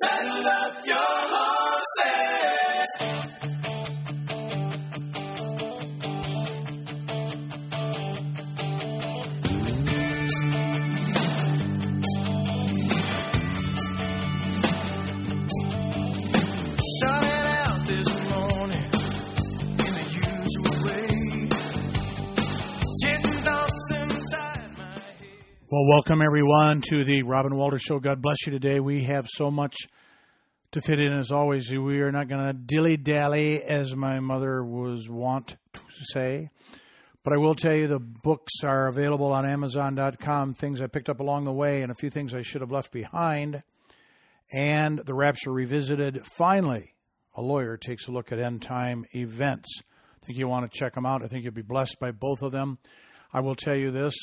Saddle 0.00 0.46
up 0.46 0.86
your 0.86 0.96
horses. 0.96 2.86
Well, 25.70 25.86
welcome 25.86 26.22
everyone 26.22 26.80
to 26.88 27.04
the 27.04 27.24
Robin 27.24 27.54
Walter 27.54 27.78
Show. 27.78 28.00
God 28.00 28.22
bless 28.22 28.38
you 28.46 28.52
today. 28.52 28.80
We 28.80 29.02
have 29.02 29.28
so 29.28 29.50
much 29.50 29.76
to 30.72 30.80
fit 30.80 30.98
in 30.98 31.12
as 31.12 31.30
always. 31.30 31.70
We 31.70 32.00
are 32.00 32.10
not 32.10 32.28
going 32.28 32.46
to 32.46 32.54
dilly 32.54 32.96
dally, 32.96 33.62
as 33.62 33.94
my 33.94 34.18
mother 34.18 34.64
was 34.64 35.10
wont 35.10 35.58
to 35.74 35.80
say. 36.10 36.48
But 37.22 37.34
I 37.34 37.36
will 37.36 37.54
tell 37.54 37.74
you 37.74 37.86
the 37.86 37.98
books 38.00 38.64
are 38.64 38.88
available 38.88 39.30
on 39.30 39.44
Amazon.com, 39.44 40.54
things 40.54 40.80
I 40.80 40.86
picked 40.86 41.10
up 41.10 41.20
along 41.20 41.44
the 41.44 41.52
way, 41.52 41.82
and 41.82 41.92
a 41.92 41.96
few 41.96 42.08
things 42.08 42.34
I 42.34 42.40
should 42.40 42.62
have 42.62 42.72
left 42.72 42.90
behind. 42.90 43.62
And 44.50 44.98
The 45.00 45.12
Rapture 45.12 45.52
Revisited. 45.52 46.24
Finally, 46.24 46.94
a 47.36 47.42
lawyer 47.42 47.76
takes 47.76 48.08
a 48.08 48.10
look 48.10 48.32
at 48.32 48.38
end 48.38 48.62
time 48.62 49.04
events. 49.12 49.68
I 50.22 50.24
think 50.24 50.38
you 50.38 50.48
want 50.48 50.72
to 50.72 50.78
check 50.78 50.94
them 50.94 51.04
out. 51.04 51.22
I 51.22 51.28
think 51.28 51.44
you'll 51.44 51.52
be 51.52 51.60
blessed 51.60 52.00
by 52.00 52.10
both 52.10 52.40
of 52.40 52.52
them. 52.52 52.78
I 53.34 53.40
will 53.40 53.54
tell 53.54 53.78
you 53.78 53.90
this 53.90 54.14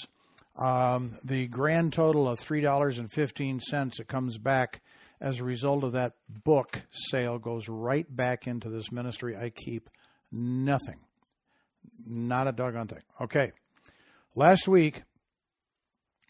um, 0.58 1.18
the 1.24 1.48
grand 1.48 1.94
total 1.94 2.30
of 2.30 2.40
$3.15 2.40 3.96
that 3.98 4.08
comes 4.08 4.38
back 4.38 4.82
as 5.20 5.40
a 5.40 5.44
result 5.44 5.84
of 5.84 5.94
that 5.94 6.14
book 6.30 6.82
sale 6.92 7.38
goes 7.40 7.68
right 7.68 8.06
back 8.14 8.48
into 8.48 8.70
this 8.70 8.92
ministry. 8.92 9.36
I 9.36 9.50
keep 9.50 9.90
nothing. 10.32 11.00
Not 12.06 12.48
a 12.48 12.52
doggone 12.52 12.88
thing. 12.88 13.04
Okay. 13.22 13.52
Last 14.36 14.68
week, 14.68 15.04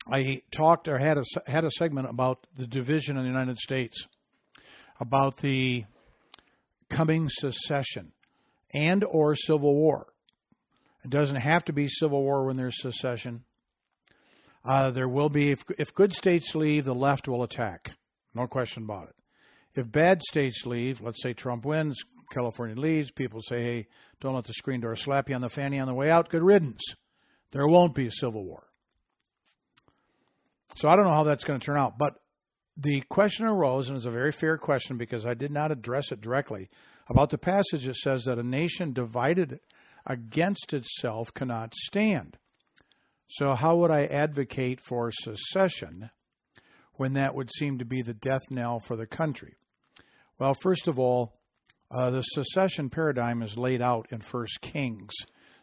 I 0.10 0.42
talked 0.52 0.88
or 0.88 0.98
had 0.98 1.18
a, 1.18 1.24
had 1.48 1.66
a 1.66 1.72
segment 1.72 2.10
about 2.10 2.46
the 2.56 2.68
division 2.68 3.18
in 3.18 3.24
the 3.24 3.30
United 3.30 3.58
States, 3.58 4.08
about 5.00 5.38
the 5.38 5.86
coming 6.90 7.30
secession 7.30 8.12
and 8.74 9.04
or 9.04 9.36
civil 9.36 9.74
war. 9.76 10.08
It 11.04 11.10
doesn't 11.10 11.38
have 11.38 11.66
to 11.66 11.74
be 11.74 11.88
civil 11.88 12.22
war 12.22 12.46
when 12.46 12.58
there's 12.58 12.82
secession. 12.82 13.44
Uh, 14.66 14.90
there 14.90 15.08
will 15.08 15.30
be, 15.30 15.52
if, 15.52 15.64
if 15.78 15.94
good 15.94 16.14
states 16.14 16.56
leave, 16.56 16.86
the 16.86 16.96
left 16.96 17.28
will 17.28 17.44
attack. 17.44 17.92
No 18.34 18.48
question 18.48 18.84
about 18.84 19.10
it. 19.10 19.16
If 19.76 19.92
bad 19.92 20.24
states 20.24 20.66
leave, 20.66 21.02
let's 21.02 21.22
say 21.22 21.34
Trump 21.34 21.66
wins, 21.66 22.04
California 22.32 22.76
leaves, 22.76 23.12
people 23.12 23.42
say, 23.42 23.62
hey, 23.62 23.88
don't 24.20 24.34
let 24.34 24.46
the 24.46 24.54
screen 24.54 24.82
door 24.82 24.96
slap 24.96 25.30
you 25.30 25.36
on 25.36 25.42
the 25.42 25.50
fanny 25.50 25.80
on 25.80 25.88
the 25.88 25.94
way 25.94 26.10
out. 26.10 26.30
Good 26.30 26.42
riddance. 26.42 26.82
There 27.52 27.68
won't 27.68 27.94
be 27.94 28.08
a 28.08 28.12
civil 28.12 28.44
war. 28.44 28.68
So 30.78 30.90
I 30.90 30.96
don't 30.96 31.06
know 31.06 31.14
how 31.14 31.24
that's 31.24 31.46
going 31.46 31.60
to 31.60 31.66
turn 31.66 31.78
out. 31.78 31.98
But 31.98 32.16
the 32.76 33.02
question 33.10 33.46
arose, 33.46 33.88
and 33.88 33.98
it's 33.98 34.06
a 34.06 34.12
very 34.12 34.32
fair 34.32 34.58
question 34.58 34.98
because 34.98 35.26
I 35.26 35.34
did 35.34 35.52
not 35.52 35.72
address 35.72 36.12
it 36.12 36.22
directly, 36.22 36.70
about 37.08 37.30
the 37.30 37.38
passage 37.38 37.86
that 37.86 37.96
says 37.98 38.24
that 38.24 38.40
a 38.40 38.44
nation 38.44 38.94
divided 38.94 39.60
against 40.06 40.74
itself 40.74 41.34
cannot 41.34 41.76
stand. 41.76 42.38
So, 43.28 43.56
how 43.56 43.76
would 43.78 43.92
I 43.92 44.06
advocate 44.06 44.80
for 44.82 45.12
secession 45.12 46.12
when 46.94 47.14
that 47.14 47.36
would 47.36 47.50
seem 47.52 47.80
to 47.80 47.86
be 47.86 48.02
the 48.02 48.14
death 48.14 48.44
knell 48.50 48.80
for 48.80 48.96
the 48.96 49.08
country? 49.08 49.56
Well, 50.38 50.54
first 50.54 50.88
of 50.88 51.00
all, 51.00 51.34
uh, 51.90 52.10
the 52.12 52.22
secession 52.22 52.90
paradigm 52.90 53.42
is 53.42 53.58
laid 53.58 53.82
out 53.82 54.08
in 54.12 54.22
First 54.22 54.62
Kings, 54.62 55.14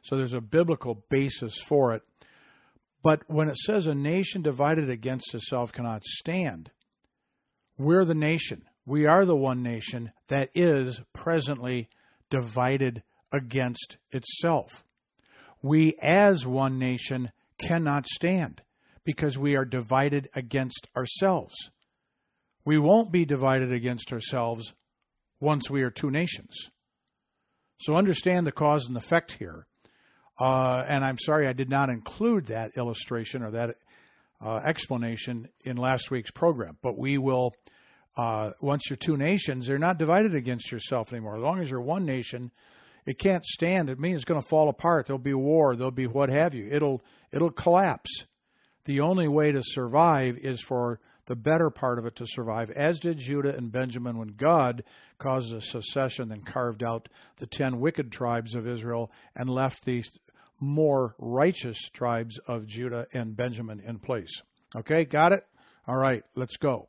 so 0.02 0.16
there's 0.16 0.32
a 0.32 0.40
biblical 0.40 1.04
basis 1.08 1.60
for 1.60 1.94
it. 1.94 2.02
But 3.02 3.22
when 3.26 3.48
it 3.48 3.56
says 3.56 3.86
a 3.86 3.94
nation 3.94 4.42
divided 4.42 4.88
against 4.88 5.34
itself 5.34 5.72
cannot 5.72 6.04
stand, 6.04 6.70
we're 7.76 8.04
the 8.04 8.14
nation. 8.14 8.64
We 8.86 9.06
are 9.06 9.24
the 9.24 9.36
one 9.36 9.62
nation 9.62 10.12
that 10.28 10.50
is 10.54 11.00
presently 11.12 11.88
divided 12.30 13.02
against 13.32 13.98
itself. 14.10 14.84
We, 15.62 15.94
as 16.00 16.46
one 16.46 16.78
nation, 16.78 17.32
cannot 17.62 18.06
stand 18.06 18.62
because 19.04 19.38
we 19.38 19.56
are 19.56 19.64
divided 19.64 20.28
against 20.34 20.88
ourselves. 20.96 21.54
We 22.64 22.78
won't 22.78 23.10
be 23.10 23.24
divided 23.24 23.72
against 23.72 24.12
ourselves 24.12 24.74
once 25.40 25.68
we 25.68 25.82
are 25.82 25.90
two 25.90 26.10
nations. 26.10 26.70
So 27.80 27.96
understand 27.96 28.46
the 28.46 28.52
cause 28.52 28.86
and 28.86 28.96
effect 28.96 29.32
here. 29.32 29.66
Uh, 30.38 30.84
and 30.88 31.04
I'm 31.04 31.18
sorry 31.18 31.48
I 31.48 31.52
did 31.52 31.68
not 31.68 31.88
include 31.88 32.46
that 32.46 32.70
illustration 32.76 33.42
or 33.42 33.50
that 33.50 33.74
uh, 34.40 34.60
explanation 34.64 35.48
in 35.64 35.76
last 35.76 36.10
week's 36.10 36.30
program. 36.30 36.78
But 36.82 36.96
we 36.96 37.18
will, 37.18 37.52
uh, 38.16 38.50
once 38.60 38.84
you're 38.88 38.96
two 38.96 39.16
nations, 39.16 39.66
they're 39.66 39.78
not 39.78 39.98
divided 39.98 40.34
against 40.34 40.70
yourself 40.70 41.12
anymore. 41.12 41.36
As 41.36 41.42
long 41.42 41.60
as 41.60 41.70
you're 41.70 41.80
one 41.82 42.06
nation, 42.06 42.52
it 43.06 43.18
can't 43.18 43.44
stand. 43.44 43.88
It 43.88 43.98
means 43.98 44.16
it's 44.16 44.24
going 44.24 44.42
to 44.42 44.48
fall 44.48 44.68
apart. 44.68 45.06
There'll 45.06 45.18
be 45.18 45.34
war. 45.34 45.74
There'll 45.76 45.90
be 45.90 46.06
what 46.06 46.28
have 46.28 46.54
you. 46.54 46.68
It'll 46.70 47.02
it'll 47.32 47.50
collapse. 47.50 48.26
The 48.84 49.00
only 49.00 49.28
way 49.28 49.52
to 49.52 49.62
survive 49.62 50.38
is 50.38 50.60
for 50.60 51.00
the 51.26 51.36
better 51.36 51.70
part 51.70 51.98
of 51.98 52.06
it 52.06 52.16
to 52.16 52.26
survive, 52.26 52.70
as 52.70 52.98
did 52.98 53.18
Judah 53.18 53.54
and 53.56 53.70
Benjamin 53.70 54.18
when 54.18 54.34
God 54.36 54.82
caused 55.18 55.54
a 55.54 55.60
secession 55.60 56.32
and 56.32 56.44
carved 56.44 56.82
out 56.82 57.08
the 57.38 57.46
ten 57.46 57.78
wicked 57.78 58.10
tribes 58.10 58.54
of 58.54 58.66
Israel 58.66 59.10
and 59.36 59.48
left 59.48 59.84
the 59.84 60.04
more 60.58 61.14
righteous 61.18 61.78
tribes 61.92 62.38
of 62.46 62.66
Judah 62.66 63.06
and 63.12 63.36
Benjamin 63.36 63.80
in 63.80 63.98
place. 63.98 64.42
Okay, 64.74 65.04
got 65.04 65.32
it? 65.32 65.44
All 65.86 65.96
right, 65.96 66.24
let's 66.34 66.56
go. 66.56 66.88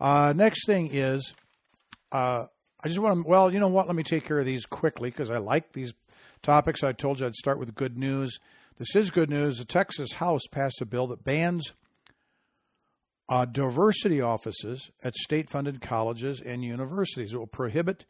Uh, 0.00 0.32
next 0.34 0.66
thing 0.66 0.90
is, 0.92 1.34
uh, 2.12 2.46
I 2.82 2.88
just 2.88 3.00
want 3.00 3.22
to, 3.22 3.28
well, 3.28 3.52
you 3.52 3.60
know 3.60 3.68
what? 3.68 3.86
Let 3.86 3.96
me 3.96 4.02
take 4.02 4.24
care 4.24 4.38
of 4.38 4.46
these 4.46 4.66
quickly 4.66 5.10
because 5.10 5.30
I 5.30 5.38
like 5.38 5.72
these 5.72 5.92
topics. 6.42 6.82
I 6.82 6.92
told 6.92 7.20
you 7.20 7.26
I'd 7.26 7.34
start 7.34 7.58
with 7.58 7.74
good 7.74 7.98
news. 7.98 8.38
This 8.78 8.96
is 8.96 9.10
good 9.10 9.28
news. 9.28 9.58
The 9.58 9.66
Texas 9.66 10.12
House 10.12 10.46
passed 10.50 10.80
a 10.80 10.86
bill 10.86 11.06
that 11.08 11.22
bans 11.22 11.74
uh, 13.28 13.44
diversity 13.44 14.20
offices 14.20 14.90
at 15.04 15.14
state 15.14 15.50
funded 15.50 15.80
colleges 15.80 16.42
and 16.44 16.64
universities. 16.64 17.32
It 17.32 17.38
will 17.38 17.46
prohibit 17.46 18.06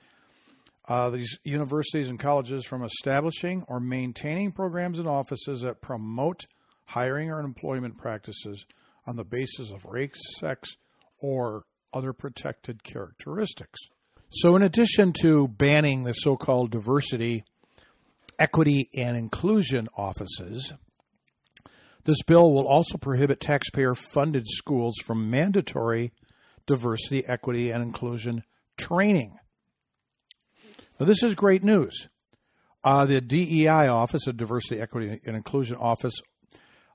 uh, 0.88 1.10
these 1.10 1.38
universities 1.44 2.08
and 2.08 2.18
colleges 2.18 2.64
from 2.64 2.82
establishing 2.82 3.64
or 3.68 3.80
maintaining 3.80 4.52
programs 4.52 4.98
and 4.98 5.06
offices 5.06 5.60
that 5.60 5.82
promote 5.82 6.46
hiring 6.86 7.30
or 7.30 7.40
employment 7.40 7.98
practices 7.98 8.64
on 9.06 9.16
the 9.16 9.24
basis 9.24 9.70
of 9.72 9.84
race, 9.84 10.20
sex, 10.38 10.76
or 11.18 11.64
other 11.92 12.12
protected 12.12 12.82
characteristics. 12.82 13.78
So, 14.32 14.54
in 14.54 14.62
addition 14.62 15.12
to 15.22 15.48
banning 15.48 16.04
the 16.04 16.12
so 16.12 16.36
called 16.36 16.70
diversity, 16.70 17.42
equity, 18.38 18.88
and 18.96 19.16
inclusion 19.16 19.88
offices, 19.96 20.72
this 22.04 22.22
bill 22.22 22.52
will 22.52 22.66
also 22.66 22.96
prohibit 22.96 23.40
taxpayer 23.40 23.94
funded 23.94 24.46
schools 24.48 24.94
from 25.04 25.30
mandatory 25.30 26.12
diversity, 26.66 27.26
equity, 27.26 27.70
and 27.70 27.82
inclusion 27.82 28.44
training. 28.78 29.36
Now, 31.00 31.06
this 31.06 31.24
is 31.24 31.34
great 31.34 31.64
news. 31.64 32.08
Uh, 32.84 33.06
the 33.06 33.20
DEI 33.20 33.88
office, 33.88 34.26
the 34.26 34.32
Diversity, 34.32 34.80
Equity, 34.80 35.20
and 35.26 35.34
Inclusion 35.34 35.76
Office, 35.76 36.14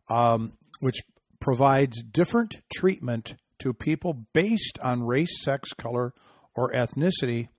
um, 0.09 0.53
which 0.79 0.95
provides 1.39 2.01
different 2.01 2.55
treatment 2.73 3.35
to 3.59 3.73
people 3.73 4.25
based 4.33 4.79
on 4.81 5.03
race, 5.03 5.43
sex, 5.43 5.73
color, 5.73 6.13
or 6.55 6.71
ethnicity, 6.71 7.49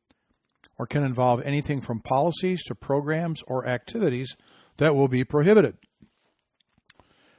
or 0.79 0.87
can 0.87 1.05
involve 1.05 1.43
anything 1.43 1.81
from 1.81 2.01
policies 2.01 2.63
to 2.65 2.75
programs 2.75 3.43
or 3.47 3.67
activities 3.67 4.37
that 4.79 4.95
will 4.95 5.09
be 5.09 5.25
prohibited. 5.25 5.77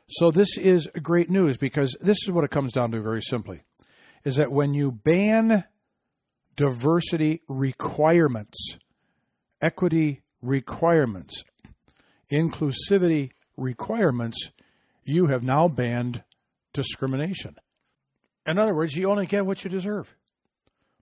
So 0.10 0.32
this 0.32 0.58
is 0.58 0.90
great 1.02 1.30
news 1.30 1.58
because 1.58 1.96
this 2.00 2.18
is 2.24 2.32
what 2.32 2.46
it 2.46 2.52
comes 2.52 2.72
down 2.72 2.92
to 2.92 3.02
very 3.02 3.22
simply 3.22 3.64
is 4.24 4.38
that 4.38 4.52
when 4.52 4.74
you 4.74 4.92
ban 4.92 5.66
diversity 6.56 7.42
requirements, 7.48 8.58
equity 9.62 10.24
requirements, 10.42 11.44
inclusivity 12.32 13.32
requirements, 13.56 14.52
you 15.04 15.28
have 15.28 15.44
now 15.44 15.68
banned 15.68 16.24
discrimination. 16.74 17.56
In 18.46 18.58
other 18.58 18.74
words, 18.74 18.96
you 18.96 19.10
only 19.10 19.26
get 19.26 19.46
what 19.46 19.64
you 19.64 19.70
deserve. 19.70 20.16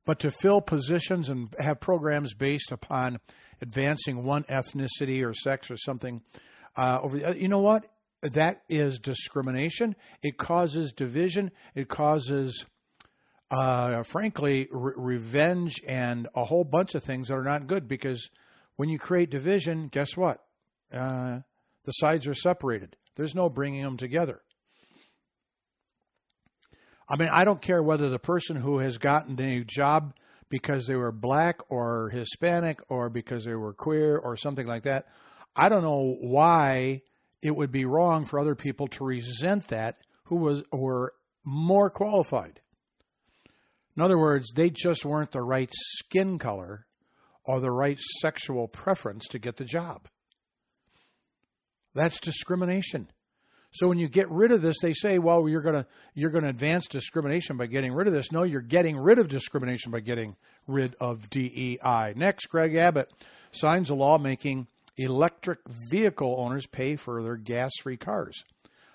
But 0.06 0.19
to 0.19 0.31
fill 0.31 0.62
positions 0.62 1.30
and 1.30 1.54
have 1.60 1.80
programs 1.80 2.34
based 2.34 2.72
upon 2.72 3.19
advancing 3.62 4.24
one 4.24 4.44
ethnicity 4.44 5.25
or 5.25 5.34
sex 5.34 5.72
or 5.72 5.78
something 5.78 6.22
uh, 6.78 7.00
over, 7.02 7.34
you 7.34 7.48
know 7.48 7.62
what? 7.62 7.88
That 8.22 8.63
is 8.69 9.00
discrimination. 9.00 9.96
It 10.22 10.38
causes 10.38 10.92
division. 10.94 11.52
It 11.74 11.90
causes 11.90 12.66
uh, 13.52 14.04
frankly, 14.04 14.68
re- 14.72 14.94
revenge 14.96 15.81
and 15.88 16.28
a 16.36 16.44
whole 16.44 16.63
bunch 16.63 16.96
of 16.96 17.04
things 17.04 17.28
that 17.28 17.36
are 17.36 17.44
not 17.44 17.68
good 17.68 17.88
because 17.88 18.30
when 18.75 18.90
you 18.90 19.00
create 19.00 19.30
division, 19.30 19.88
guess 19.88 20.18
what? 20.18 20.44
Uh, 20.92 21.40
the 21.86 21.92
sides 21.92 22.28
are 22.28 22.34
separated. 22.34 22.96
There's 23.16 23.36
no 23.36 23.50
bringing 23.50 23.84
them 23.84 23.98
together. 23.98 24.42
I 27.07 27.18
mean, 27.18 27.30
I 27.31 27.44
don't 27.44 27.62
care 27.62 27.84
whether 27.84 28.10
the 28.10 28.19
person 28.19 28.56
who 28.56 28.80
has 28.80 28.98
gotten 28.98 29.40
a 29.40 29.63
job 29.63 30.13
because 30.50 30.88
they 30.88 30.96
were 30.96 31.12
black 31.12 31.60
or 31.69 32.10
Hispanic 32.10 32.80
or 32.90 33.10
because 33.10 33.46
they 33.46 33.56
were 33.56 33.74
queer 33.74 34.18
or 34.18 34.38
something 34.38 34.66
like 34.66 34.84
that. 34.84 35.07
I 35.56 35.69
don't 35.69 35.84
know 35.84 36.18
why 36.19 37.02
it 37.42 37.56
would 37.56 37.72
be 37.72 37.86
wrong 37.86 38.25
for 38.25 38.40
other 38.40 38.56
people 38.56 38.88
to 38.88 39.04
resent 39.04 39.68
that 39.68 39.98
who 40.25 40.38
was 40.38 40.63
were 40.72 41.13
more 41.44 41.90
qualified. 41.90 42.60
In 43.96 44.01
other 44.01 44.18
words, 44.18 44.51
they 44.54 44.69
just 44.69 45.06
weren't 45.06 45.31
the 45.31 45.42
right 45.42 45.69
skin 45.72 46.38
color 46.38 46.86
or 47.44 47.60
the 47.60 47.72
right 47.72 48.00
sexual 48.19 48.68
preference 48.68 49.25
to 49.30 49.40
get 49.40 49.58
the 49.58 49.66
job. 49.66 50.08
That's 51.94 52.19
discrimination. 52.19 53.08
So 53.75 53.88
when 53.89 54.00
you 54.00 54.07
get 54.07 54.31
rid 54.31 54.54
of 54.54 54.62
this, 54.62 54.77
they 54.81 54.94
say, 54.94 55.19
"Well, 55.19 55.50
you're 55.50 55.62
going 55.62 55.75
to 55.75 55.86
you're 56.13 56.30
going 56.30 56.45
to 56.45 56.50
advance 56.50 56.88
discrimination 56.88 57.57
by 57.57 57.66
getting 57.66 57.94
rid 57.94 58.07
of 58.07 58.13
this." 58.13 58.31
No, 58.31 58.44
you're 58.44 58.62
getting 58.62 58.98
rid 58.98 59.19
of 59.19 59.27
discrimination 59.27 59.92
by 59.92 60.00
getting 60.00 60.38
rid 60.66 60.95
of 61.01 61.30
DEI. 61.30 62.13
Next, 62.16 62.45
Greg 62.48 62.75
Abbott 62.75 63.12
signs 63.51 63.89
a 63.89 63.95
law 63.95 64.18
making 64.18 64.68
electric 64.95 65.60
vehicle 65.68 66.38
owners 66.39 66.66
pay 66.68 66.95
for 66.95 67.22
their 67.22 67.36
gas-free 67.36 67.98
cars. 67.98 68.45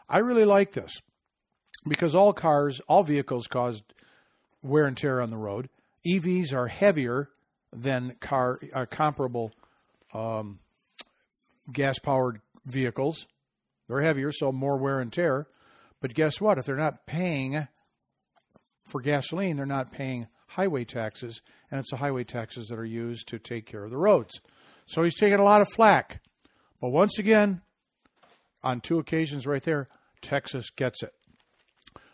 I 0.09 0.19
really 0.19 0.47
like 0.47 0.73
this 0.73 1.03
because 1.87 2.15
all 2.15 2.33
cars, 2.33 2.81
all 2.89 3.03
vehicles 3.03 3.47
cause 3.47 3.83
wear 4.63 4.87
and 4.87 4.97
tear 4.97 5.21
on 5.21 5.31
the 5.31 5.37
road. 5.37 5.69
EVs 6.11 6.55
are 6.55 6.69
heavier 6.69 7.29
than 7.71 8.17
car 8.21 8.59
uh, 8.73 8.87
comparable 8.87 9.53
um, 10.15 10.59
gas-powered 11.71 12.41
vehicles. 12.65 13.27
They're 13.91 14.03
heavier, 14.03 14.31
so 14.31 14.53
more 14.53 14.77
wear 14.77 15.01
and 15.01 15.13
tear. 15.13 15.49
But 16.01 16.15
guess 16.15 16.41
what? 16.41 16.59
If 16.59 16.65
they're 16.65 16.77
not 16.77 17.07
paying 17.07 17.67
for 18.87 19.01
gasoline, 19.01 19.57
they're 19.57 19.67
not 19.67 19.91
paying 19.91 20.29
highway 20.47 20.85
taxes, 20.85 21.43
and 21.71 21.81
it's 21.81 21.91
the 21.91 21.97
highway 21.97 22.23
taxes 22.23 22.69
that 22.69 22.79
are 22.79 22.85
used 22.85 23.27
to 23.29 23.41
take 23.41 23.67
care 23.67 23.83
of 23.83 23.91
the 23.91 23.97
roads. 23.97 24.41
So 24.87 25.03
he's 25.03 25.19
taking 25.19 25.41
a 25.41 25.45
lot 25.45 25.61
of 25.61 25.69
flack. 25.69 26.23
But 26.81 26.91
once 26.91 27.19
again, 27.19 27.63
on 28.63 28.81
two 28.81 29.01
occasions 29.01 29.45
right 29.45 29.63
there, 29.63 29.89
Texas 30.23 30.71
gets 30.71 31.03
it. 31.03 31.13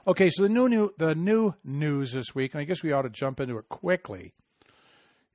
Okay, 0.07 0.31
so 0.31 0.45
the 0.45 0.49
new, 0.49 0.71
new 0.71 0.95
the 0.97 1.15
new 1.15 1.55
news 1.63 2.13
this 2.13 2.35
week, 2.35 2.55
and 2.55 2.61
I 2.63 2.65
guess 2.65 2.83
we 2.83 2.93
ought 2.93 3.03
to 3.03 3.11
jump 3.11 3.39
into 3.39 3.59
it 3.59 3.69
quickly, 3.69 4.33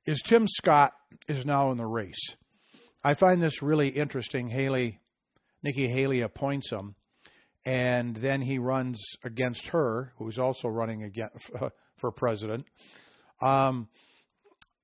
is 0.06 0.20
Tim 0.22 0.48
Scott 0.48 0.92
is 1.28 1.46
now 1.46 1.70
in 1.70 1.78
the 1.78 1.86
race. 1.86 2.34
I 3.04 3.14
find 3.14 3.40
this 3.40 3.62
really 3.62 3.90
interesting. 3.90 4.48
Haley 4.48 4.98
Nikki 5.62 5.88
Haley 5.88 6.20
appoints 6.20 6.70
him, 6.70 6.96
and 7.64 8.16
then 8.16 8.42
he 8.42 8.58
runs 8.58 9.02
against 9.24 9.68
her, 9.68 10.12
who's 10.18 10.38
also 10.38 10.68
running 10.68 11.02
again 11.02 11.30
for 11.96 12.10
president. 12.10 12.66
Um, 13.40 13.88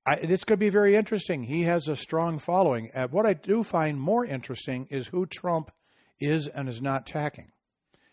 I, 0.05 0.13
it's 0.13 0.43
going 0.43 0.57
to 0.57 0.65
be 0.65 0.69
very 0.69 0.95
interesting. 0.95 1.43
He 1.43 1.63
has 1.63 1.87
a 1.87 1.95
strong 1.95 2.39
following. 2.39 2.89
Uh, 2.95 3.07
what 3.07 3.25
I 3.25 3.33
do 3.33 3.63
find 3.63 3.99
more 3.99 4.25
interesting 4.25 4.87
is 4.89 5.07
who 5.07 5.25
Trump 5.25 5.71
is 6.19 6.47
and 6.47 6.67
is 6.67 6.81
not 6.81 7.09
attacking. 7.09 7.51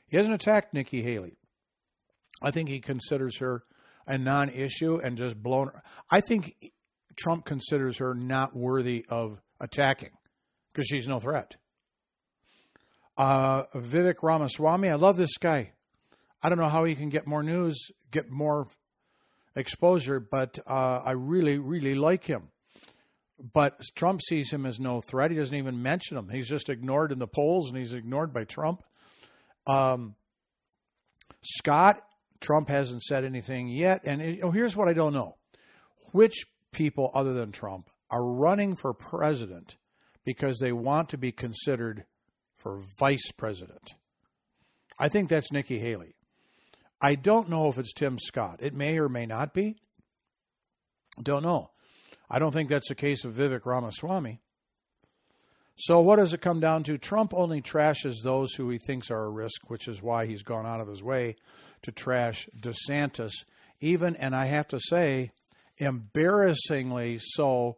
He 0.08 0.16
hasn't 0.16 0.34
attacked 0.34 0.74
Nikki 0.74 1.02
Haley. 1.02 1.36
I 2.42 2.50
think 2.50 2.68
he 2.68 2.80
considers 2.80 3.38
her 3.38 3.62
a 4.06 4.18
non-issue 4.18 5.00
and 5.02 5.16
just 5.16 5.42
blown. 5.42 5.68
Her. 5.68 5.82
I 6.10 6.20
think 6.20 6.54
Trump 7.16 7.44
considers 7.44 7.98
her 7.98 8.14
not 8.14 8.54
worthy 8.54 9.04
of 9.08 9.40
attacking 9.60 10.10
because 10.72 10.86
she's 10.86 11.08
no 11.08 11.18
threat. 11.18 11.56
Uh, 13.16 13.64
Vivek 13.74 14.22
Ramaswamy, 14.22 14.90
I 14.90 14.94
love 14.94 15.16
this 15.16 15.38
guy. 15.38 15.72
I 16.42 16.48
don't 16.48 16.58
know 16.58 16.68
how 16.68 16.84
he 16.84 16.94
can 16.94 17.08
get 17.08 17.26
more 17.26 17.42
news, 17.42 17.90
get 18.10 18.30
more 18.30 18.66
exposure, 19.54 20.20
but 20.20 20.58
uh, 20.66 21.00
I 21.04 21.12
really, 21.12 21.58
really 21.58 21.94
like 21.94 22.24
him. 22.24 22.50
But 23.52 23.80
Trump 23.94 24.20
sees 24.22 24.52
him 24.52 24.64
as 24.64 24.78
no 24.78 25.00
threat. 25.00 25.30
He 25.30 25.36
doesn't 25.36 25.56
even 25.56 25.82
mention 25.82 26.16
him. 26.16 26.28
He's 26.28 26.48
just 26.48 26.68
ignored 26.68 27.12
in 27.12 27.18
the 27.18 27.26
polls, 27.26 27.68
and 27.68 27.78
he's 27.78 27.92
ignored 27.92 28.32
by 28.32 28.44
Trump. 28.44 28.82
Um, 29.66 30.14
Scott, 31.42 32.02
Trump 32.40 32.68
hasn't 32.68 33.02
said 33.02 33.24
anything 33.24 33.68
yet. 33.68 34.02
And 34.04 34.22
it, 34.22 34.40
oh, 34.42 34.50
here's 34.50 34.76
what 34.76 34.88
I 34.88 34.94
don't 34.94 35.12
know: 35.12 35.36
which 36.12 36.46
people 36.72 37.10
other 37.14 37.34
than 37.34 37.52
Trump 37.52 37.90
are 38.10 38.24
running 38.24 38.74
for 38.74 38.94
president 38.94 39.76
because 40.24 40.58
they 40.58 40.72
want 40.72 41.08
to 41.10 41.18
be 41.18 41.32
considered 41.32 42.04
for 42.66 42.80
vice 42.98 43.30
president. 43.30 43.94
I 44.98 45.08
think 45.08 45.28
that's 45.28 45.52
Nikki 45.52 45.78
Haley. 45.78 46.16
I 47.00 47.14
don't 47.14 47.48
know 47.48 47.68
if 47.68 47.78
it's 47.78 47.92
Tim 47.92 48.18
Scott. 48.18 48.58
It 48.60 48.74
may 48.74 48.98
or 48.98 49.08
may 49.08 49.24
not 49.24 49.54
be. 49.54 49.76
Don't 51.22 51.44
know. 51.44 51.70
I 52.28 52.40
don't 52.40 52.50
think 52.50 52.68
that's 52.68 52.88
the 52.88 52.96
case 52.96 53.24
of 53.24 53.34
Vivek 53.34 53.66
Ramaswamy. 53.66 54.40
So, 55.76 56.00
what 56.00 56.16
does 56.16 56.32
it 56.32 56.40
come 56.40 56.58
down 56.58 56.82
to? 56.84 56.98
Trump 56.98 57.32
only 57.34 57.62
trashes 57.62 58.16
those 58.24 58.54
who 58.54 58.68
he 58.70 58.78
thinks 58.78 59.12
are 59.12 59.26
a 59.26 59.30
risk, 59.30 59.70
which 59.70 59.86
is 59.86 60.02
why 60.02 60.26
he's 60.26 60.42
gone 60.42 60.66
out 60.66 60.80
of 60.80 60.88
his 60.88 61.04
way 61.04 61.36
to 61.82 61.92
trash 61.92 62.48
DeSantis, 62.58 63.44
even, 63.80 64.16
and 64.16 64.34
I 64.34 64.46
have 64.46 64.66
to 64.68 64.80
say, 64.80 65.30
embarrassingly 65.76 67.20
so, 67.20 67.76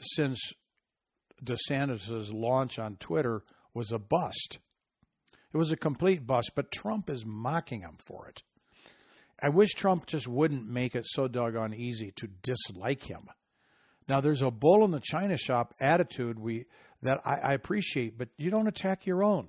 since 0.00 0.40
DeSantis' 1.44 2.32
launch 2.32 2.80
on 2.80 2.96
Twitter 2.96 3.44
was 3.74 3.92
a 3.92 3.98
bust. 3.98 4.58
It 5.52 5.56
was 5.56 5.72
a 5.72 5.76
complete 5.76 6.26
bust, 6.26 6.52
but 6.54 6.72
Trump 6.72 7.10
is 7.10 7.24
mocking 7.26 7.80
him 7.80 7.96
for 7.98 8.28
it. 8.28 8.42
I 9.42 9.50
wish 9.50 9.74
Trump 9.74 10.06
just 10.06 10.26
wouldn't 10.26 10.68
make 10.68 10.94
it 10.94 11.06
so 11.06 11.28
doggone 11.28 11.74
easy 11.74 12.12
to 12.16 12.28
dislike 12.42 13.04
him. 13.04 13.28
Now, 14.08 14.20
there's 14.20 14.42
a 14.42 14.50
bull 14.50 14.84
in 14.84 14.90
the 14.90 15.00
china 15.00 15.36
shop 15.36 15.74
attitude 15.80 16.38
we 16.38 16.66
that 17.02 17.20
I, 17.24 17.36
I 17.36 17.52
appreciate, 17.54 18.16
but 18.16 18.28
you 18.38 18.50
don't 18.50 18.68
attack 18.68 19.06
your 19.06 19.22
own. 19.22 19.48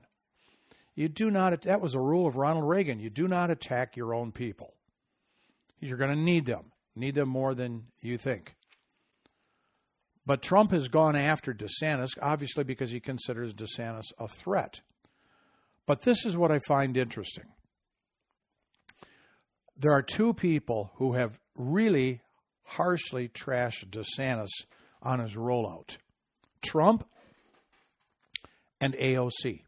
You 0.95 1.09
do 1.09 1.29
not. 1.29 1.61
That 1.63 1.81
was 1.81 1.93
a 1.93 1.99
rule 1.99 2.27
of 2.27 2.35
Ronald 2.35 2.67
Reagan. 2.67 2.99
You 2.99 3.09
do 3.09 3.27
not 3.27 3.51
attack 3.51 3.95
your 3.95 4.13
own 4.13 4.31
people. 4.31 4.73
You're 5.79 5.97
going 5.97 6.15
to 6.15 6.21
need 6.21 6.45
them. 6.45 6.71
Need 6.95 7.15
them 7.15 7.29
more 7.29 7.53
than 7.53 7.87
you 8.01 8.17
think. 8.17 8.55
But 10.25 10.41
Trump 10.41 10.71
has 10.71 10.87
gone 10.87 11.15
after 11.15 11.53
DeSantis, 11.53 12.17
obviously 12.21 12.63
because 12.63 12.91
he 12.91 12.99
considers 12.99 13.53
DeSantis 13.53 14.05
a 14.17 14.27
threat. 14.27 14.81
But 15.85 16.01
this 16.01 16.25
is 16.25 16.35
what 16.35 16.51
I 16.51 16.59
find 16.67 16.97
interesting. 16.97 17.45
There 19.77 19.91
are 19.91 20.01
two 20.01 20.33
people 20.33 20.91
who 20.95 21.13
have 21.13 21.39
really 21.55 22.21
harshly 22.63 23.29
trashed 23.29 23.89
DeSantis 23.89 24.49
on 25.01 25.19
his 25.19 25.35
rollout 25.35 25.97
Trump 26.65 27.07
and 28.81 28.95
AOC. 28.95 29.61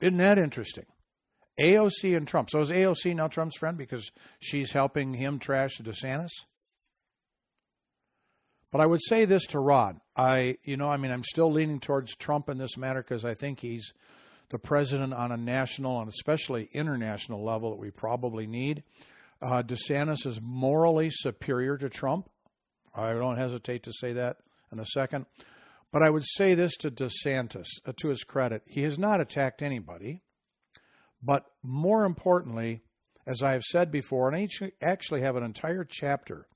Isn't 0.00 0.18
that 0.18 0.38
interesting? 0.38 0.86
AOC 1.60 2.16
and 2.16 2.26
Trump. 2.26 2.50
So 2.50 2.60
is 2.60 2.70
AOC 2.70 3.14
now 3.14 3.28
Trump's 3.28 3.56
friend 3.56 3.76
because 3.76 4.10
she's 4.40 4.72
helping 4.72 5.14
him 5.14 5.38
trash 5.38 5.78
DeSantis? 5.78 6.30
But 8.70 8.80
I 8.80 8.86
would 8.86 9.00
say 9.02 9.24
this 9.24 9.46
to 9.46 9.58
Rod. 9.58 10.00
I, 10.16 10.56
you 10.64 10.76
know, 10.76 10.88
I 10.88 10.96
mean, 10.96 11.10
I'm 11.10 11.24
still 11.24 11.50
leaning 11.50 11.80
towards 11.80 12.14
Trump 12.14 12.48
in 12.48 12.58
this 12.58 12.76
matter 12.76 13.02
because 13.02 13.24
I 13.24 13.34
think 13.34 13.60
he's 13.60 13.92
the 14.50 14.58
president 14.58 15.12
on 15.12 15.32
a 15.32 15.36
national 15.36 16.00
and 16.00 16.08
especially 16.08 16.68
international 16.72 17.44
level 17.44 17.70
that 17.70 17.80
we 17.80 17.90
probably 17.90 18.46
need. 18.46 18.82
Uh, 19.42 19.62
DeSantis 19.62 20.26
is 20.26 20.38
morally 20.42 21.08
superior 21.10 21.76
to 21.78 21.88
Trump. 21.88 22.28
I 22.94 23.12
don't 23.12 23.36
hesitate 23.36 23.84
to 23.84 23.92
say 23.92 24.12
that 24.12 24.38
in 24.70 24.78
a 24.78 24.86
second. 24.86 25.26
But 25.92 26.02
I 26.02 26.10
would 26.10 26.24
say 26.24 26.54
this 26.54 26.76
to 26.78 26.90
DeSantis, 26.90 27.66
uh, 27.86 27.92
to 27.96 28.08
his 28.08 28.22
credit, 28.22 28.62
he 28.66 28.82
has 28.82 28.98
not 28.98 29.20
attacked 29.20 29.62
anybody. 29.62 30.22
But 31.22 31.46
more 31.62 32.04
importantly, 32.04 32.82
as 33.26 33.42
I 33.42 33.52
have 33.52 33.64
said 33.64 33.90
before, 33.90 34.28
and 34.28 34.36
I 34.36 34.70
actually 34.80 35.22
have 35.22 35.36
an 35.36 35.42
entire 35.42 35.84
chapter 35.88 36.46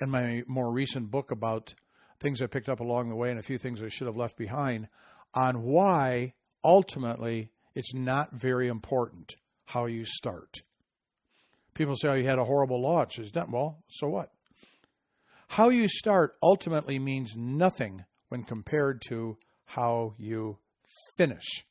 in 0.00 0.10
my 0.10 0.42
more 0.46 0.70
recent 0.70 1.10
book 1.10 1.30
about 1.30 1.74
things 2.20 2.42
I 2.42 2.46
picked 2.46 2.68
up 2.68 2.80
along 2.80 3.08
the 3.08 3.16
way 3.16 3.30
and 3.30 3.38
a 3.38 3.42
few 3.42 3.58
things 3.58 3.82
I 3.82 3.88
should 3.88 4.06
have 4.06 4.16
left 4.16 4.36
behind 4.36 4.88
on 5.34 5.62
why 5.62 6.34
ultimately 6.64 7.50
it's 7.74 7.94
not 7.94 8.32
very 8.32 8.68
important 8.68 9.36
how 9.66 9.86
you 9.86 10.04
start. 10.04 10.62
People 11.74 11.96
say, 11.96 12.08
oh, 12.08 12.14
you 12.14 12.24
had 12.24 12.38
a 12.38 12.44
horrible 12.44 12.80
launch. 12.80 13.18
Is 13.18 13.32
that 13.32 13.50
well, 13.50 13.82
so 13.88 14.08
what? 14.08 14.32
How 15.48 15.68
you 15.68 15.88
start 15.88 16.36
ultimately 16.42 16.98
means 16.98 17.36
nothing 17.36 18.04
when 18.28 18.42
compared 18.42 19.02
to 19.08 19.36
how 19.66 20.14
you 20.16 20.58
finish. 21.16 21.66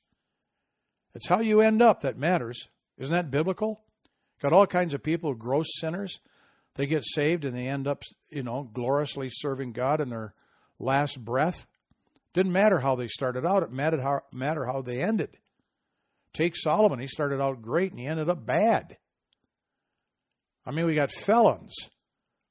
It's 1.13 1.27
how 1.27 1.39
you 1.39 1.61
end 1.61 1.81
up 1.81 2.01
that 2.01 2.17
matters. 2.17 2.67
Isn't 2.97 3.13
that 3.13 3.31
biblical? 3.31 3.81
Got 4.41 4.53
all 4.53 4.67
kinds 4.67 4.93
of 4.93 5.01
people, 5.01 5.33
gross 5.33 5.67
sinners. 5.79 6.19
They 6.75 6.87
get 6.87 7.05
saved 7.05 7.45
and 7.45 7.55
they 7.55 7.67
end 7.67 7.87
up, 7.87 8.03
you 8.29 8.43
know, 8.43 8.69
gloriously 8.73 9.29
serving 9.31 9.71
God 9.71 10.01
in 10.01 10.09
their 10.09 10.33
last 10.77 11.23
breath. 11.23 11.65
Didn't 12.33 12.51
matter 12.51 12.79
how 12.79 12.95
they 12.95 13.07
started 13.07 13.45
out, 13.45 13.63
it 13.63 13.71
mattered 13.71 14.01
how, 14.01 14.21
matter 14.31 14.65
how 14.65 14.81
they 14.81 15.01
ended. 15.01 15.37
Take 16.33 16.55
Solomon, 16.57 16.99
he 16.99 17.07
started 17.07 17.41
out 17.41 17.61
great 17.61 17.91
and 17.91 17.99
he 17.99 18.07
ended 18.07 18.29
up 18.29 18.45
bad. 18.45 18.97
I 20.65 20.71
mean, 20.71 20.85
we 20.85 20.95
got 20.95 21.11
felons 21.11 21.73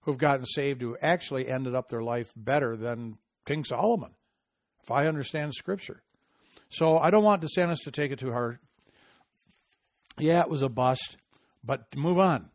who've 0.02 0.16
gotten 0.16 0.46
saved 0.46 0.80
who 0.80 0.96
actually 1.02 1.48
ended 1.48 1.74
up 1.74 1.88
their 1.88 2.02
life 2.02 2.32
better 2.34 2.76
than 2.76 3.18
King 3.46 3.64
Solomon, 3.64 4.14
if 4.82 4.90
I 4.90 5.06
understand 5.06 5.52
Scripture. 5.54 6.02
So 6.70 6.98
I 6.98 7.10
don't 7.10 7.24
want 7.24 7.42
DeSantis 7.42 7.84
to 7.84 7.90
take 7.90 8.10
it 8.10 8.18
too 8.18 8.32
hard. 8.32 8.58
Yeah, 10.18 10.40
it 10.40 10.48
was 10.48 10.62
a 10.62 10.68
bust, 10.68 11.16
but 11.62 11.94
move 11.94 12.18
on. 12.18 12.50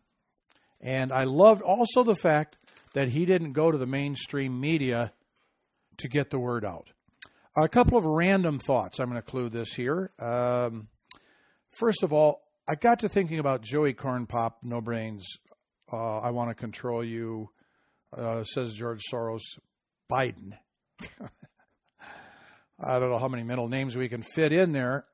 And 0.81 1.11
I 1.11 1.25
loved 1.25 1.61
also 1.61 2.03
the 2.03 2.15
fact 2.15 2.57
that 2.93 3.09
he 3.09 3.25
didn't 3.25 3.53
go 3.53 3.71
to 3.71 3.77
the 3.77 3.85
mainstream 3.85 4.59
media 4.59 5.13
to 5.97 6.07
get 6.07 6.29
the 6.29 6.39
word 6.39 6.65
out. 6.65 6.89
A 7.57 7.67
couple 7.67 7.97
of 7.97 8.05
random 8.05 8.59
thoughts. 8.59 8.99
I'm 8.99 9.09
going 9.09 9.21
to 9.21 9.21
clue 9.21 9.49
this 9.49 9.73
here. 9.73 10.11
Um, 10.19 10.87
first 11.71 12.03
of 12.03 12.13
all, 12.13 12.41
I 12.67 12.75
got 12.75 12.99
to 12.99 13.09
thinking 13.09 13.39
about 13.39 13.61
Joey 13.61 13.93
Corn 13.93 14.27
Pop, 14.27 14.59
No 14.63 14.79
Brains. 14.79 15.27
Uh, 15.91 16.19
I 16.19 16.29
want 16.31 16.49
to 16.49 16.55
control 16.55 17.03
you, 17.03 17.49
uh, 18.15 18.43
says 18.43 18.73
George 18.73 19.03
Soros. 19.11 19.41
Biden. 20.09 20.53
I 22.79 22.99
don't 22.99 23.09
know 23.09 23.19
how 23.19 23.27
many 23.27 23.43
middle 23.43 23.67
names 23.67 23.95
we 23.95 24.09
can 24.09 24.23
fit 24.23 24.51
in 24.51 24.71
there. 24.71 25.05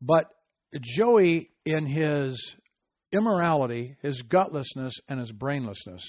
But 0.00 0.30
Joey, 0.80 1.50
in 1.64 1.86
his 1.86 2.56
immorality, 3.14 3.96
his 4.02 4.22
gutlessness, 4.22 4.94
and 5.08 5.20
his 5.20 5.32
brainlessness, 5.32 6.02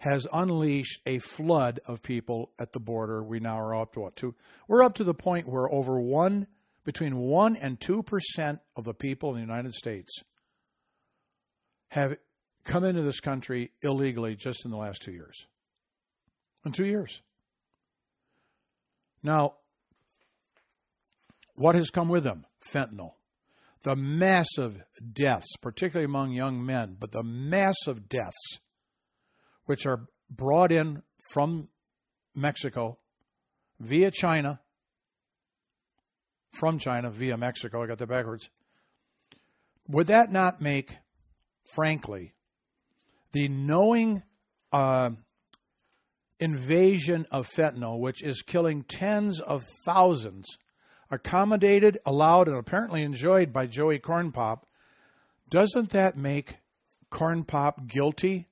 has 0.00 0.26
unleashed 0.32 1.00
a 1.06 1.18
flood 1.18 1.78
of 1.86 2.02
people 2.02 2.50
at 2.58 2.72
the 2.72 2.80
border. 2.80 3.22
We 3.22 3.38
now 3.38 3.60
are 3.60 3.74
up 3.74 3.92
to 3.94 4.00
what? 4.00 4.16
Two? 4.16 4.34
We're 4.66 4.82
up 4.82 4.94
to 4.94 5.04
the 5.04 5.14
point 5.14 5.46
where 5.46 5.70
over 5.70 6.00
one, 6.00 6.46
between 6.84 7.16
one 7.16 7.54
and 7.56 7.78
two 7.78 8.02
percent 8.02 8.60
of 8.76 8.84
the 8.84 8.94
people 8.94 9.30
in 9.30 9.34
the 9.36 9.40
United 9.42 9.74
States 9.74 10.22
have 11.88 12.16
come 12.64 12.84
into 12.84 13.02
this 13.02 13.20
country 13.20 13.72
illegally 13.82 14.34
just 14.36 14.64
in 14.64 14.70
the 14.70 14.76
last 14.76 15.02
two 15.02 15.12
years. 15.12 15.46
In 16.64 16.72
two 16.72 16.86
years. 16.86 17.20
Now, 19.22 19.56
what 21.56 21.74
has 21.74 21.90
come 21.90 22.08
with 22.08 22.24
them? 22.24 22.46
Fentanyl. 22.72 23.12
The 23.82 23.96
massive 23.96 24.82
deaths, 25.12 25.56
particularly 25.62 26.04
among 26.04 26.32
young 26.32 26.64
men, 26.64 26.96
but 26.98 27.12
the 27.12 27.22
massive 27.22 28.08
deaths 28.08 28.60
which 29.64 29.86
are 29.86 30.06
brought 30.28 30.70
in 30.70 31.02
from 31.32 31.68
Mexico 32.34 32.98
via 33.78 34.10
China, 34.10 34.60
from 36.52 36.78
China 36.78 37.10
via 37.10 37.36
Mexico, 37.36 37.82
I 37.82 37.86
got 37.86 37.98
that 37.98 38.08
backwards. 38.08 38.50
Would 39.88 40.08
that 40.08 40.30
not 40.30 40.60
make, 40.60 40.98
frankly, 41.74 42.34
the 43.32 43.48
knowing 43.48 44.22
uh, 44.72 45.10
invasion 46.38 47.26
of 47.30 47.48
fentanyl, 47.48 47.98
which 47.98 48.22
is 48.22 48.42
killing 48.42 48.82
tens 48.82 49.40
of 49.40 49.64
thousands, 49.84 50.46
accommodated, 51.10 51.98
allowed, 52.06 52.48
and 52.48 52.56
apparently 52.56 53.02
enjoyed 53.02 53.52
by 53.52 53.66
Joey 53.66 53.98
Corn 53.98 54.32
Pop, 54.32 54.66
doesn't 55.50 55.90
that 55.90 56.16
make 56.16 56.58
Corn 57.10 57.44
Pop 57.44 57.86
guilty 57.86 58.48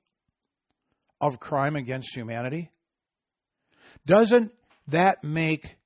of 1.20 1.40
crime 1.40 1.76
against 1.76 2.14
humanity? 2.14 2.70
Doesn't 4.04 4.52
that 4.86 5.22
make 5.22 5.76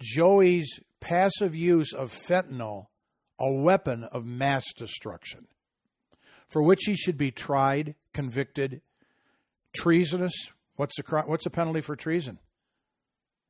Joey's 0.00 0.80
passive 1.00 1.54
use 1.54 1.92
of 1.92 2.12
fentanyl 2.12 2.86
a 3.38 3.50
weapon 3.50 4.04
of 4.04 4.24
mass 4.26 4.64
destruction 4.76 5.46
for 6.48 6.62
which 6.62 6.80
he 6.84 6.96
should 6.96 7.16
be 7.16 7.30
tried, 7.30 7.94
convicted, 8.12 8.82
treasonous? 9.74 10.32
What's 10.76 10.96
the 10.96 11.22
what's 11.26 11.44
the 11.44 11.50
penalty 11.50 11.80
for 11.80 11.94
treason? 11.94 12.38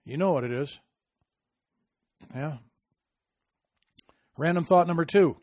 You 0.04 0.16
know 0.16 0.32
what 0.32 0.44
it 0.44 0.52
is. 0.52 0.80
Yeah. 2.34 2.58
Random 4.36 4.64
thought 4.64 4.86
number 4.86 5.04
2. 5.04 5.36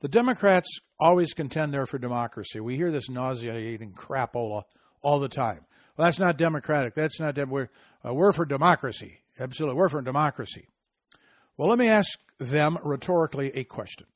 The 0.00 0.08
Democrats 0.08 0.68
always 1.00 1.32
contend 1.32 1.72
they're 1.72 1.86
for 1.86 1.98
democracy. 1.98 2.60
We 2.60 2.76
hear 2.76 2.90
this 2.90 3.08
nauseating 3.08 3.92
crapola 3.92 4.64
all 5.02 5.20
the 5.20 5.28
time. 5.28 5.64
Well, 5.96 6.06
that's 6.06 6.18
not 6.18 6.36
democratic. 6.36 6.94
That's 6.94 7.20
not 7.20 7.34
dem- 7.34 7.50
we're 7.50 7.68
uh, 8.04 8.12
we're 8.12 8.32
for 8.32 8.44
democracy. 8.44 9.20
Absolutely, 9.38 9.76
we're 9.76 9.88
for 9.88 10.02
democracy. 10.02 10.66
Well, 11.56 11.68
let 11.68 11.78
me 11.78 11.88
ask 11.88 12.18
them 12.38 12.78
rhetorically 12.82 13.50
a 13.54 13.64
question. 13.64 14.06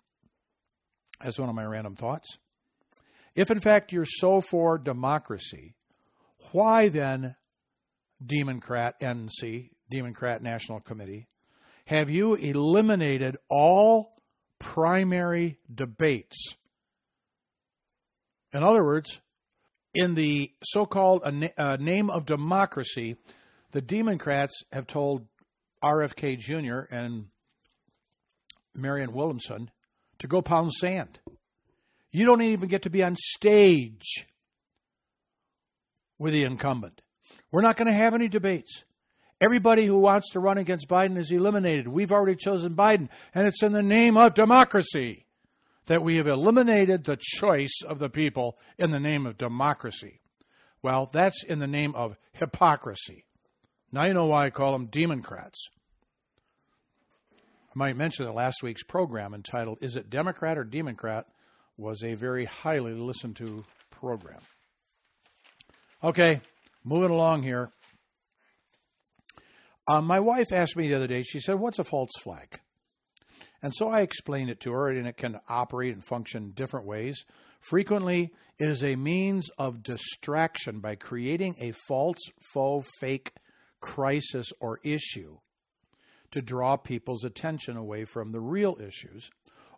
As 1.20 1.38
one 1.38 1.48
of 1.48 1.54
my 1.54 1.64
random 1.64 1.96
thoughts. 1.96 2.38
If 3.34 3.50
in 3.50 3.60
fact 3.60 3.92
you're 3.92 4.04
so 4.04 4.40
for 4.40 4.78
democracy, 4.78 5.74
why 6.52 6.88
then, 6.88 7.36
Democrat 8.24 8.98
NC, 9.00 9.70
Democrat 9.90 10.42
National 10.42 10.80
Committee, 10.80 11.28
have 11.88 12.11
you 12.11 12.35
eliminated 12.35 13.38
all 13.49 14.21
primary 14.59 15.59
debates. 15.75 16.54
In 18.52 18.62
other 18.62 18.85
words, 18.85 19.21
in 19.95 20.14
the 20.14 20.52
so 20.62 20.85
called 20.85 21.23
uh, 21.25 21.76
name 21.80 22.11
of 22.11 22.26
democracy, 22.26 23.16
the 23.73 23.80
Democrats 23.80 24.52
have 24.71 24.87
told 24.87 25.28
RFK 25.83 26.38
Jr. 26.38 26.95
and 26.95 27.28
Marianne 28.75 29.14
Williamson 29.14 29.71
to 30.18 30.26
go 30.26 30.42
pound 30.42 30.75
sand. 30.75 31.21
You 32.12 32.26
don't 32.26 32.42
even 32.42 32.68
get 32.68 32.83
to 32.83 32.90
be 32.90 33.02
on 33.02 33.16
stage 33.18 34.26
with 36.18 36.35
the 36.35 36.45
incumbent. 36.45 37.00
We're 37.50 37.62
not 37.62 37.78
going 37.78 37.87
to 37.87 37.95
have 37.95 38.12
any 38.12 38.28
debates. 38.28 38.85
Everybody 39.40 39.87
who 39.87 39.99
wants 40.00 40.30
to 40.30 40.40
run 40.40 40.59
against 40.59 40.88
Biden 40.88 41.16
is 41.16 41.30
eliminated. 41.30 41.87
We've 41.87 42.11
already 42.11 42.35
chosen 42.35 42.75
Biden, 42.75 43.09
and 43.35 43.47
it's 43.47 43.62
in 43.62 43.73
the 43.73 43.83
name 43.83 44.16
of 44.16 44.35
democracy 44.35 45.26
that 45.87 46.02
we 46.02 46.16
have 46.16 46.26
eliminated 46.26 47.04
the 47.04 47.18
choice 47.18 47.80
of 47.87 47.99
the 47.99 48.11
people 48.11 48.59
in 48.78 48.90
the 48.90 49.00
name 49.00 49.26
of 49.26 49.38
democracy. 49.38 50.21
Well, 50.83 51.09
that's 51.12 51.42
in 51.45 51.61
the 51.61 51.66
name 51.66 51.95
of 51.95 52.16
hypocrisy. 52.33 53.25
Now 53.92 54.04
you 54.04 54.14
know 54.14 54.26
why 54.26 54.47
I 54.47 54.50
call 54.50 54.73
them 54.73 54.87
Democrats. 54.87 55.68
I 57.33 57.73
might 57.75 57.97
mention 57.97 58.26
that 58.26 58.33
last 58.33 58.62
week's 58.62 58.83
program 58.83 59.35
entitled 59.35 59.78
Is 59.80 59.97
It 59.97 60.11
Democrat 60.11 60.59
or 60.59 60.64
Democrat 60.64 61.26
was 61.76 62.02
a 62.02 62.14
very 62.14 62.45
highly 62.45 62.92
listened 62.92 63.37
to 63.37 63.64
program. 63.90 64.40
Okay, 66.02 66.40
moving 66.85 67.11
along 67.11 67.45
here. 67.45 67.71
Um, 69.88 70.07
my 70.07 70.21
wife 70.21 70.52
asked 70.52 70.76
me 70.76 70.88
the 70.88 70.95
other 70.95 71.07
day, 71.07 71.23
she 71.23 71.40
said, 71.40 71.59
What's 71.59 71.78
a 71.78 71.85
false 71.85 72.11
flag? 72.21 72.61
And 73.62 73.73
so 73.75 73.88
I 73.88 74.02
explained 74.02 74.50
it 74.50 74.61
to 74.61 74.73
her, 74.73 74.88
and 74.88 75.07
it 75.07 75.16
can 75.16 75.40
operate 75.49 75.95
and 75.95 76.04
function 76.04 76.52
different 76.54 76.87
ways. 76.87 77.25
Frequently, 77.61 78.30
it 78.59 78.68
is 78.68 78.85
a 78.85 78.95
means 78.97 79.50
of 79.59 79.83
distraction 79.83 80.80
by 80.80 80.95
creating 80.95 81.57
a 81.59 81.73
false, 81.88 82.18
faux, 82.52 82.88
fake 83.00 83.33
crisis 83.80 84.52
or 84.61 84.78
issue 84.85 85.38
to 86.30 86.42
draw 86.42 86.76
people's 86.76 87.25
attention 87.25 87.76
away 87.76 88.04
from 88.04 88.30
the 88.30 88.40
real 88.40 88.76
issues 88.80 89.30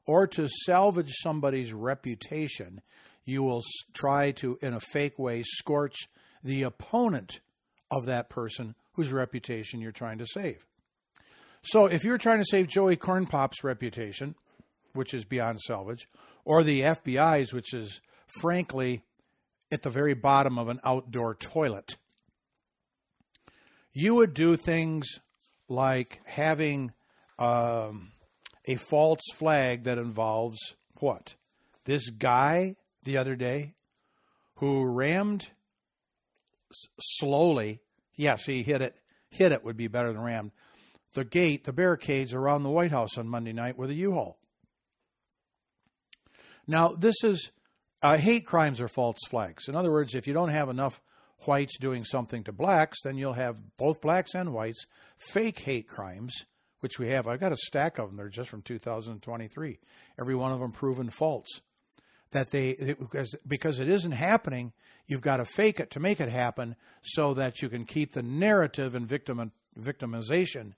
or 0.07 0.27
to 0.27 0.49
salvage 0.67 1.13
somebody's 1.23 1.73
reputation. 1.73 2.83
You 3.25 3.43
will 3.43 3.63
try 3.95 4.33
to, 4.33 4.59
in 4.61 4.75
a 4.75 4.81
fake 4.81 5.19
way, 5.19 5.43
scorch 5.45 5.97
the 6.43 6.63
opponent 6.63 7.41
of 7.91 8.07
that 8.07 8.29
person 8.29 8.75
whose 9.01 9.13
reputation 9.13 9.81
you're 9.81 9.93
trying 9.93 10.19
to 10.19 10.27
save. 10.27 10.67
So 11.63 11.87
if 11.87 12.05
you're 12.05 12.19
trying 12.19 12.41
to 12.41 12.45
save 12.45 12.69
Joey 12.69 12.99
Cornpop's 12.99 13.65
reputation, 13.65 14.35
which 14.93 15.15
is 15.15 15.25
beyond 15.25 15.59
salvage, 15.61 16.07
or 16.45 16.63
the 16.63 16.83
FBI's, 16.83 17.55
which 17.55 17.73
is 17.73 18.03
frankly 18.41 19.03
at 19.73 19.83
the 19.83 19.89
very 19.89 20.13
bottom 20.13 20.59
of 20.59 20.69
an 20.69 20.81
outdoor 20.85 21.35
toilet, 21.35 21.97
you 23.95 24.17
would 24.17 24.35
do 24.35 24.55
things 24.55 25.07
like 25.67 26.21
having 26.25 26.93
um, 27.39 28.13
a 28.67 28.77
false 28.77 29.23
flag 29.35 29.85
that 29.85 29.97
involves 29.97 30.59
what? 30.99 31.37
This 31.87 32.11
guy 32.11 32.77
the 33.05 33.17
other 33.17 33.35
day 33.35 33.73
who 34.57 34.85
rammed 34.85 35.49
slowly 37.01 37.81
Yes, 38.21 38.45
he 38.45 38.63
hit 38.63 38.83
it. 38.83 38.97
Hit 39.31 39.51
it 39.51 39.65
would 39.65 39.79
be 39.79 39.89
better 39.89 40.13
than 40.13 40.21
rammed. 40.21 40.51
The 41.15 41.25
gate, 41.25 41.65
the 41.65 41.73
barricades 41.73 42.35
around 42.35 42.65
the 42.65 42.71
White 42.71 42.91
House 42.91 43.17
on 43.17 43.27
Monday 43.27 43.55
night 43.55 43.79
with 43.79 43.89
a 43.89 43.95
U-Haul. 43.95 44.37
Now, 46.67 46.89
this 46.89 47.25
is 47.25 47.51
uh, 48.03 48.19
hate 48.19 48.45
crimes 48.45 48.79
are 48.79 48.89
false 48.89 49.17
flags. 49.27 49.69
In 49.69 49.75
other 49.75 49.91
words, 49.91 50.15
if 50.15 50.27
you 50.27 50.35
don't 50.35 50.51
have 50.51 50.69
enough 50.69 51.01
whites 51.47 51.79
doing 51.79 52.05
something 52.05 52.45
to 52.45 52.53
blacks, 52.53 52.99
then 53.05 53.17
you'll 53.17 53.33
have 53.33 53.57
both 53.79 54.03
blacks 54.03 54.35
and 54.35 54.53
whites 54.53 54.85
fake 55.17 55.61
hate 55.61 55.89
crimes, 55.89 56.45
which 56.81 56.99
we 56.99 57.09
have. 57.09 57.27
I've 57.27 57.41
got 57.41 57.53
a 57.53 57.57
stack 57.57 57.99
of 57.99 58.09
them. 58.09 58.19
They're 58.19 58.29
just 58.29 58.51
from 58.51 58.61
2023. 58.61 59.79
Every 60.21 60.35
one 60.35 60.53
of 60.53 60.61
them 60.61 60.73
proven 60.73 61.09
false. 61.09 61.63
That 62.33 62.51
they 62.51 62.75
because 62.75 63.35
because 63.47 63.81
it 63.81 63.89
isn't 63.89 64.13
happening, 64.13 64.73
you've 65.07 65.21
got 65.21 65.39
to 65.39 65.45
fake 65.45 65.81
it 65.81 65.91
to 65.93 66.01
make 66.01 66.21
it 66.21 66.29
happen, 66.29 66.77
so 67.03 67.35
that 67.35 67.61
you 67.61 67.69
can 67.69 67.85
keep 67.85 68.13
the 68.13 68.23
narrative 68.23 68.95
and 68.95 69.09
victim 69.09 69.51
victimization 69.79 70.75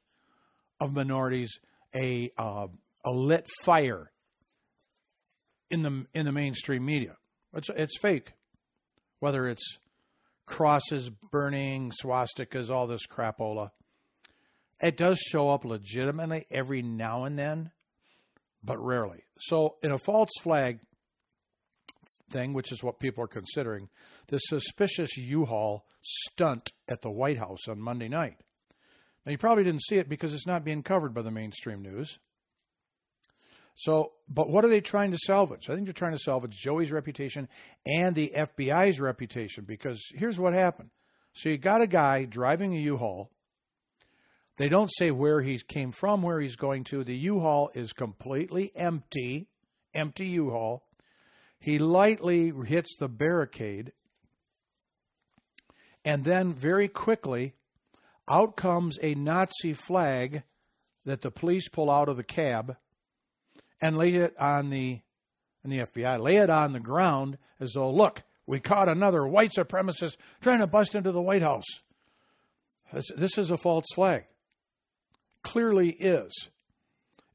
of 0.81 0.95
minorities 0.95 1.59
a 1.95 2.33
uh, 2.39 2.69
a 3.05 3.11
lit 3.11 3.47
fire 3.63 4.13
in 5.71 5.83
the 5.83 6.07
in 6.15 6.25
the 6.25 6.33
mainstream 6.33 6.85
media. 6.85 7.17
It's 7.55 7.71
it's 7.71 7.99
fake, 8.01 8.33
whether 9.21 9.47
it's 9.49 9.79
crosses 10.47 11.11
burning, 11.31 11.93
swastikas, 12.03 12.71
all 12.71 12.87
this 12.87 13.07
crapola. 13.07 13.71
It 14.81 14.97
does 14.97 15.19
show 15.19 15.51
up 15.51 15.65
legitimately 15.65 16.47
every 16.51 16.83
now 16.83 17.25
and 17.25 17.39
then, 17.39 17.71
but 18.65 18.79
rarely. 18.85 19.25
So 19.39 19.77
in 19.83 19.93
a 19.93 19.99
false 19.99 20.31
flag 20.41 20.81
thing, 22.31 22.53
which 22.53 22.73
is 22.73 22.83
what 22.83 23.01
people 23.01 23.25
are 23.25 23.29
considering, 23.29 23.89
the 24.29 24.39
suspicious 24.39 25.17
U-Haul 25.17 25.85
stunt 26.03 26.71
at 26.89 27.03
the 27.03 27.11
White 27.11 27.39
House 27.39 27.69
on 27.69 27.81
Monday 27.81 28.09
night. 28.09 28.37
Now 29.25 29.33
you 29.33 29.39
probably 29.39 29.65
didn't 29.65 29.85
see 29.85 29.97
it 29.97 30.09
because 30.09 30.35
it's 30.35 30.47
not 30.47 30.65
being 30.65 30.83
covered 30.83 31.15
by 31.15 31.23
the 31.23 31.31
mainstream 31.31 31.83
news. 31.83 32.19
So, 33.75 34.13
but 34.29 34.51
what 34.51 34.65
are 34.65 34.69
they 34.69 34.81
trying 34.81 35.13
to 35.13 35.19
salvage? 35.19 35.71
I 35.71 35.75
think 35.75 35.87
they're 35.87 35.93
trying 35.93 36.13
to 36.13 36.19
salvage 36.19 36.57
Joey's 36.57 36.93
reputation 36.93 37.49
and 37.87 38.15
the 38.15 38.33
FBI's 38.37 39.01
reputation 39.01 39.65
because 39.65 40.03
here's 40.15 40.39
what 40.39 40.53
happened. 40.53 40.91
So 41.35 41.49
you 41.49 41.59
got 41.59 41.81
a 41.81 41.87
guy 41.87 42.25
driving 42.25 42.75
a 42.75 42.81
U-Haul. 42.81 43.31
They 44.59 44.69
don't 44.69 44.93
say 44.93 45.11
where 45.11 45.41
he 45.41 45.59
came 45.67 45.93
from, 45.93 46.21
where 46.21 46.41
he's 46.41 46.57
going 46.57 46.85
to. 46.85 47.03
The 47.03 47.17
U-Haul 47.17 47.71
is 47.75 47.95
completely 47.95 48.71
empty, 48.77 49.49
empty 49.95 50.27
U-Haul. 50.27 50.85
He 51.63 51.79
lightly 51.79 52.53
hits 52.67 52.97
the 52.99 53.09
barricade, 53.09 53.93
and 56.05 56.25
then 56.25 56.53
very 56.53 56.89
quickly, 56.89 57.55
out 58.29 58.57
comes 58.57 58.99
a 59.01 59.15
Nazi 59.15 59.73
flag 59.73 60.43
that 61.05 61.21
the 61.21 61.31
police 61.31 61.69
pull 61.69 61.89
out 61.89 62.09
of 62.09 62.17
the 62.17 62.25
cab 62.25 62.77
and 63.81 63.97
lay 63.97 64.15
it 64.15 64.35
on 64.41 64.71
the 64.71 65.03
and 65.63 65.73
the 65.73 65.79
FBI 65.79 66.21
lay 66.21 66.39
it 66.39 66.51
on 66.51 66.73
the 66.73 66.81
ground 66.81 67.39
as 67.61 67.75
though, 67.75 67.93
look, 67.93 68.25
we 68.45 68.59
caught 68.59 68.89
another 68.89 69.25
white 69.25 69.53
supremacist 69.57 70.17
trying 70.41 70.59
to 70.59 70.67
bust 70.67 70.97
into 70.97 71.13
the 71.13 71.23
White 71.23 71.43
House. 71.43 71.81
This, 72.93 73.07
this 73.17 73.39
is 73.39 73.53
a 73.53 73.57
false 73.57 73.87
flag. 73.95 74.25
Clearly 75.45 75.91
is. 75.91 76.33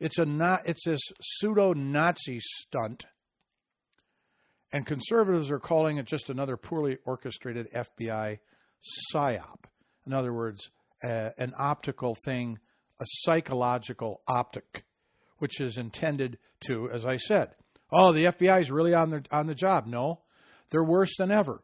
It's 0.02 0.18
a 0.18 0.26
not. 0.26 0.64
It's 0.66 0.84
this 0.86 1.00
pseudo 1.22 1.72
Nazi 1.72 2.42
stunt, 2.42 3.06
and 4.72 4.86
conservatives 4.86 5.50
are 5.52 5.60
calling 5.60 5.98
it 5.98 6.06
just 6.06 6.30
another 6.30 6.58
poorly 6.58 6.98
orchestrated 7.06 7.72
FBI 7.74 8.40
psyop. 9.14 9.66
In 10.06 10.14
other 10.14 10.34
words, 10.34 10.70
uh, 11.04 11.30
an 11.38 11.54
optical 11.58 12.16
thing, 12.26 12.60
a 13.00 13.06
psychological 13.08 14.22
optic 14.28 14.84
which 15.38 15.62
is 15.62 15.78
intended 15.78 16.38
to, 16.66 16.90
as 16.90 17.06
I 17.06 17.18
said, 17.18 17.50
oh, 17.92 18.12
the 18.12 18.26
FBI 18.26 18.62
is 18.62 18.72
really 18.72 18.94
on 18.94 19.12
the 19.12 19.24
on 19.32 19.48
the 19.48 19.56
job. 19.56 19.86
No, 19.86 20.22
they're 20.70 20.84
worse 20.84 21.16
than 21.18 21.32
ever. 21.32 21.62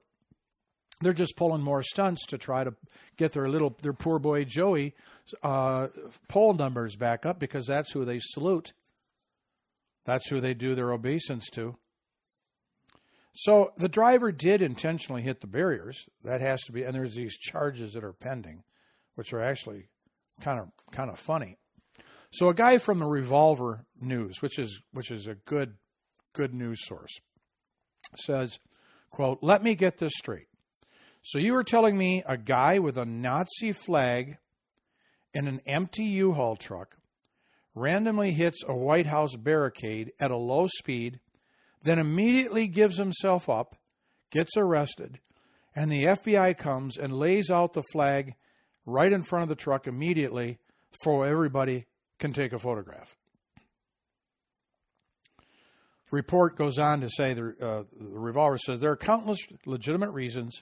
They're 1.01 1.13
just 1.13 1.35
pulling 1.35 1.63
more 1.63 1.83
stunts 1.83 2.25
to 2.27 2.37
try 2.37 2.63
to 2.63 2.75
get 3.17 3.33
their 3.33 3.49
little 3.49 3.75
their 3.81 3.93
poor 3.93 4.19
boy 4.19 4.45
Joey 4.45 4.93
uh, 5.41 5.87
poll 6.29 6.53
numbers 6.53 6.95
back 6.95 7.25
up 7.25 7.39
because 7.39 7.65
that's 7.65 7.91
who 7.91 8.05
they 8.05 8.19
salute. 8.21 8.73
That's 10.05 10.29
who 10.29 10.39
they 10.39 10.53
do 10.53 10.75
their 10.75 10.93
obeisance 10.93 11.49
to. 11.51 11.77
So 13.33 13.73
the 13.77 13.89
driver 13.89 14.31
did 14.31 14.61
intentionally 14.61 15.23
hit 15.23 15.41
the 15.41 15.47
barriers. 15.47 16.05
That 16.23 16.41
has 16.41 16.61
to 16.63 16.71
be, 16.71 16.83
and 16.83 16.93
there's 16.93 17.15
these 17.15 17.37
charges 17.37 17.93
that 17.93 18.03
are 18.03 18.13
pending, 18.13 18.63
which 19.15 19.33
are 19.33 19.41
actually 19.41 19.89
kind 20.41 20.59
of 20.59 20.69
kind 20.91 21.09
of 21.09 21.19
funny. 21.19 21.57
So 22.31 22.49
a 22.49 22.53
guy 22.53 22.77
from 22.77 22.99
the 22.99 23.07
Revolver 23.07 23.85
News, 23.99 24.41
which 24.41 24.59
is 24.59 24.81
which 24.91 25.11
is 25.11 25.27
a 25.27 25.35
good 25.35 25.75
good 26.33 26.53
news 26.53 26.85
source, 26.85 27.19
says, 28.15 28.59
quote, 29.09 29.39
"Let 29.41 29.63
me 29.63 29.75
get 29.75 29.97
this 29.97 30.13
straight. 30.15 30.47
So 31.23 31.39
you 31.39 31.53
were 31.53 31.63
telling 31.63 31.97
me 31.97 32.23
a 32.27 32.37
guy 32.37 32.79
with 32.79 32.97
a 32.97 33.05
Nazi 33.05 33.71
flag 33.71 34.37
in 35.33 35.47
an 35.47 35.61
empty 35.65 36.03
U-Haul 36.03 36.55
truck 36.55 36.97
randomly 37.75 38.31
hits 38.31 38.63
a 38.67 38.75
White 38.75 39.07
House 39.07 39.35
barricade 39.35 40.11
at 40.19 40.31
a 40.31 40.37
low 40.37 40.67
speed, 40.67 41.19
then 41.83 41.99
immediately 41.99 42.67
gives 42.67 42.97
himself 42.97 43.49
up, 43.49 43.75
gets 44.31 44.55
arrested, 44.57 45.19
and 45.75 45.91
the 45.91 46.05
FBI 46.05 46.57
comes 46.57 46.97
and 46.97 47.13
lays 47.13 47.49
out 47.49 47.73
the 47.73 47.83
flag 47.91 48.35
right 48.85 49.11
in 49.11 49.23
front 49.23 49.43
of 49.43 49.49
the 49.49 49.55
truck 49.55 49.87
immediately 49.87 50.59
for 51.03 51.25
everybody 51.25 51.85
can 52.19 52.33
take 52.33 52.53
a 52.53 52.59
photograph. 52.59 53.15
Report 56.11 56.55
goes 56.55 56.77
on 56.77 57.01
to 57.01 57.09
say 57.09 57.33
the, 57.33 57.55
uh, 57.59 57.83
the 57.99 58.19
revolver 58.19 58.59
says 58.59 58.79
there 58.79 58.91
are 58.91 58.97
countless 58.97 59.39
legitimate 59.65 60.11
reasons 60.11 60.61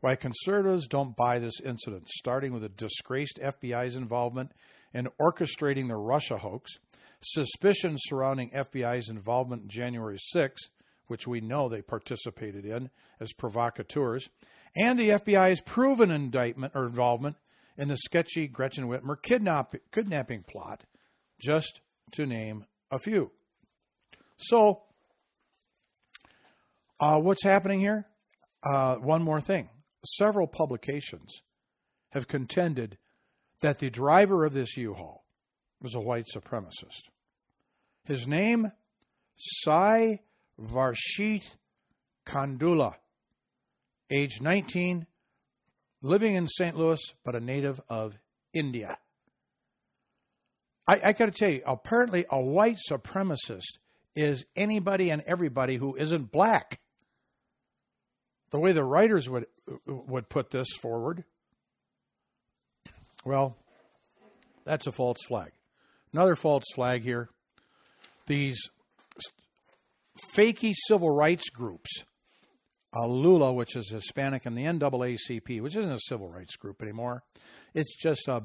why 0.00 0.16
conservatives 0.16 0.88
don't 0.88 1.16
buy 1.16 1.38
this 1.38 1.60
incident, 1.60 2.08
starting 2.08 2.52
with 2.52 2.62
the 2.62 2.68
disgraced 2.68 3.38
FBI's 3.40 3.96
involvement 3.96 4.52
in 4.92 5.08
orchestrating 5.20 5.88
the 5.88 5.96
Russia 5.96 6.38
hoax, 6.38 6.78
suspicions 7.22 8.00
surrounding 8.04 8.50
FBI's 8.50 9.08
involvement 9.08 9.62
in 9.62 9.68
January 9.68 10.18
6, 10.18 10.62
which 11.06 11.26
we 11.26 11.40
know 11.40 11.68
they 11.68 11.82
participated 11.82 12.64
in 12.64 12.90
as 13.20 13.32
provocateurs, 13.32 14.28
and 14.76 14.98
the 14.98 15.10
FBI's 15.10 15.60
proven 15.60 16.10
indictment 16.10 16.72
or 16.74 16.86
involvement 16.86 17.36
in 17.76 17.88
the 17.88 17.96
sketchy 17.96 18.46
Gretchen 18.46 18.88
Whitmer 18.88 19.16
kidnap, 19.20 19.74
kidnapping 19.92 20.42
plot 20.42 20.84
just 21.40 21.80
to 22.12 22.26
name 22.26 22.66
a 22.90 22.98
few. 22.98 23.30
So, 24.36 24.82
uh, 27.00 27.16
what's 27.16 27.44
happening 27.44 27.80
here? 27.80 28.06
Uh, 28.62 28.96
one 28.96 29.22
more 29.22 29.40
thing. 29.40 29.68
Several 30.04 30.46
publications 30.46 31.42
have 32.10 32.28
contended 32.28 32.98
that 33.60 33.78
the 33.78 33.90
driver 33.90 34.44
of 34.44 34.54
this 34.54 34.76
U 34.76 34.94
Haul 34.94 35.24
was 35.80 35.94
a 35.94 36.00
white 36.00 36.26
supremacist. 36.34 37.10
His 38.04 38.26
name, 38.26 38.72
Sai 39.36 40.20
Varshith 40.60 41.56
Kandula, 42.26 42.94
age 44.10 44.40
19, 44.40 45.06
living 46.02 46.34
in 46.34 46.48
St. 46.48 46.76
Louis, 46.76 47.00
but 47.24 47.34
a 47.34 47.40
native 47.40 47.80
of 47.88 48.14
India. 48.52 48.98
I, 50.86 51.00
I 51.04 51.12
got 51.12 51.26
to 51.26 51.30
tell 51.30 51.50
you, 51.50 51.62
apparently, 51.66 52.24
a 52.30 52.40
white 52.40 52.78
supremacist 52.90 53.78
is 54.16 54.44
anybody 54.56 55.10
and 55.10 55.22
everybody 55.26 55.76
who 55.76 55.94
isn't 55.96 56.32
black. 56.32 56.80
The 58.50 58.58
way 58.58 58.72
the 58.72 58.84
writers 58.84 59.28
would 59.28 59.46
would 59.86 60.30
put 60.30 60.50
this 60.50 60.68
forward. 60.80 61.24
Well, 63.24 63.58
that's 64.64 64.86
a 64.86 64.92
false 64.92 65.18
flag. 65.28 65.52
Another 66.18 66.34
false 66.34 66.64
flag 66.74 67.04
here. 67.04 67.28
These 68.26 68.58
fakey 70.34 70.74
civil 70.88 71.14
rights 71.14 71.48
groups, 71.48 72.02
uh, 72.92 73.06
LULAC, 73.06 73.54
which 73.54 73.76
is 73.76 73.88
Hispanic, 73.88 74.44
and 74.44 74.58
the 74.58 74.64
NAACP, 74.64 75.62
which 75.62 75.76
isn't 75.76 75.92
a 75.92 76.00
civil 76.08 76.28
rights 76.28 76.56
group 76.56 76.82
anymore. 76.82 77.22
It's 77.72 77.94
just 77.96 78.26
a 78.26 78.42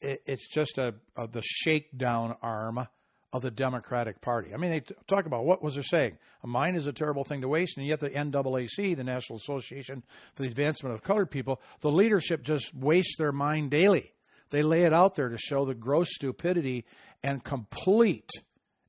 it's 0.00 0.48
just 0.48 0.78
a, 0.78 0.96
a, 1.16 1.28
the 1.28 1.42
shakedown 1.44 2.34
arm 2.42 2.88
of 3.32 3.40
the 3.40 3.52
Democratic 3.52 4.20
Party. 4.20 4.52
I 4.52 4.56
mean, 4.56 4.72
they 4.72 4.80
t- 4.80 4.96
talk 5.06 5.26
about 5.26 5.44
what 5.44 5.62
was 5.62 5.74
there 5.74 5.84
saying? 5.84 6.18
A 6.42 6.48
mine 6.48 6.74
is 6.74 6.88
a 6.88 6.92
terrible 6.92 7.22
thing 7.22 7.40
to 7.42 7.48
waste, 7.48 7.78
and 7.78 7.86
yet 7.86 8.00
the 8.00 8.10
NAAC, 8.10 8.96
the 8.96 9.04
National 9.04 9.36
Association 9.36 10.02
for 10.34 10.42
the 10.42 10.48
Advancement 10.48 10.92
of 10.92 11.04
Colored 11.04 11.30
People, 11.30 11.60
the 11.82 11.90
leadership 11.92 12.42
just 12.42 12.74
wastes 12.74 13.14
their 13.16 13.30
mind 13.30 13.70
daily. 13.70 14.12
They 14.50 14.62
lay 14.62 14.82
it 14.82 14.92
out 14.92 15.14
there 15.14 15.28
to 15.28 15.38
show 15.38 15.64
the 15.64 15.74
gross 15.74 16.08
stupidity 16.10 16.84
and 17.22 17.42
complete 17.42 18.30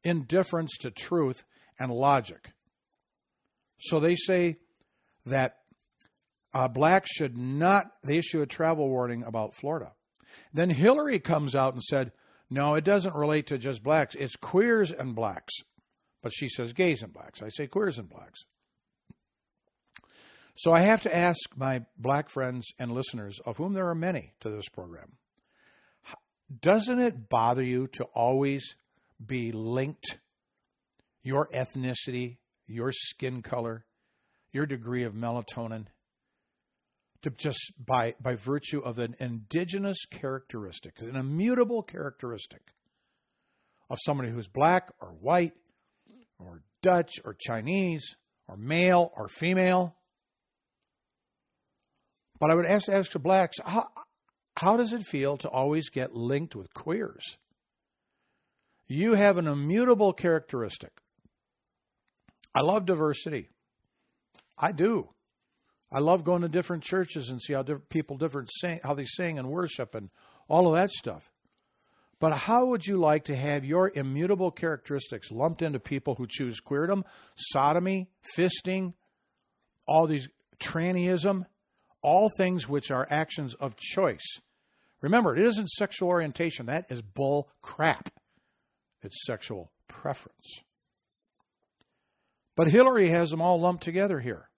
indifference 0.03 0.77
to 0.79 0.91
truth 0.91 1.43
and 1.79 1.91
logic. 1.91 2.51
So 3.79 3.99
they 3.99 4.15
say 4.15 4.57
that 5.25 5.57
uh, 6.53 6.67
blacks 6.67 7.11
should 7.11 7.37
not, 7.37 7.91
they 8.03 8.17
issue 8.17 8.41
a 8.41 8.47
travel 8.47 8.89
warning 8.89 9.23
about 9.23 9.55
Florida. 9.55 9.91
Then 10.53 10.69
Hillary 10.69 11.19
comes 11.19 11.55
out 11.55 11.73
and 11.73 11.83
said, 11.83 12.11
no, 12.49 12.75
it 12.75 12.83
doesn't 12.83 13.15
relate 13.15 13.47
to 13.47 13.57
just 13.57 13.83
blacks, 13.83 14.15
it's 14.15 14.35
queers 14.35 14.91
and 14.91 15.15
blacks. 15.15 15.53
But 16.23 16.33
she 16.33 16.49
says 16.49 16.73
gays 16.73 17.03
and 17.03 17.13
blacks. 17.13 17.41
I 17.41 17.49
say 17.49 17.67
queers 17.67 17.97
and 17.97 18.09
blacks. 18.09 18.41
So 20.55 20.73
I 20.73 20.81
have 20.81 21.03
to 21.03 21.15
ask 21.15 21.39
my 21.55 21.85
black 21.97 22.29
friends 22.29 22.67
and 22.79 22.91
listeners, 22.91 23.39
of 23.45 23.57
whom 23.57 23.73
there 23.73 23.87
are 23.87 23.95
many 23.95 24.33
to 24.39 24.49
this 24.49 24.67
program, 24.69 25.13
doesn't 26.61 26.99
it 26.99 27.29
bother 27.29 27.63
you 27.63 27.87
to 27.93 28.05
always 28.05 28.75
be 29.25 29.51
linked 29.51 30.19
your 31.23 31.47
ethnicity, 31.47 32.37
your 32.67 32.91
skin 32.93 33.41
color, 33.41 33.85
your 34.53 34.65
degree 34.65 35.03
of 35.03 35.13
melatonin, 35.13 35.87
to 37.21 37.29
just 37.31 37.73
by 37.83 38.15
by 38.21 38.35
virtue 38.35 38.79
of 38.79 38.97
an 38.97 39.15
indigenous 39.19 40.05
characteristic, 40.09 41.01
an 41.01 41.15
immutable 41.15 41.83
characteristic 41.83 42.61
of 43.89 43.97
somebody 44.05 44.29
who's 44.29 44.47
black 44.47 44.89
or 45.01 45.09
white 45.09 45.53
or 46.39 46.61
Dutch 46.81 47.13
or 47.25 47.35
Chinese 47.37 48.15
or 48.47 48.55
male 48.55 49.11
or 49.17 49.27
female. 49.27 49.95
But 52.39 52.51
I 52.51 52.55
would 52.55 52.65
ask 52.65 52.87
ask 52.87 53.11
the 53.11 53.19
blacks, 53.19 53.57
how 53.65 53.89
how 54.59 54.75
does 54.75 54.91
it 54.91 55.03
feel 55.03 55.37
to 55.37 55.47
always 55.47 55.89
get 55.89 56.15
linked 56.15 56.55
with 56.55 56.73
queers? 56.73 57.37
You 58.87 59.13
have 59.13 59.37
an 59.37 59.45
immutable 59.45 60.13
characteristic. 60.13 60.93
I 62.55 62.61
love 62.61 62.87
diversity. 62.87 63.49
I 64.57 64.71
do. 64.71 65.09
I 65.91 65.99
love 65.99 66.23
going 66.23 66.41
to 66.41 66.49
different 66.49 66.83
churches 66.83 67.29
and 67.29 67.39
see 67.39 67.53
how 67.53 67.61
different 67.61 67.89
people 67.89 68.17
different 68.17 68.49
sing, 68.59 68.79
how 68.83 68.95
they 68.95 69.05
sing 69.05 69.37
and 69.37 69.47
worship 69.47 69.93
and 69.93 70.09
all 70.47 70.67
of 70.67 70.73
that 70.73 70.89
stuff. 70.89 71.31
But 72.19 72.33
how 72.35 72.65
would 72.65 72.87
you 72.87 72.97
like 72.97 73.25
to 73.25 73.35
have 73.35 73.63
your 73.63 73.91
immutable 73.93 74.49
characteristics 74.49 75.29
lumped 75.29 75.61
into 75.61 75.79
people 75.79 76.15
who 76.15 76.25
choose 76.27 76.59
queerdom, 76.59 77.03
sodomy, 77.35 78.09
fisting, 78.35 78.95
all 79.87 80.07
these 80.07 80.27
trannyism, 80.59 81.45
all 82.01 82.31
things 82.37 82.67
which 82.67 82.89
are 82.89 83.05
actions 83.11 83.53
of 83.53 83.77
choice? 83.77 84.25
Remember, 85.01 85.35
it 85.35 85.45
isn't 85.45 85.69
sexual 85.69 86.09
orientation. 86.09 86.65
That 86.65 86.85
is 86.89 87.01
bull 87.01 87.49
crap. 87.61 88.09
It's 89.03 89.25
sexual 89.25 89.71
preference. 89.87 90.61
But 92.55 92.71
Hillary 92.71 93.09
has 93.09 93.29
them 93.29 93.41
all 93.41 93.59
lumped 93.59 93.83
together 93.83 94.19
here. 94.19 94.49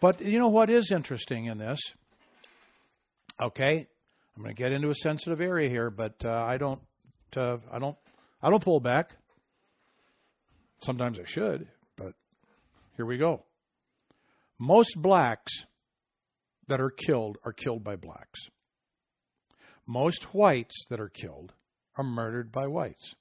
But 0.00 0.20
you 0.20 0.38
know 0.38 0.48
what 0.48 0.70
is 0.70 0.92
interesting 0.92 1.46
in 1.46 1.58
this? 1.58 1.80
Okay, 3.40 3.88
I'm 4.36 4.42
going 4.42 4.54
to 4.54 4.62
get 4.62 4.72
into 4.72 4.90
a 4.90 4.94
sensitive 4.94 5.40
area 5.40 5.68
here, 5.68 5.90
but 5.90 6.24
uh, 6.24 6.30
I 6.30 6.56
don't, 6.56 6.80
uh, 7.36 7.56
I 7.72 7.80
don't, 7.80 7.96
I 8.40 8.50
don't 8.50 8.62
pull 8.62 8.78
back. 8.78 9.16
Sometimes 10.80 11.18
I 11.18 11.24
should, 11.24 11.66
but 11.96 12.14
here 12.96 13.04
we 13.04 13.18
go. 13.18 13.42
Most 14.60 15.00
blacks 15.00 15.66
that 16.68 16.80
are 16.80 16.90
killed 16.90 17.38
are 17.44 17.52
killed 17.52 17.82
by 17.82 17.96
blacks. 17.96 18.48
Most 19.90 20.34
whites 20.34 20.84
that 20.90 21.00
are 21.00 21.08
killed 21.08 21.54
are 21.96 22.04
murdered 22.04 22.52
by 22.52 22.66
whites. 22.66 23.14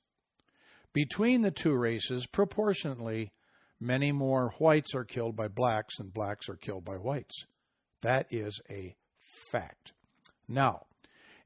Between 0.92 1.42
the 1.42 1.50
two 1.50 1.74
races, 1.74 2.28
proportionately, 2.28 3.32
many 3.80 4.12
more 4.12 4.54
whites 4.60 4.94
are 4.94 5.06
killed 5.06 5.38
by 5.38 5.48
blacks 5.48 5.96
than 5.98 6.10
blacks 6.10 6.50
are 6.50 6.58
killed 6.58 6.84
by 6.84 6.96
whites. 6.96 7.46
That 8.02 8.28
is 8.32 8.60
a 8.70 8.98
fact. 9.50 9.94
Now, 10.50 10.88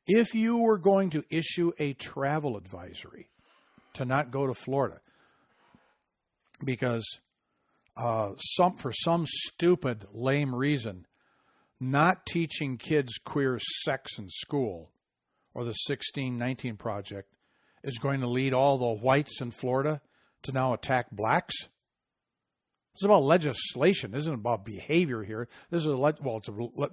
if 0.08 0.34
you 0.34 0.58
were 0.58 0.80
going 0.80 1.12
to 1.12 1.24
issue 1.30 1.72
a 1.78 1.94
travel 1.94 2.58
advisory 2.58 3.30
to 3.94 4.06
not 4.06 4.32
go 4.32 4.48
to 4.48 4.56
Florida 4.56 5.02
because 6.66 7.06
uh, 7.96 8.32
some 8.40 8.78
for 8.78 8.92
some 8.92 9.26
stupid 9.28 10.06
lame 10.12 10.56
reason, 10.56 11.06
not 11.80 12.26
teaching 12.26 12.78
kids 12.80 13.20
queer 13.24 13.60
sex 13.84 14.18
in 14.18 14.28
school 14.30 14.91
or 15.54 15.64
the 15.64 15.76
1619 15.88 16.78
project 16.78 17.34
is 17.84 17.98
going 17.98 18.22
to 18.22 18.28
lead 18.28 18.54
all 18.54 18.78
the 18.78 19.02
whites 19.02 19.42
in 19.42 19.52
Florida 19.52 20.02
to 20.44 20.52
now 20.52 20.74
attack 20.74 21.12
blacks? 21.12 21.56
It's 22.94 23.06
about 23.06 23.24
legislation. 23.24 24.12
This 24.12 24.22
isn't 24.22 24.34
about 24.34 24.66
behavior 24.66 25.24
here. 25.24 25.48
This 25.70 25.82
is 25.82 25.88
a 25.88 25.96
le- 25.96 26.16
well, 26.22 26.38
it's 26.38 26.50
a 26.50 26.52
le- 26.52 26.90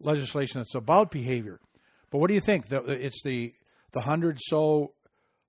legislation 0.00 0.60
that's 0.60 0.74
about 0.74 1.10
behavior. 1.10 1.60
But 2.10 2.18
what 2.18 2.28
do 2.28 2.34
you 2.34 2.40
think? 2.40 2.68
The, 2.68 2.82
it's 2.84 3.22
the 3.22 3.54
the 3.92 4.00
hundred 4.00 4.38
so 4.40 4.94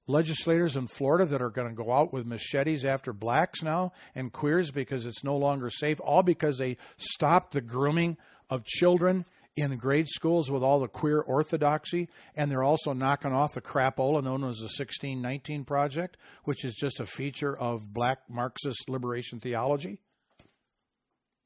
legislators 0.07 0.75
in 0.75 0.87
Florida 0.87 1.25
that 1.25 1.41
are 1.41 1.49
going 1.49 1.69
to 1.69 1.75
go 1.75 1.91
out 1.91 2.11
with 2.11 2.25
machetes 2.25 2.83
after 2.83 3.13
blacks 3.13 3.61
now 3.61 3.93
and 4.15 4.31
queers 4.31 4.71
because 4.71 5.05
it's 5.05 5.23
no 5.23 5.37
longer 5.37 5.69
safe, 5.69 5.99
all 5.99 6.23
because 6.23 6.57
they 6.57 6.77
stopped 6.97 7.53
the 7.53 7.61
grooming 7.61 8.17
of 8.49 8.65
children 8.65 9.25
in 9.59 9.69
the 9.69 9.75
grade 9.75 10.07
schools 10.07 10.49
with 10.49 10.63
all 10.63 10.79
the 10.79 10.87
queer 10.87 11.19
orthodoxy, 11.19 12.09
and 12.35 12.51
they're 12.51 12.63
also 12.63 12.93
knocking 12.93 13.33
off 13.33 13.53
the 13.53 13.61
crapola 13.61 14.23
known 14.23 14.43
as 14.43 14.57
the 14.57 14.65
1619 14.65 15.65
Project, 15.65 16.17
which 16.43 16.63
is 16.63 16.75
just 16.75 16.99
a 16.99 17.05
feature 17.05 17.57
of 17.57 17.93
black 17.93 18.19
Marxist 18.29 18.89
liberation 18.89 19.39
theology. 19.39 20.01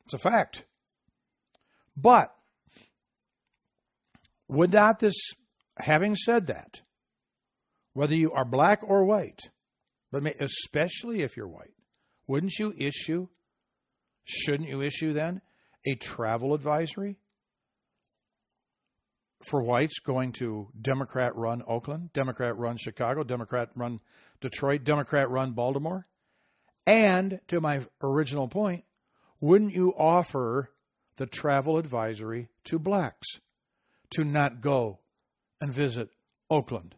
It's 0.05 0.13
a 0.13 0.17
fact. 0.17 0.65
But 1.95 2.33
not 4.49 4.99
this, 4.99 5.15
having 5.77 6.15
said 6.15 6.47
that, 6.47 6.81
whether 7.93 8.15
you 8.15 8.31
are 8.31 8.45
black 8.45 8.81
or 8.83 9.05
white, 9.05 9.49
but 10.11 10.23
especially 10.39 11.21
if 11.21 11.37
you're 11.37 11.47
white, 11.47 11.73
wouldn't 12.27 12.53
you 12.59 12.73
issue, 12.77 13.27
shouldn't 14.23 14.69
you 14.69 14.81
issue 14.81 15.13
then, 15.13 15.41
a 15.85 15.95
travel 15.95 16.53
advisory 16.53 17.17
for 19.45 19.61
whites 19.61 19.99
going 19.99 20.31
to 20.33 20.69
Democrat 20.79 21.35
run 21.35 21.63
Oakland, 21.67 22.11
Democrat 22.13 22.57
run 22.57 22.77
Chicago, 22.77 23.23
Democrat 23.23 23.69
run 23.75 23.99
Detroit, 24.41 24.83
Democrat 24.83 25.29
run 25.29 25.51
Baltimore? 25.51 26.07
And 26.85 27.39
to 27.47 27.61
my 27.61 27.85
original 28.01 28.47
point, 28.47 28.83
wouldn't 29.39 29.73
you 29.73 29.93
offer 29.97 30.71
the 31.17 31.25
travel 31.25 31.77
advisory 31.77 32.49
to 32.65 32.79
blacks 32.79 33.27
to 34.11 34.23
not 34.23 34.61
go 34.61 34.99
and 35.61 35.71
visit 35.71 36.09
Oakland 36.49 36.95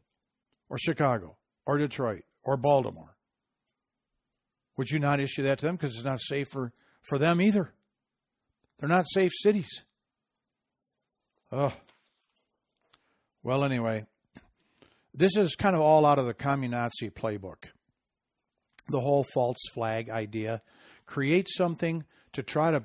or 0.69 0.77
Chicago 0.77 1.37
or 1.65 1.77
Detroit 1.77 2.23
or 2.43 2.57
Baltimore? 2.57 3.15
Would 4.77 4.89
you 4.89 4.99
not 4.99 5.19
issue 5.19 5.43
that 5.43 5.59
to 5.59 5.65
them 5.65 5.75
because 5.75 5.95
it's 5.95 6.03
not 6.03 6.21
safe 6.21 6.49
for, 6.49 6.73
for 7.01 7.17
them 7.17 7.39
either? 7.41 7.73
They're 8.79 8.89
not 8.89 9.05
safe 9.09 9.31
cities. 9.33 9.85
Oh. 11.51 11.73
Well, 13.45 13.63
anyway, 13.63 14.07
this 15.13 15.37
is 15.37 15.53
kind 15.55 15.75
of 15.75 15.81
all 15.83 16.03
out 16.03 16.17
of 16.17 16.25
the 16.25 16.33
communazi 16.33 17.13
playbook. 17.13 17.65
The 18.89 19.01
whole 19.01 19.23
false 19.35 19.59
flag 19.71 20.09
idea. 20.09 20.63
Create 21.05 21.47
something 21.47 22.05
to 22.33 22.41
try 22.41 22.71
to 22.71 22.83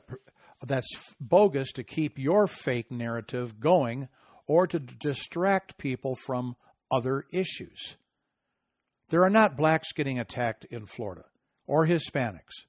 that's 0.62 1.14
bogus 1.18 1.72
to 1.72 1.82
keep 1.82 2.18
your 2.18 2.46
fake 2.46 2.90
narrative 2.90 3.58
going 3.58 4.08
or 4.46 4.66
to 4.66 4.78
distract 4.78 5.78
people 5.78 6.14
from 6.26 6.56
other 6.92 7.24
issues. 7.32 7.96
There 9.08 9.24
are 9.24 9.30
not 9.30 9.56
blacks 9.56 9.92
getting 9.92 10.18
attacked 10.18 10.66
in 10.66 10.84
Florida 10.84 11.24
or 11.66 11.86
Hispanics. 11.86 12.66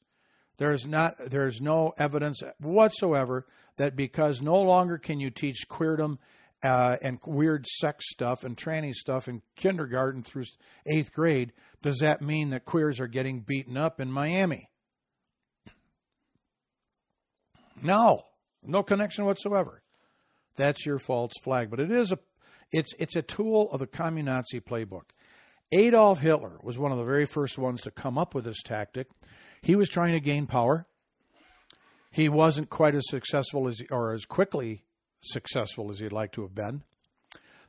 There's 0.56 0.88
not 0.88 1.15
there's 1.27 1.60
no 1.60 1.93
evidence 1.97 2.41
whatsoever 2.58 3.47
that 3.75 3.97
because 3.97 4.41
no 4.41 4.62
longer 4.62 4.97
can 4.97 5.19
you 5.19 5.30
teach 5.30 5.67
queerdom 5.69 6.19
uh, 6.63 6.97
and 7.02 7.19
weird 7.26 7.65
sex 7.65 8.06
stuff 8.10 8.43
and 8.43 8.58
tranny 8.58 8.93
stuff 8.93 9.28
in 9.28 9.41
kindergarten 9.56 10.24
through 10.24 10.45
eighth 10.86 11.12
grade, 11.12 11.54
does 11.82 11.97
that 12.00 12.21
mean 12.21 12.52
that 12.52 12.65
queers 12.65 13.00
are 13.00 13.08
getting 13.08 13.41
beaten 13.41 13.78
up 13.78 14.00
in 14.00 14.12
Miami? 14.12 14.69
No, 17.82 18.24
no 18.63 18.84
connection 18.84 19.26
whatsoever. 19.26 19.82
That's 20.56 20.86
your 20.86 21.00
false 21.00 21.32
flag. 21.43 21.71
But 21.71 21.80
it 21.80 21.91
is 21.91 22.12
a, 22.12 22.19
it's 22.71 22.93
it's 23.00 23.15
a 23.15 23.21
tool 23.21 23.69
of 23.71 23.80
the 23.80 23.88
communazi 23.88 24.62
playbook. 24.62 25.10
Adolf 25.71 26.19
Hitler 26.19 26.60
was 26.62 26.78
one 26.78 26.91
of 26.91 26.97
the 26.97 27.06
very 27.06 27.26
first 27.26 27.58
ones 27.58 27.82
to 27.82 27.91
come 27.91 28.17
up 28.17 28.36
with 28.36 28.43
this 28.43 28.62
tactic. 28.62 29.08
He 29.62 29.76
was 29.76 29.89
trying 29.89 30.13
to 30.13 30.19
gain 30.19 30.45
power. 30.45 30.86
He 32.12 32.28
wasn't 32.28 32.69
quite 32.69 32.93
as 32.93 33.08
successful 33.08 33.67
as 33.67 33.82
or 33.89 34.13
as 34.13 34.26
quickly 34.26 34.84
successful 35.21 35.91
as 35.91 35.99
he'd 35.99 36.12
like 36.12 36.31
to 36.34 36.41
have 36.41 36.55
been. 36.55 36.84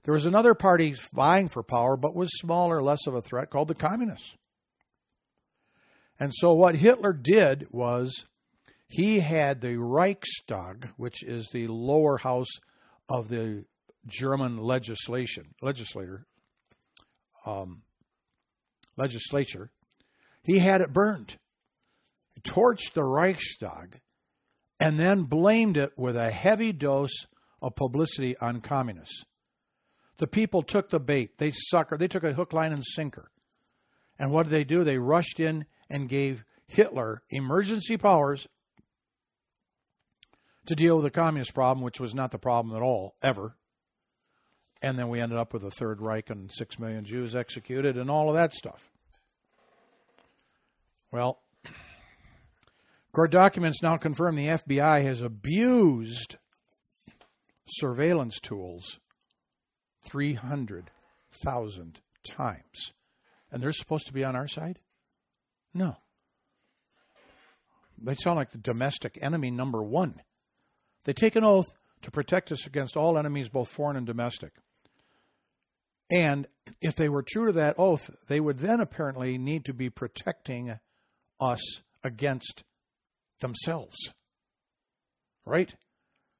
There 0.04 0.14
was 0.14 0.26
another 0.26 0.54
party 0.54 0.96
vying 1.12 1.48
for 1.48 1.62
power, 1.62 1.96
but 1.96 2.14
was 2.14 2.30
smaller, 2.38 2.82
less 2.82 3.06
of 3.06 3.14
a 3.14 3.22
threat, 3.22 3.50
called 3.50 3.68
the 3.68 3.74
Communists. 3.74 4.34
And 6.18 6.32
so 6.34 6.52
what 6.52 6.76
Hitler 6.76 7.12
did 7.12 7.66
was 7.70 8.26
he 8.88 9.20
had 9.20 9.60
the 9.60 9.76
Reichstag, 9.76 10.90
which 10.96 11.22
is 11.22 11.48
the 11.48 11.66
lower 11.68 12.18
house 12.18 12.50
of 13.08 13.28
the 13.28 13.64
German 14.06 14.58
legislation 14.58 15.54
legislator 15.62 16.26
um, 17.46 17.82
legislature. 18.96 19.70
He 20.42 20.58
had 20.58 20.80
it 20.80 20.92
burned. 20.92 21.36
He 22.34 22.40
torched 22.40 22.92
the 22.92 23.04
Reichstag 23.04 24.00
and 24.80 24.98
then 24.98 25.24
blamed 25.24 25.76
it 25.76 25.92
with 25.96 26.16
a 26.16 26.30
heavy 26.30 26.72
dose 26.72 27.26
of 27.62 27.76
publicity 27.76 28.36
on 28.38 28.60
communists. 28.60 29.24
The 30.18 30.26
people 30.26 30.62
took 30.62 30.90
the 30.90 31.00
bait. 31.00 31.38
They 31.38 31.52
sucker. 31.52 31.96
They 31.96 32.08
took 32.08 32.24
a 32.24 32.34
hook, 32.34 32.52
line, 32.52 32.72
and 32.72 32.84
sinker. 32.84 33.30
And 34.18 34.32
what 34.32 34.44
did 34.44 34.52
they 34.52 34.64
do? 34.64 34.84
They 34.84 34.98
rushed 34.98 35.40
in 35.40 35.64
and 35.88 36.08
gave 36.08 36.44
Hitler 36.66 37.22
emergency 37.30 37.96
powers 37.96 38.46
to 40.66 40.74
deal 40.74 40.96
with 40.96 41.04
the 41.04 41.10
communist 41.10 41.54
problem, 41.54 41.84
which 41.84 42.00
was 42.00 42.14
not 42.14 42.30
the 42.30 42.38
problem 42.38 42.76
at 42.76 42.82
all, 42.82 43.16
ever. 43.22 43.56
And 44.80 44.98
then 44.98 45.08
we 45.08 45.20
ended 45.20 45.38
up 45.38 45.52
with 45.52 45.62
the 45.62 45.70
Third 45.70 46.00
Reich 46.00 46.30
and 46.30 46.50
six 46.52 46.78
million 46.78 47.04
Jews 47.04 47.36
executed 47.36 47.96
and 47.96 48.10
all 48.10 48.28
of 48.28 48.34
that 48.34 48.52
stuff. 48.52 48.90
Well, 51.10 51.40
court 53.12 53.30
documents 53.30 53.82
now 53.82 53.96
confirm 53.96 54.34
the 54.34 54.48
FBI 54.48 55.02
has 55.02 55.20
abused 55.20 56.36
surveillance 57.66 58.38
tools 58.40 58.98
300,000 60.08 62.00
times. 62.24 62.92
And 63.50 63.62
they're 63.62 63.72
supposed 63.72 64.06
to 64.06 64.12
be 64.12 64.24
on 64.24 64.36
our 64.36 64.48
side? 64.48 64.78
No. 65.74 65.96
They 67.98 68.14
sound 68.14 68.36
like 68.36 68.50
the 68.50 68.58
domestic 68.58 69.18
enemy 69.22 69.50
number 69.50 69.82
one. 69.82 70.22
They 71.04 71.12
take 71.12 71.36
an 71.36 71.44
oath 71.44 71.72
to 72.02 72.10
protect 72.10 72.50
us 72.50 72.66
against 72.66 72.96
all 72.96 73.16
enemies, 73.16 73.48
both 73.48 73.68
foreign 73.68 73.96
and 73.96 74.06
domestic. 74.06 74.52
And 76.10 76.46
if 76.80 76.96
they 76.96 77.08
were 77.08 77.22
true 77.22 77.46
to 77.46 77.52
that 77.52 77.76
oath, 77.78 78.10
they 78.28 78.40
would 78.40 78.58
then 78.58 78.80
apparently 78.80 79.38
need 79.38 79.64
to 79.66 79.72
be 79.72 79.88
protecting 79.88 80.78
us 81.40 81.82
against 82.04 82.64
themselves. 83.40 83.96
Right? 85.44 85.74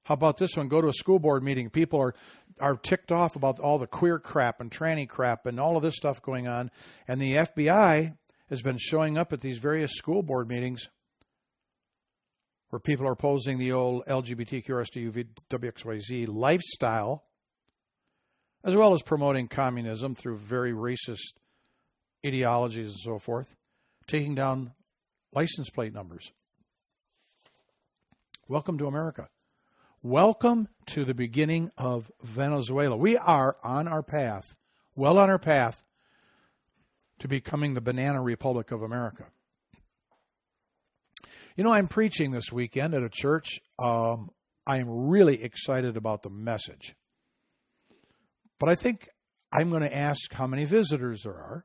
How 0.04 0.14
about 0.14 0.36
this 0.36 0.56
one? 0.56 0.68
Go 0.68 0.80
to 0.80 0.88
a 0.88 0.92
school 0.92 1.18
board 1.18 1.42
meeting. 1.42 1.70
People 1.70 2.00
are 2.00 2.14
are 2.60 2.76
ticked 2.76 3.12
off 3.12 3.36
about 3.36 3.58
all 3.58 3.78
the 3.78 3.86
queer 3.86 4.18
crap 4.18 4.60
and 4.60 4.70
tranny 4.70 5.08
crap 5.08 5.46
and 5.46 5.58
all 5.58 5.76
of 5.76 5.82
this 5.82 5.96
stuff 5.96 6.20
going 6.22 6.46
on. 6.46 6.70
And 7.08 7.20
the 7.20 7.34
FBI 7.34 8.16
has 8.50 8.62
been 8.62 8.78
showing 8.78 9.16
up 9.16 9.32
at 9.32 9.40
these 9.40 9.58
various 9.58 9.92
school 9.92 10.22
board 10.22 10.48
meetings 10.48 10.88
where 12.70 12.80
people 12.80 13.06
are 13.06 13.12
opposing 13.12 13.58
the 13.58 13.72
old 13.72 14.04
LGBTQ, 14.06 15.26
WXYZ 15.50 16.28
lifestyle, 16.28 17.24
as 18.64 18.74
well 18.74 18.94
as 18.94 19.02
promoting 19.02 19.48
communism 19.48 20.14
through 20.14 20.38
very 20.38 20.72
racist 20.72 21.34
ideologies 22.26 22.92
and 22.92 23.00
so 23.00 23.18
forth, 23.18 23.56
taking 24.06 24.34
down 24.34 24.72
license 25.34 25.70
plate 25.70 25.92
numbers. 25.92 26.32
Welcome 28.48 28.78
to 28.78 28.86
America. 28.86 29.28
Welcome 30.04 30.66
to 30.86 31.04
the 31.04 31.14
beginning 31.14 31.70
of 31.78 32.10
Venezuela. 32.24 32.96
We 32.96 33.16
are 33.16 33.56
on 33.62 33.86
our 33.86 34.02
path, 34.02 34.56
well 34.96 35.16
on 35.16 35.30
our 35.30 35.38
path 35.38 35.84
to 37.20 37.28
becoming 37.28 37.74
the 37.74 37.80
banana 37.80 38.20
republic 38.20 38.72
of 38.72 38.82
America. 38.82 39.26
You 41.54 41.62
know, 41.62 41.72
I'm 41.72 41.86
preaching 41.86 42.32
this 42.32 42.50
weekend 42.50 42.94
at 42.94 43.04
a 43.04 43.08
church. 43.08 43.60
Um, 43.78 44.30
I 44.66 44.78
am 44.78 44.88
really 44.88 45.40
excited 45.40 45.96
about 45.96 46.24
the 46.24 46.30
message. 46.30 46.96
But 48.58 48.70
I 48.70 48.74
think 48.74 49.08
I'm 49.52 49.70
going 49.70 49.82
to 49.82 49.96
ask 49.96 50.32
how 50.32 50.48
many 50.48 50.64
visitors 50.64 51.22
there 51.22 51.34
are. 51.34 51.64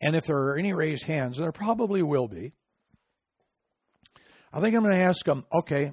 And 0.00 0.14
if 0.14 0.26
there 0.26 0.38
are 0.38 0.56
any 0.56 0.72
raised 0.72 1.06
hands, 1.06 1.38
there 1.38 1.50
probably 1.50 2.04
will 2.04 2.28
be, 2.28 2.52
I 4.52 4.60
think 4.60 4.76
I'm 4.76 4.84
going 4.84 4.96
to 4.96 5.02
ask 5.02 5.24
them, 5.24 5.44
okay, 5.52 5.90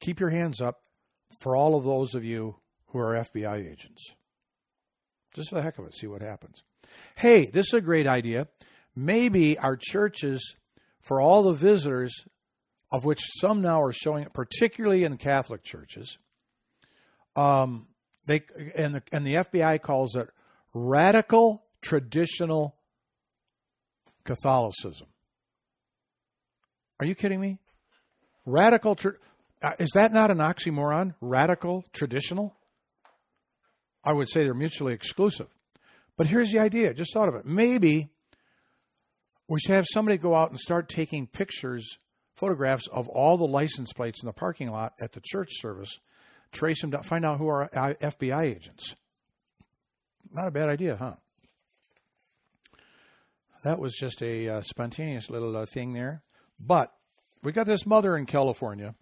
keep 0.00 0.20
your 0.20 0.30
hands 0.30 0.60
up 0.60 0.82
for 1.38 1.56
all 1.56 1.76
of 1.76 1.84
those 1.84 2.14
of 2.14 2.24
you 2.24 2.56
who 2.86 2.98
are 2.98 3.14
FBI 3.14 3.70
agents. 3.70 4.14
Just 5.34 5.50
for 5.50 5.56
the 5.56 5.62
heck 5.62 5.78
of 5.78 5.86
it, 5.86 5.94
see 5.94 6.06
what 6.06 6.22
happens. 6.22 6.62
Hey, 7.16 7.46
this 7.46 7.68
is 7.68 7.74
a 7.74 7.80
great 7.80 8.06
idea. 8.06 8.48
Maybe 8.96 9.58
our 9.58 9.76
churches, 9.76 10.56
for 11.00 11.20
all 11.20 11.44
the 11.44 11.52
visitors, 11.52 12.12
of 12.90 13.04
which 13.04 13.20
some 13.38 13.62
now 13.62 13.80
are 13.80 13.92
showing, 13.92 14.26
particularly 14.34 15.04
in 15.04 15.16
Catholic 15.16 15.62
churches, 15.62 16.18
um, 17.36 17.86
they 18.26 18.42
and 18.74 18.96
the, 18.96 19.02
and 19.12 19.24
the 19.24 19.34
FBI 19.34 19.80
calls 19.80 20.16
it 20.16 20.28
radical 20.74 21.62
traditional 21.80 22.76
Catholicism. 24.24 25.06
Are 26.98 27.06
you 27.06 27.14
kidding 27.14 27.40
me? 27.40 27.58
Radical. 28.44 28.98
Uh, 29.02 29.10
is 29.78 29.90
that 29.94 30.12
not 30.12 30.30
an 30.30 30.38
oxymoron? 30.38 31.14
Radical, 31.20 31.84
traditional? 31.92 32.56
I 34.02 34.12
would 34.12 34.30
say 34.30 34.44
they're 34.44 34.54
mutually 34.54 34.94
exclusive. 34.94 35.48
But 36.16 36.26
here's 36.26 36.50
the 36.50 36.58
idea. 36.58 36.94
Just 36.94 37.12
thought 37.12 37.28
of 37.28 37.34
it. 37.34 37.44
Maybe 37.44 38.10
we 39.48 39.60
should 39.60 39.74
have 39.74 39.86
somebody 39.90 40.16
go 40.16 40.34
out 40.34 40.50
and 40.50 40.58
start 40.58 40.88
taking 40.88 41.26
pictures, 41.26 41.98
photographs 42.36 42.86
of 42.88 43.08
all 43.08 43.36
the 43.36 43.46
license 43.46 43.92
plates 43.92 44.22
in 44.22 44.26
the 44.26 44.32
parking 44.32 44.70
lot 44.70 44.94
at 45.00 45.12
the 45.12 45.20
church 45.22 45.48
service, 45.52 45.98
trace 46.52 46.80
them 46.80 46.90
down, 46.90 47.02
find 47.02 47.24
out 47.24 47.38
who 47.38 47.48
are 47.48 47.68
FBI 47.74 48.42
agents. 48.42 48.94
Not 50.32 50.48
a 50.48 50.52
bad 50.52 50.68
idea, 50.68 50.96
huh? 50.96 51.14
That 53.64 53.78
was 53.78 53.94
just 53.94 54.22
a 54.22 54.48
uh, 54.48 54.62
spontaneous 54.62 55.28
little 55.28 55.54
uh, 55.56 55.66
thing 55.66 55.92
there. 55.92 56.22
But 56.58 56.92
we 57.42 57.52
got 57.52 57.66
this 57.66 57.84
mother 57.84 58.16
in 58.16 58.26
California 58.26 58.94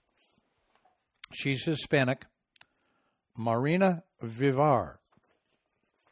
She's 1.39 1.65
Hispanic, 1.65 2.27
Marina 3.37 4.03
Vivar, 4.21 4.99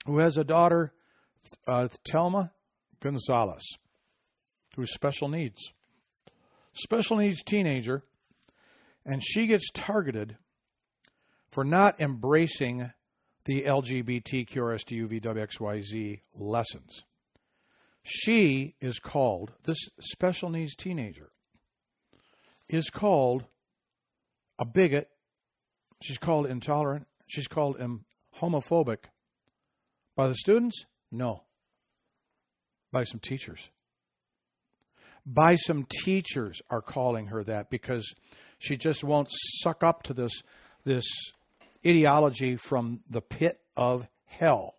who 0.07 0.19
has 0.19 0.37
a 0.37 0.45
daughter, 0.45 0.93
uh, 1.67 1.89
Thelma 2.09 2.53
Gonzalez, 3.01 3.65
who's 4.77 4.95
special 4.95 5.27
needs. 5.27 5.73
Special 6.75 7.17
needs 7.17 7.43
teenager, 7.43 8.05
and 9.05 9.21
she 9.21 9.49
gets 9.49 9.69
targeted 9.73 10.37
for 11.51 11.65
not 11.65 12.01
embracing 12.01 12.93
the 13.47 13.63
LGBTQRSTUVWXYZ 13.63 16.21
lessons. 16.37 17.03
She 18.05 18.77
is 18.81 19.01
called, 19.01 19.55
this 19.65 19.89
special 19.99 20.51
needs 20.51 20.77
teenager 20.77 21.33
is 22.69 22.91
called 22.91 23.47
a 24.57 24.65
bigot. 24.65 25.11
She's 26.03 26.19
called 26.19 26.47
intolerant. 26.47 27.07
She's 27.27 27.49
called 27.49 27.77
homophobic. 28.41 29.05
By 30.15 30.29
the 30.29 30.35
students? 30.35 30.85
No. 31.11 31.45
By 32.93 33.05
some 33.05 33.21
teachers. 33.21 33.69
By 35.25 35.57
some 35.57 35.87
teachers 36.03 36.63
are 36.71 36.83
calling 36.83 37.27
her 37.29 37.43
that 37.45 37.69
because 37.71 38.15
she 38.59 38.77
just 38.77 39.03
won't 39.03 39.29
suck 39.61 39.83
up 39.83 40.03
to 40.05 40.15
this 40.15 40.43
this 40.85 41.05
ideology 41.85 42.57
from 42.57 43.01
the 43.11 43.21
pit 43.21 43.61
of 43.77 44.07
hell. 44.25 44.77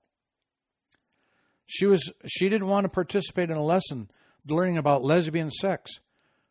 She 1.65 1.85
was 1.85 2.11
she 2.25 2.47
didn't 2.47 2.69
want 2.69 2.85
to 2.85 2.89
participate 2.89 3.49
in 3.49 3.57
a 3.57 3.63
lesson 3.63 4.09
learning 4.47 4.77
about 4.77 5.03
lesbian 5.03 5.51
sex, 5.51 5.99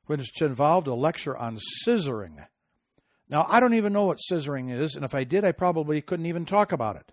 which 0.05 0.43
involved 0.43 0.87
a 0.87 0.95
lecture 0.95 1.37
on 1.37 1.59
scissoring. 1.85 2.47
Now, 3.29 3.47
I 3.49 3.61
don't 3.61 3.75
even 3.75 3.93
know 3.93 4.05
what 4.05 4.19
scissoring 4.19 4.73
is, 4.73 4.95
and 4.95 5.05
if 5.05 5.15
I 5.15 5.25
did, 5.25 5.45
I 5.45 5.53
probably 5.53 6.01
couldn't 6.01 6.27
even 6.27 6.47
talk 6.47 6.73
about 6.73 6.97
it. 6.97 7.13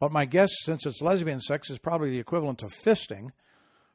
But 0.00 0.12
my 0.12 0.24
guess, 0.24 0.50
since 0.62 0.86
it's 0.86 1.02
lesbian 1.02 1.40
sex, 1.40 1.70
is 1.70 1.78
probably 1.78 2.10
the 2.10 2.18
equivalent 2.18 2.62
of 2.62 2.72
fisting 2.72 3.30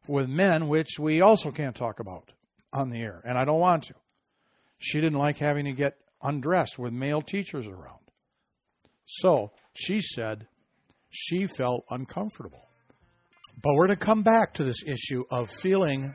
with 0.08 0.30
men, 0.30 0.68
which 0.68 1.00
we 1.00 1.22
also 1.22 1.50
can't 1.50 1.76
talk 1.76 2.00
about 2.00 2.32
on 2.72 2.90
the 2.90 3.02
air, 3.02 3.22
and 3.26 3.38
I 3.38 3.46
don't 3.46 3.60
want 3.60 3.84
to. 3.86 3.96
She 4.78 5.00
didn't 5.00 5.18
like 5.18 5.38
having 5.38 5.66
to 5.66 5.72
get 5.72 5.98
undressed 6.22 6.78
with 6.78 6.94
male 6.94 7.22
teachers 7.22 7.68
around. 7.68 8.00
So 9.06 9.52
she 9.74 10.02
said 10.02 10.48
she 11.10 11.48
felt 11.48 11.86
uncomfortable. 11.90 12.68
But 13.62 13.74
we're 13.76 13.88
going 13.88 14.00
to 14.00 14.06
come 14.06 14.24
back 14.24 14.54
to 14.56 14.64
this 14.66 14.84
issue 14.86 15.24
of 15.32 15.50
feeling 15.50 16.14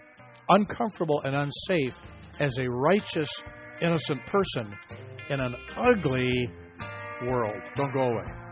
uncomfortable 0.48 1.20
and 1.24 1.34
unsafe 1.34 1.96
as 2.40 2.58
a 2.58 2.68
righteous, 2.68 3.30
innocent 3.82 4.24
person 4.26 4.74
in 5.30 5.40
an 5.40 5.54
ugly 5.76 6.50
world. 7.26 7.60
Don't 7.74 7.92
go 7.92 8.02
away. 8.02 8.47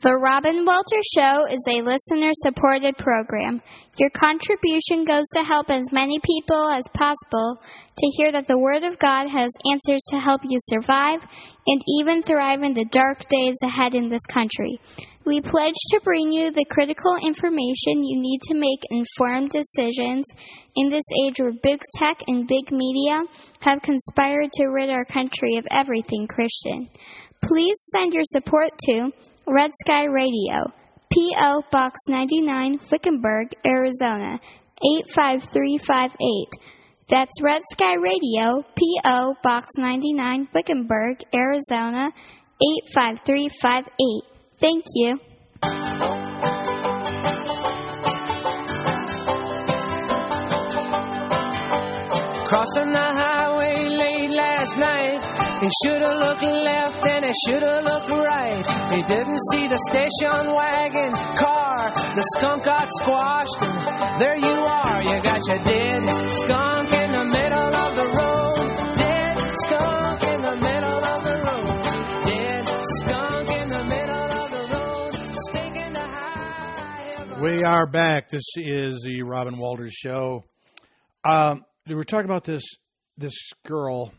The 0.00 0.14
Robin 0.14 0.64
Walter 0.64 1.02
Show 1.18 1.50
is 1.50 1.58
a 1.66 1.82
listener 1.82 2.30
supported 2.46 2.96
program. 2.98 3.60
Your 3.98 4.10
contribution 4.10 5.04
goes 5.04 5.26
to 5.34 5.42
help 5.42 5.70
as 5.70 5.90
many 5.90 6.20
people 6.22 6.70
as 6.70 6.84
possible 6.94 7.58
to 7.58 8.06
hear 8.14 8.30
that 8.30 8.46
the 8.46 8.60
Word 8.60 8.84
of 8.84 8.96
God 9.00 9.26
has 9.26 9.50
answers 9.66 9.98
to 10.10 10.20
help 10.20 10.42
you 10.44 10.56
survive 10.70 11.18
and 11.66 11.82
even 11.98 12.22
thrive 12.22 12.62
in 12.62 12.74
the 12.74 12.86
dark 12.92 13.26
days 13.28 13.56
ahead 13.64 13.96
in 13.96 14.08
this 14.08 14.22
country. 14.30 14.78
We 15.26 15.40
pledge 15.40 15.74
to 15.90 16.00
bring 16.04 16.30
you 16.30 16.52
the 16.52 16.70
critical 16.70 17.16
information 17.16 18.06
you 18.06 18.22
need 18.22 18.38
to 18.46 18.54
make 18.54 18.86
informed 18.94 19.50
decisions 19.50 20.26
in 20.76 20.90
this 20.90 21.10
age 21.26 21.34
where 21.40 21.58
big 21.60 21.82
tech 21.98 22.22
and 22.28 22.46
big 22.46 22.70
media 22.70 23.18
have 23.62 23.82
conspired 23.82 24.52
to 24.62 24.66
rid 24.66 24.90
our 24.90 25.04
country 25.04 25.56
of 25.56 25.66
everything 25.72 26.28
Christian. 26.28 26.88
Please 27.42 27.76
send 27.90 28.14
your 28.14 28.24
support 28.24 28.70
to 28.86 29.10
Red 29.50 29.70
Sky 29.84 30.04
Radio, 30.04 30.72
P.O. 31.10 31.62
Box 31.72 31.98
99, 32.06 32.80
Wickenburg, 32.92 33.48
Arizona 33.64 34.38
85358. 34.84 36.18
That's 37.08 37.32
Red 37.42 37.62
Sky 37.72 37.94
Radio, 37.94 38.62
P.O. 38.76 39.34
Box 39.42 39.66
99, 39.78 40.48
Wickenburg, 40.54 41.22
Arizona 41.34 42.12
85358. 42.92 44.22
Thank 44.60 44.84
you. 44.94 45.16
Crossing 52.44 52.92
the 52.92 53.00
highway 53.00 53.88
late 53.88 54.30
last 54.30 54.76
night. 54.76 55.07
He 55.60 55.68
should 55.82 56.00
have 56.02 56.18
looked 56.22 56.42
left 56.42 57.04
and 57.04 57.24
he 57.24 57.34
should 57.46 57.62
have 57.62 57.82
looked 57.82 58.10
right. 58.10 58.62
He 58.94 59.02
didn't 59.02 59.40
see 59.50 59.66
the 59.66 59.78
station 59.90 60.54
wagon 60.54 61.12
car. 61.34 61.90
The 62.14 62.24
skunk 62.38 62.64
got 62.64 62.86
squashed, 63.02 63.58
and 63.60 64.22
there 64.22 64.36
you 64.38 64.54
are. 64.54 65.02
You 65.02 65.20
got 65.20 65.40
your 65.50 65.58
dead 65.66 66.02
skunk 66.38 66.92
in 66.94 67.10
the 67.10 67.24
middle 67.26 67.74
of 67.74 67.90
the 67.98 68.06
road. 68.06 68.58
Dead 68.98 69.34
skunk 69.66 70.22
in 70.30 70.40
the 70.42 70.56
middle 70.62 71.02
of 71.02 71.20
the 71.26 71.36
road. 71.42 71.82
Dead 72.26 72.64
skunk 73.02 73.48
in 73.50 73.68
the 73.68 73.84
middle 73.84 74.30
of 74.38 74.50
the 74.54 74.64
road. 74.78 75.10
Stinking 75.50 75.94
to 75.94 76.02
high. 76.02 77.40
We 77.42 77.64
are 77.64 77.86
back. 77.86 78.30
This 78.30 78.46
is 78.56 79.02
the 79.02 79.22
Robin 79.22 79.58
Walters 79.58 79.94
Show. 79.94 80.44
Um, 81.28 81.64
we 81.88 81.96
were 81.96 82.04
talking 82.04 82.26
about 82.26 82.44
this 82.44 82.62
this 83.16 83.34
girl, 83.66 84.12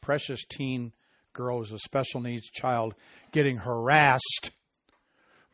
precious 0.00 0.44
teen 0.44 0.92
girl, 1.32 1.58
who's 1.58 1.72
a 1.72 1.78
special 1.78 2.20
needs 2.20 2.48
child, 2.50 2.94
getting 3.32 3.58
harassed 3.58 4.50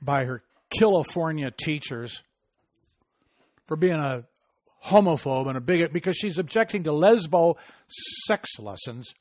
by 0.01 0.25
her 0.25 0.43
California 0.71 1.51
teachers 1.51 2.23
for 3.67 3.77
being 3.77 3.99
a 3.99 4.25
homophobe 4.87 5.49
and 5.49 5.57
a 5.57 5.61
bigot 5.61 5.93
because 5.93 6.17
she's 6.17 6.39
objecting 6.39 6.85
to 6.85 6.91
lesbo 6.91 7.57
sex 8.27 8.49
lessons 8.59 9.15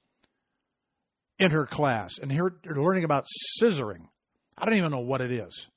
in 1.38 1.52
her 1.52 1.66
class 1.66 2.18
and 2.22 2.32
here 2.32 2.54
they're 2.64 2.76
learning 2.76 3.04
about 3.04 3.26
scissoring. 3.62 4.08
I 4.58 4.66
don't 4.66 4.76
even 4.76 4.92
know 4.92 5.00
what 5.00 5.22
it 5.22 5.32
is. 5.32 5.70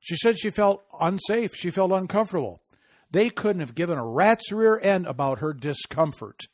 She 0.00 0.16
said 0.16 0.38
she 0.38 0.50
felt 0.50 0.82
unsafe. 0.98 1.54
She 1.54 1.70
felt 1.70 1.92
uncomfortable. 1.92 2.62
They 3.10 3.28
couldn't 3.28 3.60
have 3.60 3.74
given 3.74 3.98
a 3.98 4.06
rat's 4.06 4.50
rear 4.50 4.78
end 4.78 5.06
about 5.06 5.40
her 5.40 5.52
discomfort 5.52 6.46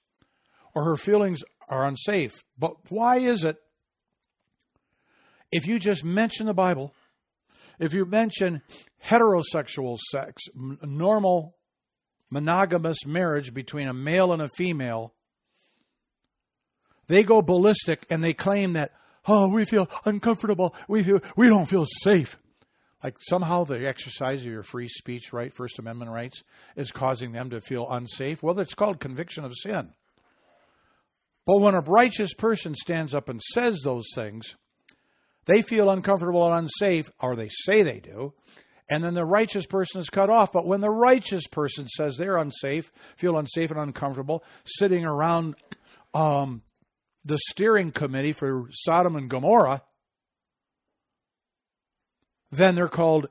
or 0.76 0.84
her 0.84 0.96
feelings 0.96 1.40
are 1.70 1.86
unsafe. 1.86 2.44
But 2.58 2.74
why 2.90 3.16
is 3.16 3.44
it 3.44 3.56
if 5.50 5.66
you 5.66 5.78
just 5.78 6.04
mention 6.04 6.44
the 6.44 6.52
Bible, 6.52 6.92
if 7.78 7.94
you 7.94 8.04
mention 8.04 8.60
heterosexual 9.06 9.98
sex, 10.10 10.42
m- 10.54 10.78
normal 10.82 11.56
monogamous 12.28 13.06
marriage 13.06 13.54
between 13.54 13.88
a 13.88 13.94
male 13.94 14.34
and 14.34 14.42
a 14.42 14.50
female, 14.50 15.14
they 17.06 17.22
go 17.22 17.40
ballistic 17.40 18.04
and 18.10 18.22
they 18.22 18.34
claim 18.34 18.74
that, 18.74 18.92
oh, 19.26 19.48
we 19.48 19.64
feel 19.64 19.88
uncomfortable. 20.04 20.74
We 20.88 21.02
feel, 21.02 21.20
we 21.36 21.48
don't 21.48 21.66
feel 21.66 21.86
safe. 22.02 22.36
Like 23.02 23.16
somehow 23.20 23.64
the 23.64 23.86
exercise 23.86 24.42
of 24.42 24.52
your 24.52 24.62
free 24.62 24.88
speech 24.88 25.32
right, 25.32 25.54
First 25.54 25.78
Amendment 25.78 26.10
rights, 26.10 26.42
is 26.74 26.92
causing 26.92 27.32
them 27.32 27.48
to 27.50 27.62
feel 27.62 27.88
unsafe. 27.88 28.42
Well, 28.42 28.58
it's 28.60 28.74
called 28.74 29.00
conviction 29.00 29.44
of 29.44 29.54
sin. 29.56 29.94
But 31.46 31.60
when 31.60 31.74
a 31.74 31.80
righteous 31.80 32.34
person 32.34 32.74
stands 32.74 33.14
up 33.14 33.28
and 33.28 33.40
says 33.40 33.80
those 33.80 34.08
things, 34.14 34.56
they 35.46 35.62
feel 35.62 35.90
uncomfortable 35.90 36.44
and 36.44 36.64
unsafe, 36.64 37.08
or 37.20 37.36
they 37.36 37.48
say 37.48 37.82
they 37.82 38.00
do, 38.00 38.34
and 38.88 39.02
then 39.02 39.14
the 39.14 39.24
righteous 39.24 39.64
person 39.64 40.00
is 40.00 40.10
cut 40.10 40.28
off. 40.28 40.52
But 40.52 40.66
when 40.66 40.80
the 40.80 40.90
righteous 40.90 41.46
person 41.46 41.86
says 41.88 42.16
they're 42.16 42.36
unsafe, 42.36 42.90
feel 43.16 43.38
unsafe 43.38 43.70
and 43.70 43.80
uncomfortable, 43.80 44.44
sitting 44.64 45.04
around 45.04 45.54
um, 46.14 46.62
the 47.24 47.38
steering 47.48 47.92
committee 47.92 48.32
for 48.32 48.68
Sodom 48.72 49.16
and 49.16 49.30
Gomorrah, 49.30 49.82
then 52.50 52.74
they're 52.74 52.88
called 52.88 53.28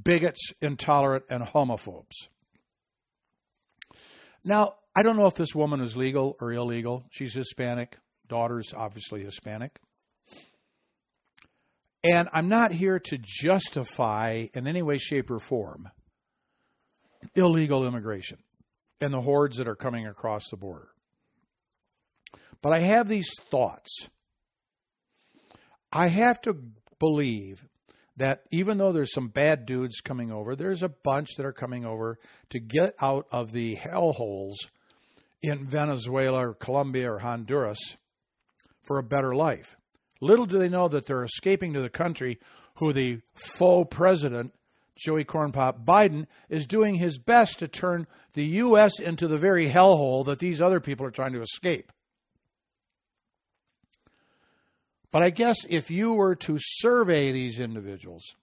bigots, 0.00 0.52
intolerant, 0.60 1.24
and 1.30 1.42
homophobes. 1.42 2.28
Now, 4.44 4.74
I 4.96 5.02
don't 5.02 5.16
know 5.16 5.26
if 5.26 5.34
this 5.34 5.54
woman 5.54 5.80
is 5.80 5.96
legal 5.96 6.36
or 6.40 6.52
illegal. 6.52 7.04
She's 7.10 7.34
Hispanic. 7.34 7.98
Daughter's 8.28 8.72
obviously 8.74 9.24
Hispanic. 9.24 9.78
And 12.04 12.28
I'm 12.32 12.48
not 12.48 12.70
here 12.70 12.98
to 12.98 13.18
justify 13.18 14.46
in 14.52 14.66
any 14.66 14.82
way, 14.82 14.98
shape, 14.98 15.30
or 15.30 15.40
form 15.40 15.90
illegal 17.34 17.86
immigration 17.86 18.38
and 19.00 19.12
the 19.12 19.22
hordes 19.22 19.56
that 19.56 19.66
are 19.68 19.74
coming 19.74 20.06
across 20.06 20.48
the 20.50 20.56
border. 20.56 20.88
But 22.62 22.72
I 22.72 22.80
have 22.80 23.08
these 23.08 23.30
thoughts. 23.50 24.08
I 25.90 26.08
have 26.08 26.40
to 26.42 26.56
believe 26.98 27.64
that 28.16 28.42
even 28.50 28.78
though 28.78 28.92
there's 28.92 29.12
some 29.12 29.28
bad 29.28 29.66
dudes 29.66 30.00
coming 30.00 30.30
over, 30.30 30.54
there's 30.54 30.82
a 30.82 30.88
bunch 30.88 31.30
that 31.36 31.46
are 31.46 31.52
coming 31.52 31.84
over 31.84 32.18
to 32.50 32.60
get 32.60 32.94
out 33.00 33.26
of 33.32 33.52
the 33.52 33.76
hellholes 33.76 34.54
in 35.44 35.64
Venezuela 35.64 36.48
or 36.48 36.54
Colombia 36.54 37.12
or 37.12 37.18
Honduras 37.18 37.96
for 38.82 38.98
a 38.98 39.02
better 39.02 39.34
life. 39.34 39.76
Little 40.20 40.46
do 40.46 40.58
they 40.58 40.68
know 40.68 40.88
that 40.88 41.06
they're 41.06 41.24
escaping 41.24 41.72
to 41.72 41.80
the 41.80 41.90
country 41.90 42.38
who 42.76 42.92
the 42.92 43.20
faux 43.34 43.94
president, 43.94 44.54
Joey 44.96 45.24
Cornpop 45.24 45.84
Biden, 45.84 46.26
is 46.48 46.66
doing 46.66 46.96
his 46.96 47.18
best 47.18 47.58
to 47.58 47.68
turn 47.68 48.06
the 48.32 48.44
U.S. 48.44 48.98
into 48.98 49.28
the 49.28 49.38
very 49.38 49.68
hellhole 49.68 50.24
that 50.26 50.38
these 50.38 50.60
other 50.60 50.80
people 50.80 51.06
are 51.06 51.10
trying 51.10 51.32
to 51.32 51.42
escape. 51.42 51.92
But 55.12 55.22
I 55.22 55.30
guess 55.30 55.58
if 55.68 55.90
you 55.90 56.14
were 56.14 56.34
to 56.36 56.56
survey 56.58 57.30
these 57.30 57.60
individuals, 57.60 58.34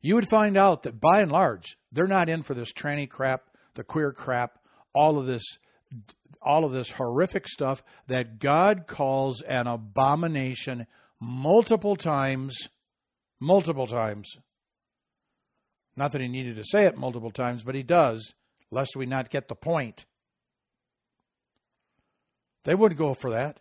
you 0.00 0.14
would 0.14 0.28
find 0.28 0.56
out 0.56 0.84
that 0.84 1.00
by 1.00 1.20
and 1.20 1.32
large, 1.32 1.78
they're 1.90 2.06
not 2.06 2.28
in 2.28 2.42
for 2.42 2.54
this 2.54 2.72
tranny 2.72 3.08
crap, 3.08 3.44
the 3.74 3.82
queer 3.82 4.12
crap, 4.12 4.58
all 4.94 5.18
of 5.18 5.26
this 5.26 5.44
all 6.44 6.64
of 6.64 6.72
this 6.72 6.90
horrific 6.90 7.48
stuff 7.48 7.82
that 8.06 8.38
God 8.38 8.86
calls 8.86 9.40
an 9.40 9.66
abomination 9.66 10.86
multiple 11.18 11.96
times, 11.96 12.68
multiple 13.40 13.86
times. 13.86 14.36
Not 15.96 16.12
that 16.12 16.20
he 16.20 16.28
needed 16.28 16.56
to 16.56 16.64
say 16.64 16.84
it 16.84 16.98
multiple 16.98 17.30
times, 17.30 17.62
but 17.62 17.74
he 17.74 17.82
does, 17.82 18.34
lest 18.70 18.96
we 18.96 19.06
not 19.06 19.30
get 19.30 19.48
the 19.48 19.54
point. 19.54 20.04
They 22.64 22.74
wouldn't 22.74 22.98
go 22.98 23.14
for 23.14 23.30
that. 23.30 23.60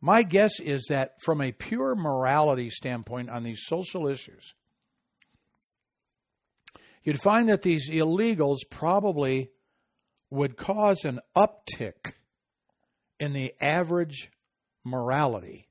My 0.00 0.22
guess 0.22 0.60
is 0.60 0.86
that 0.90 1.14
from 1.22 1.40
a 1.40 1.52
pure 1.52 1.94
morality 1.94 2.70
standpoint 2.70 3.30
on 3.30 3.42
these 3.42 3.62
social 3.64 4.06
issues, 4.06 4.54
you'd 7.02 7.22
find 7.22 7.48
that 7.48 7.62
these 7.62 7.90
illegals 7.90 8.58
probably 8.70 9.50
would 10.30 10.56
cause 10.56 11.04
an 11.04 11.20
uptick 11.36 12.14
in 13.20 13.32
the 13.32 13.54
average 13.60 14.30
morality 14.84 15.68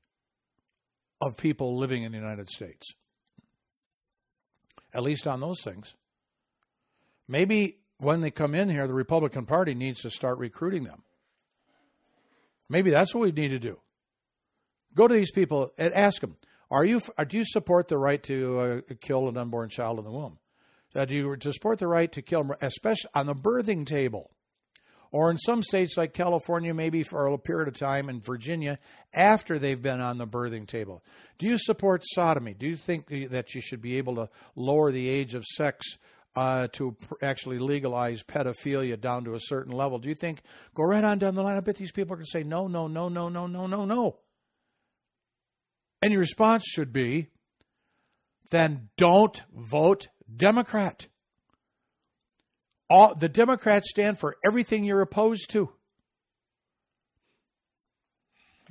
of 1.20 1.36
people 1.36 1.76
living 1.76 2.02
in 2.02 2.12
the 2.12 2.18
United 2.18 2.48
States. 2.48 2.94
At 4.92 5.02
least 5.02 5.26
on 5.26 5.40
those 5.40 5.60
things. 5.62 5.94
Maybe 7.26 7.78
when 7.98 8.20
they 8.20 8.30
come 8.30 8.54
in 8.54 8.68
here, 8.68 8.86
the 8.86 8.94
Republican 8.94 9.46
Party 9.46 9.74
needs 9.74 10.02
to 10.02 10.10
start 10.10 10.38
recruiting 10.38 10.84
them. 10.84 11.02
Maybe 12.68 12.90
that's 12.90 13.14
what 13.14 13.22
we 13.22 13.32
need 13.32 13.48
to 13.48 13.58
do. 13.58 13.78
Go 14.94 15.08
to 15.08 15.14
these 15.14 15.32
people 15.32 15.72
and 15.78 15.92
ask 15.92 16.20
them: 16.20 16.36
Are 16.70 16.84
you 16.84 17.00
do 17.26 17.38
you 17.38 17.44
support 17.44 17.88
the 17.88 17.98
right 17.98 18.22
to 18.24 18.60
uh, 18.60 18.80
kill 19.00 19.28
an 19.28 19.36
unborn 19.36 19.68
child 19.68 19.98
in 19.98 20.04
the 20.04 20.10
womb? 20.10 20.38
Uh, 20.94 21.04
do 21.04 21.14
you 21.14 21.36
support 21.40 21.78
the 21.78 21.88
right 21.88 22.10
to 22.12 22.22
kill, 22.22 22.48
especially 22.60 23.10
on 23.14 23.26
the 23.26 23.34
birthing 23.34 23.86
table? 23.86 24.30
Or 25.14 25.30
in 25.30 25.38
some 25.38 25.62
states 25.62 25.96
like 25.96 26.12
California, 26.12 26.74
maybe 26.74 27.04
for 27.04 27.28
a 27.28 27.38
period 27.38 27.68
of 27.68 27.78
time, 27.78 28.08
in 28.08 28.20
Virginia, 28.20 28.80
after 29.14 29.60
they've 29.60 29.80
been 29.80 30.00
on 30.00 30.18
the 30.18 30.26
birthing 30.26 30.66
table. 30.66 31.04
Do 31.38 31.46
you 31.46 31.56
support 31.56 32.02
sodomy? 32.04 32.52
Do 32.52 32.66
you 32.66 32.74
think 32.74 33.06
that 33.30 33.54
you 33.54 33.60
should 33.60 33.80
be 33.80 33.96
able 33.96 34.16
to 34.16 34.28
lower 34.56 34.90
the 34.90 35.08
age 35.08 35.36
of 35.36 35.44
sex 35.44 35.86
uh, 36.34 36.66
to 36.72 36.96
actually 37.22 37.58
legalize 37.58 38.24
pedophilia 38.24 39.00
down 39.00 39.22
to 39.26 39.34
a 39.34 39.40
certain 39.40 39.70
level? 39.70 40.00
Do 40.00 40.08
you 40.08 40.16
think, 40.16 40.40
go 40.74 40.82
right 40.82 41.04
on 41.04 41.20
down 41.20 41.36
the 41.36 41.44
line, 41.44 41.58
I 41.58 41.60
bet 41.60 41.76
these 41.76 41.92
people 41.92 42.14
are 42.14 42.16
going 42.16 42.26
to 42.26 42.30
say, 42.32 42.42
no, 42.42 42.66
no, 42.66 42.88
no, 42.88 43.08
no, 43.08 43.28
no, 43.28 43.46
no, 43.46 43.68
no, 43.68 43.84
no. 43.84 44.18
And 46.02 46.10
your 46.10 46.22
response 46.22 46.64
should 46.66 46.92
be, 46.92 47.28
then 48.50 48.88
don't 48.96 49.40
vote 49.54 50.08
Democrat. 50.36 51.06
All, 52.94 53.12
the 53.12 53.28
Democrats 53.28 53.90
stand 53.90 54.20
for 54.20 54.36
everything 54.46 54.84
you're 54.84 55.00
opposed 55.00 55.50
to. 55.50 55.68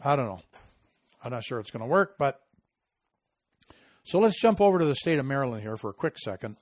I 0.02 0.16
don't 0.16 0.28
know. 0.28 0.40
I'm 1.22 1.34
not 1.34 1.44
sure 1.44 1.60
it's 1.60 1.72
going 1.72 1.84
to 1.84 1.90
work, 1.90 2.16
but 2.18 2.40
so 4.06 4.20
let's 4.20 4.40
jump 4.40 4.62
over 4.62 4.80
to 4.80 4.86
the 4.86 4.96
state 4.96 5.20
of 5.20 5.26
Maryland 5.26 5.62
here 5.62 5.76
for 5.76 5.90
a 5.90 5.94
quick 5.94 6.18
second. 6.18 6.56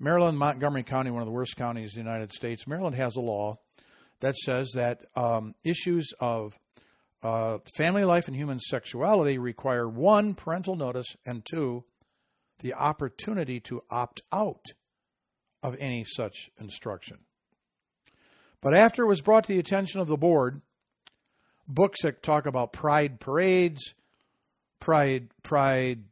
Maryland, 0.00 0.38
Montgomery 0.38 0.82
County, 0.82 1.10
one 1.10 1.20
of 1.20 1.26
the 1.26 1.32
worst 1.32 1.56
counties 1.56 1.94
in 1.94 2.02
the 2.02 2.10
United 2.10 2.32
States. 2.32 2.66
Maryland 2.66 2.96
has 2.96 3.16
a 3.16 3.20
law 3.20 3.58
that 4.20 4.34
says 4.36 4.70
that 4.74 5.00
um, 5.14 5.54
issues 5.62 6.10
of 6.20 6.54
uh, 7.22 7.58
family 7.76 8.04
life 8.04 8.28
and 8.28 8.34
human 8.34 8.60
sexuality 8.60 9.36
require 9.36 9.86
one, 9.86 10.34
parental 10.34 10.74
notice, 10.74 11.18
and 11.26 11.44
two, 11.44 11.84
the 12.60 12.72
opportunity 12.72 13.60
to 13.60 13.82
opt 13.90 14.22
out 14.32 14.72
of 15.64 15.74
any 15.80 16.04
such 16.04 16.50
instruction. 16.60 17.18
But 18.60 18.74
after 18.74 19.02
it 19.02 19.08
was 19.08 19.22
brought 19.22 19.44
to 19.44 19.52
the 19.52 19.58
attention 19.58 19.98
of 19.98 20.06
the 20.06 20.16
board, 20.16 20.60
books 21.66 22.02
that 22.02 22.22
talk 22.22 22.44
about 22.44 22.72
pride 22.72 23.18
parades, 23.18 23.94
pride 24.78 25.30
pride 25.42 26.04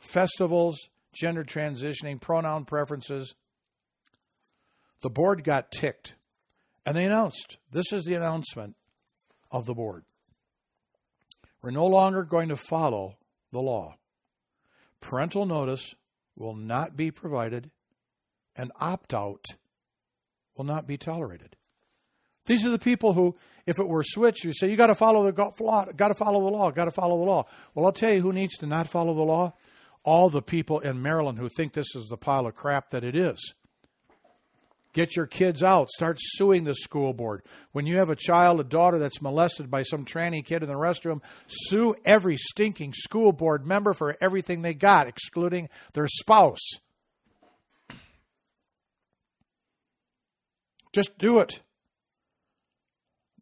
festivals, 0.00 0.78
gender 1.12 1.44
transitioning, 1.44 2.20
pronoun 2.20 2.64
preferences, 2.64 3.34
the 5.02 5.10
board 5.10 5.44
got 5.44 5.70
ticked. 5.70 6.14
And 6.86 6.96
they 6.96 7.04
announced 7.04 7.58
this 7.70 7.92
is 7.92 8.04
the 8.04 8.14
announcement 8.14 8.76
of 9.50 9.66
the 9.66 9.74
board. 9.74 10.04
We're 11.60 11.70
no 11.70 11.86
longer 11.86 12.24
going 12.24 12.48
to 12.48 12.56
follow 12.56 13.18
the 13.52 13.60
law. 13.60 13.96
Parental 15.00 15.44
notice 15.44 15.94
will 16.34 16.56
not 16.56 16.96
be 16.96 17.10
provided, 17.10 17.70
and 18.56 18.72
opt 18.80 19.14
out 19.14 19.46
will 20.56 20.64
not 20.64 20.86
be 20.86 20.96
tolerated. 20.96 21.56
These 22.46 22.66
are 22.66 22.70
the 22.70 22.78
people 22.78 23.12
who, 23.12 23.36
if 23.66 23.78
it 23.78 23.88
were 23.88 24.02
switched, 24.02 24.44
you 24.44 24.52
say 24.52 24.68
you 24.68 24.76
got 24.76 24.88
to 24.88 24.94
follow 24.94 25.30
the 25.30 25.52
law, 25.60 25.86
got 25.96 26.08
to 26.08 26.14
follow 26.14 26.40
the 26.40 26.50
law, 26.50 26.70
got 26.70 26.86
to 26.86 26.90
follow 26.90 27.18
the 27.18 27.24
law. 27.24 27.46
Well, 27.74 27.86
I'll 27.86 27.92
tell 27.92 28.12
you 28.12 28.20
who 28.20 28.32
needs 28.32 28.58
to 28.58 28.66
not 28.66 28.88
follow 28.88 29.14
the 29.14 29.22
law. 29.22 29.54
All 30.04 30.28
the 30.28 30.42
people 30.42 30.80
in 30.80 31.00
Maryland 31.00 31.38
who 31.38 31.48
think 31.48 31.72
this 31.72 31.94
is 31.94 32.08
the 32.08 32.16
pile 32.16 32.46
of 32.46 32.56
crap 32.56 32.90
that 32.90 33.04
it 33.04 33.14
is. 33.14 33.54
Get 34.92 35.16
your 35.16 35.26
kids 35.26 35.62
out. 35.62 35.88
Start 35.90 36.18
suing 36.20 36.64
the 36.64 36.74
school 36.74 37.14
board. 37.14 37.42
When 37.70 37.86
you 37.86 37.96
have 37.96 38.10
a 38.10 38.16
child, 38.16 38.60
a 38.60 38.64
daughter 38.64 38.98
that's 38.98 39.22
molested 39.22 39.70
by 39.70 39.84
some 39.84 40.04
tranny 40.04 40.44
kid 40.44 40.62
in 40.62 40.68
the 40.68 40.74
restroom, 40.74 41.22
sue 41.46 41.94
every 42.04 42.36
stinking 42.36 42.92
school 42.92 43.32
board 43.32 43.66
member 43.66 43.94
for 43.94 44.16
everything 44.20 44.60
they 44.60 44.74
got, 44.74 45.06
excluding 45.06 45.70
their 45.94 46.08
spouse. 46.08 46.72
Just 50.92 51.18
do 51.18 51.40
it. 51.40 51.60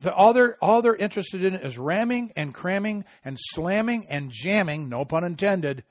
The, 0.01 0.15
all, 0.15 0.33
they're, 0.33 0.57
all 0.63 0.81
they're 0.81 0.95
interested 0.95 1.45
in 1.45 1.55
is 1.55 1.77
ramming 1.77 2.33
and 2.37 2.55
cramming 2.55 3.05
and 3.25 3.37
slamming 3.39 4.07
and 4.09 4.31
jamming, 4.33 4.89
no 4.89 5.05
pun 5.05 5.25
intended, 5.25 5.85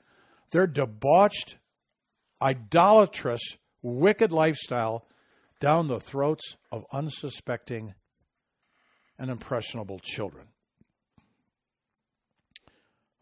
their 0.50 0.66
debauched, 0.66 1.56
idolatrous, 2.42 3.42
wicked 3.82 4.32
lifestyle 4.32 5.06
down 5.60 5.86
the 5.86 6.00
throats 6.00 6.56
of 6.72 6.84
unsuspecting 6.92 7.94
and 9.18 9.30
impressionable 9.30 10.00
children. 10.00 10.46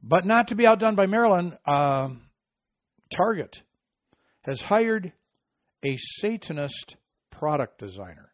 But 0.02 0.24
not 0.24 0.48
to 0.48 0.54
be 0.54 0.66
outdone 0.66 0.94
by 0.94 1.06
Maryland, 1.06 1.58
uh, 1.66 2.10
Target 3.10 3.62
has 4.42 4.62
hired 4.62 5.12
a 5.84 5.96
Satanist 5.96 6.96
product 7.38 7.78
designer. 7.78 8.32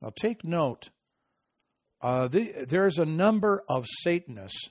Now, 0.00 0.12
take 0.16 0.44
note 0.44 0.90
uh, 2.00 2.28
the, 2.28 2.66
there's 2.68 2.98
a 2.98 3.04
number 3.04 3.64
of 3.68 3.86
Satanists. 4.02 4.70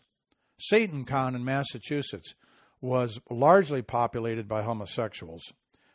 SatanCon 0.71 1.35
in 1.35 1.43
Massachusetts 1.43 2.33
was 2.79 3.19
largely 3.29 3.81
populated 3.81 4.47
by 4.47 4.61
homosexuals. 4.61 5.43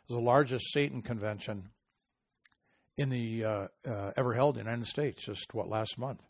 The 0.07 0.19
largest 0.19 0.71
Satan 0.71 1.01
convention 1.01 1.69
in 2.97 3.09
the 3.09 3.43
uh, 3.43 3.67
uh, 3.87 4.11
ever 4.17 4.33
held 4.33 4.57
in 4.57 4.65
the 4.65 4.69
United 4.69 4.87
States, 4.87 5.25
just 5.25 5.53
what 5.53 5.69
last 5.69 5.97
month. 5.97 6.23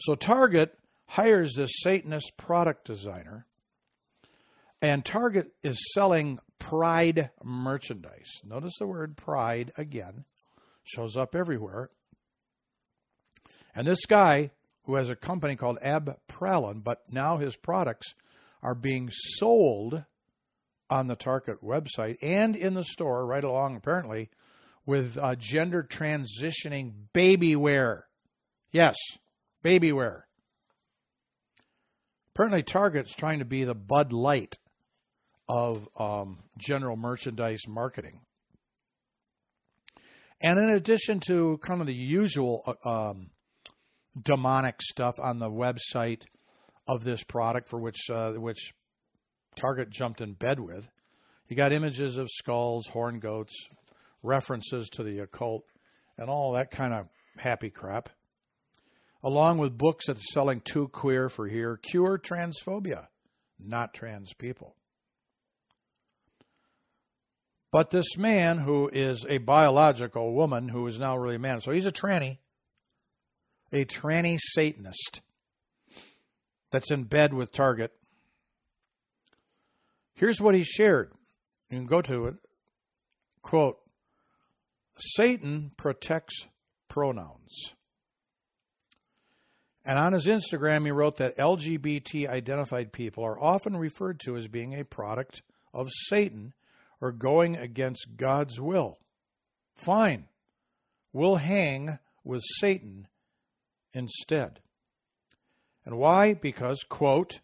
So 0.00 0.14
Target 0.14 0.76
hires 1.06 1.54
this 1.54 1.70
Satanist 1.80 2.36
product 2.36 2.84
designer, 2.84 3.46
and 4.82 5.04
Target 5.04 5.52
is 5.62 5.78
selling 5.94 6.40
Pride 6.58 7.30
merchandise. 7.42 8.40
Notice 8.44 8.74
the 8.78 8.86
word 8.86 9.16
Pride 9.16 9.72
again, 9.76 10.24
shows 10.84 11.16
up 11.16 11.34
everywhere. 11.34 11.90
And 13.74 13.86
this 13.86 14.06
guy, 14.06 14.50
who 14.84 14.94
has 14.94 15.10
a 15.10 15.16
company 15.16 15.54
called 15.54 15.78
Ab 15.82 16.18
Pralin, 16.28 16.82
but 16.82 17.02
now 17.10 17.36
his 17.36 17.56
products 17.56 18.14
are 18.62 18.74
being 18.74 19.10
sold 19.12 20.04
on 20.90 21.06
the 21.06 21.16
Target 21.16 21.62
website 21.62 22.16
and 22.22 22.56
in 22.56 22.74
the 22.74 22.84
store 22.84 23.26
right 23.26 23.44
along, 23.44 23.76
apparently, 23.76 24.30
with 24.86 25.18
uh, 25.18 25.34
gender 25.36 25.82
transitioning 25.82 26.92
baby 27.12 27.54
wear. 27.54 28.06
Yes, 28.72 28.96
baby 29.62 29.92
wear. 29.92 30.26
Apparently, 32.34 32.62
Target's 32.62 33.14
trying 33.14 33.40
to 33.40 33.44
be 33.44 33.64
the 33.64 33.74
Bud 33.74 34.12
Light 34.12 34.56
of 35.48 35.88
um, 35.98 36.38
general 36.58 36.96
merchandise 36.96 37.66
marketing. 37.66 38.20
And 40.40 40.58
in 40.58 40.70
addition 40.70 41.20
to 41.26 41.58
kind 41.66 41.80
of 41.80 41.86
the 41.86 41.94
usual 41.94 42.62
uh, 42.84 42.88
um, 42.88 43.30
demonic 44.20 44.80
stuff 44.82 45.18
on 45.18 45.38
the 45.38 45.50
website 45.50 46.22
of 46.86 47.04
this 47.04 47.24
product, 47.24 47.68
for 47.68 47.80
which 47.80 48.08
uh, 48.10 48.32
which 48.32 48.72
Target 49.56 49.90
jumped 49.90 50.20
in 50.20 50.34
bed 50.34 50.60
with, 50.60 50.88
you 51.48 51.56
got 51.56 51.72
images 51.72 52.16
of 52.16 52.28
skulls, 52.30 52.86
horn 52.88 53.18
goats, 53.18 53.54
references 54.22 54.88
to 54.90 55.02
the 55.02 55.18
occult, 55.18 55.64
and 56.16 56.30
all 56.30 56.52
that 56.52 56.70
kind 56.70 56.94
of 56.94 57.08
happy 57.38 57.70
crap. 57.70 58.10
Along 59.24 59.58
with 59.58 59.76
books 59.76 60.06
that 60.06 60.18
are 60.18 60.32
selling 60.32 60.60
too 60.60 60.86
queer 60.88 61.28
for 61.28 61.48
here, 61.48 61.76
cure 61.76 62.18
transphobia, 62.18 63.08
not 63.58 63.92
trans 63.92 64.32
people. 64.34 64.76
But 67.70 67.90
this 67.90 68.16
man, 68.16 68.58
who 68.58 68.88
is 68.92 69.26
a 69.28 69.38
biological 69.38 70.32
woman 70.32 70.68
who 70.68 70.86
is 70.86 70.98
now 70.98 71.16
really 71.16 71.36
a 71.36 71.38
man, 71.40 71.60
so 71.60 71.70
he's 71.70 71.86
a 71.86 71.92
tranny, 71.92 72.38
a 73.72 73.84
tranny 73.84 74.38
Satanist 74.40 75.20
that's 76.70 76.90
in 76.90 77.04
bed 77.04 77.34
with 77.34 77.52
Target. 77.52 77.92
Here's 80.14 80.40
what 80.40 80.54
he 80.54 80.64
shared. 80.64 81.12
You 81.70 81.78
can 81.78 81.86
go 81.86 82.00
to 82.02 82.26
it. 82.26 82.36
Quote 83.42 83.78
Satan 84.96 85.70
protects 85.76 86.48
pronouns. 86.88 87.74
And 89.84 89.98
on 89.98 90.12
his 90.12 90.26
Instagram, 90.26 90.84
he 90.84 90.90
wrote 90.90 91.16
that 91.16 91.38
LGBT 91.38 92.28
identified 92.28 92.92
people 92.92 93.24
are 93.24 93.40
often 93.40 93.76
referred 93.76 94.20
to 94.20 94.36
as 94.36 94.48
being 94.48 94.74
a 94.74 94.84
product 94.84 95.42
of 95.72 95.88
Satan 96.08 96.52
or 97.00 97.12
going 97.12 97.56
against 97.56 98.16
God's 98.16 98.60
will. 98.60 98.98
Fine. 99.74 100.28
We'll 101.12 101.36
hang 101.36 101.98
with 102.24 102.42
Satan 102.58 103.08
instead. 103.92 104.60
And 105.84 105.96
why? 105.98 106.34
Because, 106.34 106.84
quote, 106.88 107.40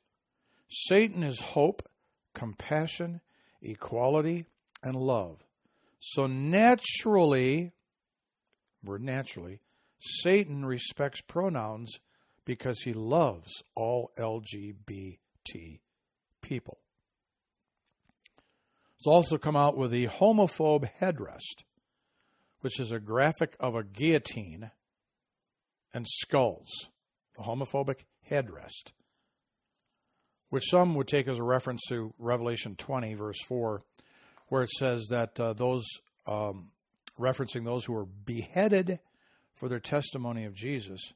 Satan 0.68 1.22
is 1.22 1.40
hope, 1.40 1.88
compassion, 2.34 3.20
equality, 3.62 4.46
and 4.82 4.96
love. 4.96 5.44
So 6.00 6.26
naturally, 6.26 7.72
word 8.84 9.02
naturally, 9.02 9.60
Satan 10.00 10.64
respects 10.64 11.22
pronouns 11.22 11.98
because 12.44 12.82
he 12.82 12.92
loves 12.92 13.62
all 13.74 14.12
LGBT 14.18 15.78
people. 16.42 16.78
It's 19.04 19.08
also 19.10 19.36
come 19.36 19.54
out 19.54 19.76
with 19.76 19.90
the 19.90 20.06
homophobe 20.06 20.88
headrest, 20.98 21.64
which 22.62 22.80
is 22.80 22.90
a 22.90 22.98
graphic 22.98 23.54
of 23.60 23.74
a 23.74 23.84
guillotine 23.84 24.70
and 25.92 26.06
skulls, 26.08 26.88
the 27.36 27.42
homophobic 27.42 28.06
headrest, 28.30 28.92
which 30.48 30.70
some 30.70 30.94
would 30.94 31.06
take 31.06 31.28
as 31.28 31.36
a 31.36 31.42
reference 31.42 31.82
to 31.90 32.14
Revelation 32.18 32.76
20, 32.76 33.12
verse 33.12 33.42
4, 33.46 33.82
where 34.48 34.62
it 34.62 34.70
says 34.70 35.08
that 35.10 35.38
uh, 35.38 35.52
those, 35.52 35.84
um, 36.26 36.70
referencing 37.20 37.62
those 37.62 37.84
who 37.84 37.92
were 37.92 38.06
beheaded 38.06 39.00
for 39.54 39.68
their 39.68 39.80
testimony 39.80 40.46
of 40.46 40.54
Jesus 40.54 41.12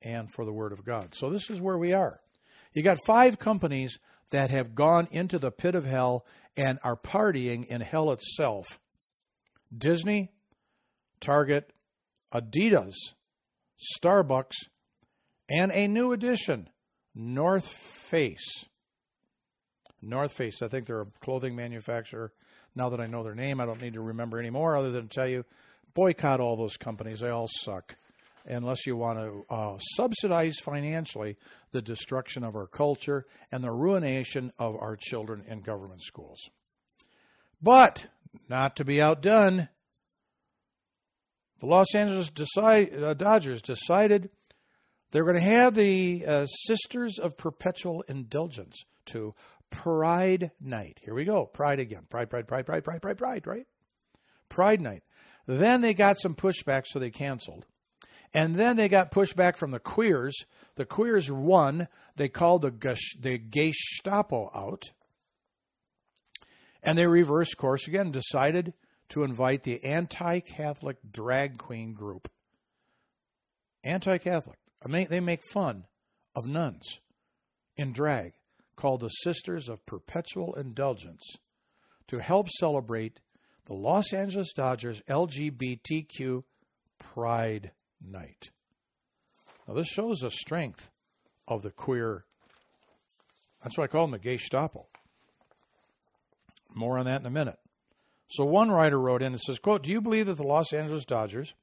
and 0.00 0.32
for 0.32 0.46
the 0.46 0.54
Word 0.54 0.72
of 0.72 0.86
God. 0.86 1.14
So 1.14 1.28
this 1.28 1.50
is 1.50 1.60
where 1.60 1.76
we 1.76 1.92
are. 1.92 2.18
You 2.72 2.82
got 2.82 3.04
five 3.04 3.38
companies 3.38 3.98
that 4.30 4.50
have 4.50 4.74
gone 4.74 5.08
into 5.10 5.38
the 5.38 5.50
pit 5.50 5.74
of 5.74 5.84
hell 5.84 6.24
and 6.56 6.78
are 6.82 6.96
partying 6.96 7.66
in 7.66 7.80
hell 7.80 8.10
itself 8.12 8.80
Disney, 9.76 10.32
Target, 11.20 11.72
Adidas, 12.32 12.94
Starbucks, 13.98 14.54
and 15.48 15.72
a 15.72 15.88
new 15.88 16.12
addition, 16.12 16.68
North 17.14 17.66
Face. 17.66 18.64
North 20.02 20.32
Face, 20.32 20.62
I 20.62 20.68
think 20.68 20.86
they're 20.86 21.02
a 21.02 21.06
clothing 21.20 21.56
manufacturer. 21.56 22.32
Now 22.74 22.90
that 22.90 23.00
I 23.00 23.06
know 23.06 23.22
their 23.22 23.34
name, 23.34 23.60
I 23.60 23.66
don't 23.66 23.80
need 23.80 23.94
to 23.94 24.00
remember 24.00 24.38
anymore 24.38 24.76
other 24.76 24.90
than 24.90 25.08
tell 25.08 25.26
you 25.26 25.44
boycott 25.94 26.40
all 26.40 26.56
those 26.56 26.76
companies. 26.76 27.20
They 27.20 27.30
all 27.30 27.48
suck. 27.50 27.96
Unless 28.46 28.86
you 28.86 28.96
want 28.96 29.18
to 29.18 29.54
uh, 29.54 29.78
subsidize 29.78 30.58
financially 30.58 31.36
the 31.72 31.82
destruction 31.82 32.44
of 32.44 32.54
our 32.54 32.66
culture 32.66 33.26
and 33.50 33.62
the 33.62 33.72
ruination 33.72 34.52
of 34.58 34.76
our 34.76 34.96
children 34.96 35.44
in 35.48 35.60
government 35.60 36.02
schools. 36.02 36.38
But, 37.60 38.06
not 38.48 38.76
to 38.76 38.84
be 38.84 39.02
outdone, 39.02 39.68
the 41.60 41.66
Los 41.66 41.94
Angeles 41.94 42.30
decide, 42.30 42.94
uh, 42.94 43.14
Dodgers 43.14 43.62
decided 43.62 44.30
they're 45.10 45.24
going 45.24 45.36
to 45.36 45.40
have 45.40 45.74
the 45.74 46.24
uh, 46.26 46.46
Sisters 46.46 47.18
of 47.18 47.36
Perpetual 47.36 48.04
Indulgence 48.08 48.76
to 49.06 49.34
Pride 49.70 50.50
Night. 50.60 50.98
Here 51.02 51.14
we 51.14 51.24
go. 51.24 51.46
Pride 51.46 51.80
again. 51.80 52.02
Pride, 52.08 52.30
pride, 52.30 52.46
pride, 52.46 52.66
pride, 52.66 52.84
pride, 52.84 53.02
pride, 53.02 53.18
pride, 53.18 53.46
right? 53.46 53.66
Pride 54.48 54.80
Night. 54.80 55.02
Then 55.46 55.80
they 55.80 55.94
got 55.94 56.20
some 56.20 56.34
pushback, 56.34 56.84
so 56.86 56.98
they 56.98 57.10
canceled. 57.10 57.66
And 58.34 58.56
then 58.56 58.76
they 58.76 58.88
got 58.88 59.10
pushback 59.10 59.56
from 59.56 59.70
the 59.70 59.78
queers. 59.78 60.44
The 60.76 60.84
queers 60.84 61.30
won. 61.30 61.88
They 62.16 62.28
called 62.28 62.62
the, 62.62 62.98
the 63.18 63.38
Gestapo 63.38 64.50
out. 64.54 64.90
And 66.82 66.96
they 66.96 67.06
reversed 67.06 67.56
course 67.56 67.88
again, 67.88 68.12
decided 68.12 68.74
to 69.10 69.24
invite 69.24 69.62
the 69.62 69.82
anti 69.84 70.40
Catholic 70.40 70.98
drag 71.10 71.58
queen 71.58 71.94
group. 71.94 72.28
Anti 73.82 74.18
Catholic. 74.18 74.58
They 74.84 75.20
make 75.20 75.42
fun 75.52 75.84
of 76.34 76.46
nuns 76.46 77.00
in 77.76 77.92
drag, 77.92 78.34
called 78.76 79.00
the 79.00 79.08
Sisters 79.08 79.68
of 79.68 79.84
Perpetual 79.86 80.54
Indulgence, 80.54 81.22
to 82.08 82.18
help 82.18 82.48
celebrate 82.50 83.20
the 83.66 83.74
Los 83.74 84.12
Angeles 84.12 84.52
Dodgers 84.52 85.02
LGBTQ 85.08 86.44
Pride 86.98 87.72
Night. 88.00 88.50
Now, 89.66 89.74
this 89.74 89.88
shows 89.88 90.18
the 90.20 90.30
strength 90.30 90.90
of 91.48 91.62
the 91.62 91.70
queer. 91.70 92.24
That's 93.62 93.76
why 93.76 93.84
I 93.84 93.88
call 93.88 94.06
them 94.06 94.12
the 94.12 94.18
Gestapo. 94.18 94.86
More 96.74 96.98
on 96.98 97.06
that 97.06 97.20
in 97.20 97.26
a 97.26 97.30
minute. 97.30 97.58
So 98.28 98.44
one 98.44 98.70
writer 98.70 98.98
wrote 98.98 99.22
in 99.22 99.32
and 99.32 99.40
says, 99.40 99.58
quote, 99.58 99.82
Do 99.82 99.90
you 99.90 100.00
believe 100.00 100.26
that 100.26 100.36
the 100.36 100.46
Los 100.46 100.72
Angeles 100.72 101.04
Dodgers 101.04 101.54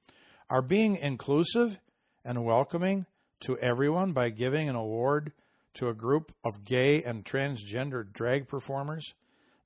are 0.50 0.62
being 0.62 0.96
inclusive 0.96 1.78
and 2.24 2.46
welcoming 2.46 3.06
to 3.42 3.58
everyone 3.60 4.14
by 4.14 4.30
giving 4.30 4.70
an 4.70 4.76
award 4.76 5.34
to 5.76 5.90
a 5.90 5.94
group 5.94 6.32
of 6.44 6.64
gay 6.64 7.04
and 7.04 7.26
transgender 7.26 8.10
drag 8.12 8.48
performers 8.48 9.14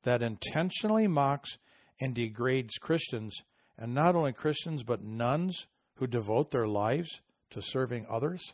that 0.03 0.23
intentionally 0.23 1.07
mocks 1.07 1.57
and 1.99 2.15
degrades 2.15 2.77
Christians, 2.77 3.41
and 3.77 3.93
not 3.93 4.15
only 4.15 4.33
Christians, 4.33 4.83
but 4.83 5.03
nuns 5.03 5.67
who 5.97 6.07
devote 6.07 6.51
their 6.51 6.67
lives 6.67 7.21
to 7.51 7.61
serving 7.61 8.05
others? 8.09 8.53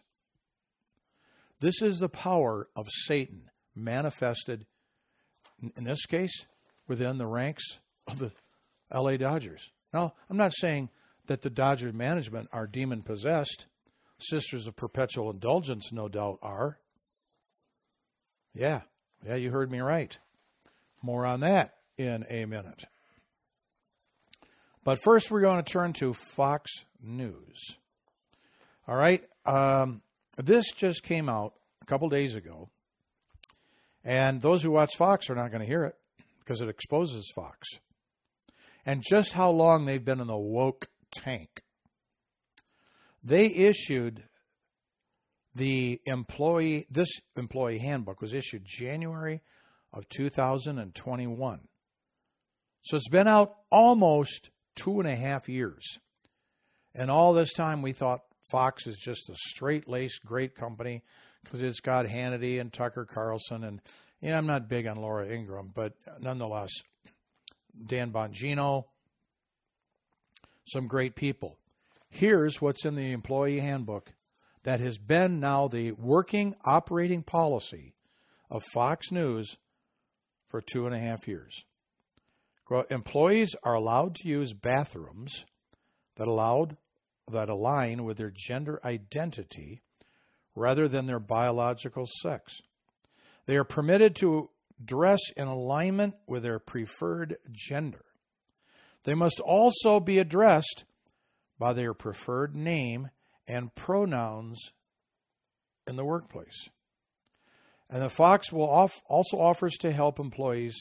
This 1.59 1.81
is 1.81 1.99
the 1.99 2.09
power 2.09 2.67
of 2.75 2.87
Satan 3.05 3.49
manifested, 3.75 4.65
in 5.75 5.83
this 5.83 6.05
case, 6.05 6.45
within 6.87 7.17
the 7.17 7.27
ranks 7.27 7.79
of 8.07 8.19
the 8.19 8.31
LA 8.93 9.17
Dodgers. 9.17 9.71
Now, 9.93 10.13
I'm 10.29 10.37
not 10.37 10.53
saying 10.57 10.89
that 11.27 11.41
the 11.41 11.49
Dodgers 11.49 11.93
management 11.93 12.49
are 12.51 12.67
demon 12.67 13.01
possessed. 13.01 13.65
Sisters 14.17 14.67
of 14.67 14.75
Perpetual 14.75 15.31
Indulgence, 15.31 15.91
no 15.91 16.07
doubt, 16.07 16.39
are. 16.41 16.79
Yeah, 18.53 18.81
yeah, 19.25 19.35
you 19.35 19.51
heard 19.51 19.71
me 19.71 19.79
right. 19.79 20.17
More 21.01 21.25
on 21.25 21.39
that 21.41 21.75
in 21.97 22.25
a 22.29 22.45
minute. 22.45 22.85
But 24.83 25.01
first, 25.01 25.31
we're 25.31 25.41
going 25.41 25.63
to 25.63 25.71
turn 25.71 25.93
to 25.93 26.13
Fox 26.13 26.71
News. 27.01 27.77
All 28.87 28.95
right, 28.95 29.23
um, 29.45 30.01
this 30.37 30.71
just 30.71 31.03
came 31.03 31.29
out 31.29 31.53
a 31.81 31.85
couple 31.85 32.09
days 32.09 32.35
ago, 32.35 32.69
and 34.03 34.41
those 34.41 34.61
who 34.61 34.71
watch 34.71 34.97
Fox 34.97 35.29
are 35.29 35.35
not 35.35 35.51
going 35.51 35.61
to 35.61 35.67
hear 35.67 35.85
it 35.85 35.95
because 36.39 36.59
it 36.59 36.67
exposes 36.67 37.31
Fox 37.33 37.67
and 38.85 39.03
just 39.07 39.33
how 39.33 39.49
long 39.49 39.85
they've 39.85 40.03
been 40.03 40.19
in 40.19 40.27
the 40.27 40.37
woke 40.37 40.87
tank. 41.11 41.63
They 43.23 43.45
issued 43.45 44.23
the 45.55 46.01
employee, 46.05 46.87
this 46.89 47.09
employee 47.37 47.77
handbook 47.77 48.21
was 48.21 48.33
issued 48.33 48.65
January 48.65 49.41
of 49.93 50.09
2021. 50.09 51.59
So 52.81 52.97
it's 52.97 53.09
been 53.09 53.27
out 53.27 53.55
almost 53.71 54.49
two 54.75 54.99
and 54.99 55.07
a 55.07 55.15
half 55.15 55.49
years. 55.49 55.99
And 56.95 57.09
all 57.09 57.33
this 57.33 57.53
time 57.53 57.81
we 57.81 57.91
thought 57.91 58.21
Fox 58.49 58.87
is 58.87 58.97
just 58.97 59.29
a 59.29 59.35
straight 59.35 59.87
laced 59.87 60.25
great 60.25 60.55
company 60.55 61.03
because 61.43 61.61
it's 61.61 61.79
got 61.79 62.05
Hannity 62.05 62.59
and 62.59 62.71
Tucker 62.71 63.05
Carlson. 63.05 63.63
And 63.63 63.81
yeah, 64.21 64.37
I'm 64.37 64.45
not 64.45 64.69
big 64.69 64.87
on 64.87 64.97
Laura 64.97 65.27
Ingraham, 65.27 65.71
but 65.73 65.93
nonetheless, 66.19 66.71
Dan 67.85 68.11
Bongino, 68.11 68.85
some 70.65 70.87
great 70.87 71.15
people. 71.15 71.57
Here's 72.09 72.61
what's 72.61 72.85
in 72.85 72.95
the 72.95 73.11
employee 73.11 73.59
handbook 73.59 74.13
that 74.63 74.79
has 74.79 74.97
been 74.97 75.39
now 75.39 75.67
the 75.67 75.91
working 75.93 76.55
operating 76.63 77.23
policy 77.23 77.95
of 78.49 78.63
Fox 78.73 79.11
News 79.11 79.57
for 80.47 80.61
two 80.61 80.85
and 80.85 80.95
a 80.95 80.99
half 80.99 81.27
years. 81.27 81.65
Employees 82.89 83.55
are 83.63 83.73
allowed 83.73 84.15
to 84.15 84.27
use 84.27 84.53
bathrooms 84.53 85.45
that 86.15 86.27
allowed 86.27 86.77
that 87.31 87.49
align 87.49 88.03
with 88.03 88.17
their 88.17 88.33
gender 88.35 88.79
identity 88.83 89.81
rather 90.55 90.87
than 90.87 91.05
their 91.05 91.19
biological 91.19 92.07
sex. 92.21 92.61
They 93.45 93.55
are 93.55 93.63
permitted 93.63 94.15
to 94.17 94.49
dress 94.83 95.19
in 95.37 95.47
alignment 95.47 96.15
with 96.27 96.43
their 96.43 96.59
preferred 96.59 97.37
gender. 97.51 98.05
They 99.03 99.13
must 99.13 99.39
also 99.39 99.99
be 99.99 100.19
addressed 100.19 100.85
by 101.59 101.73
their 101.73 101.93
preferred 101.93 102.55
name 102.55 103.09
and 103.47 103.73
pronouns 103.75 104.59
in 105.87 105.95
the 105.95 106.05
workplace. 106.05 106.69
And 107.89 108.01
the 108.01 108.09
Fox 108.09 108.51
will 108.51 108.65
also 108.65 109.37
offers 109.37 109.73
to 109.81 109.91
help 109.91 110.19
employees 110.19 110.75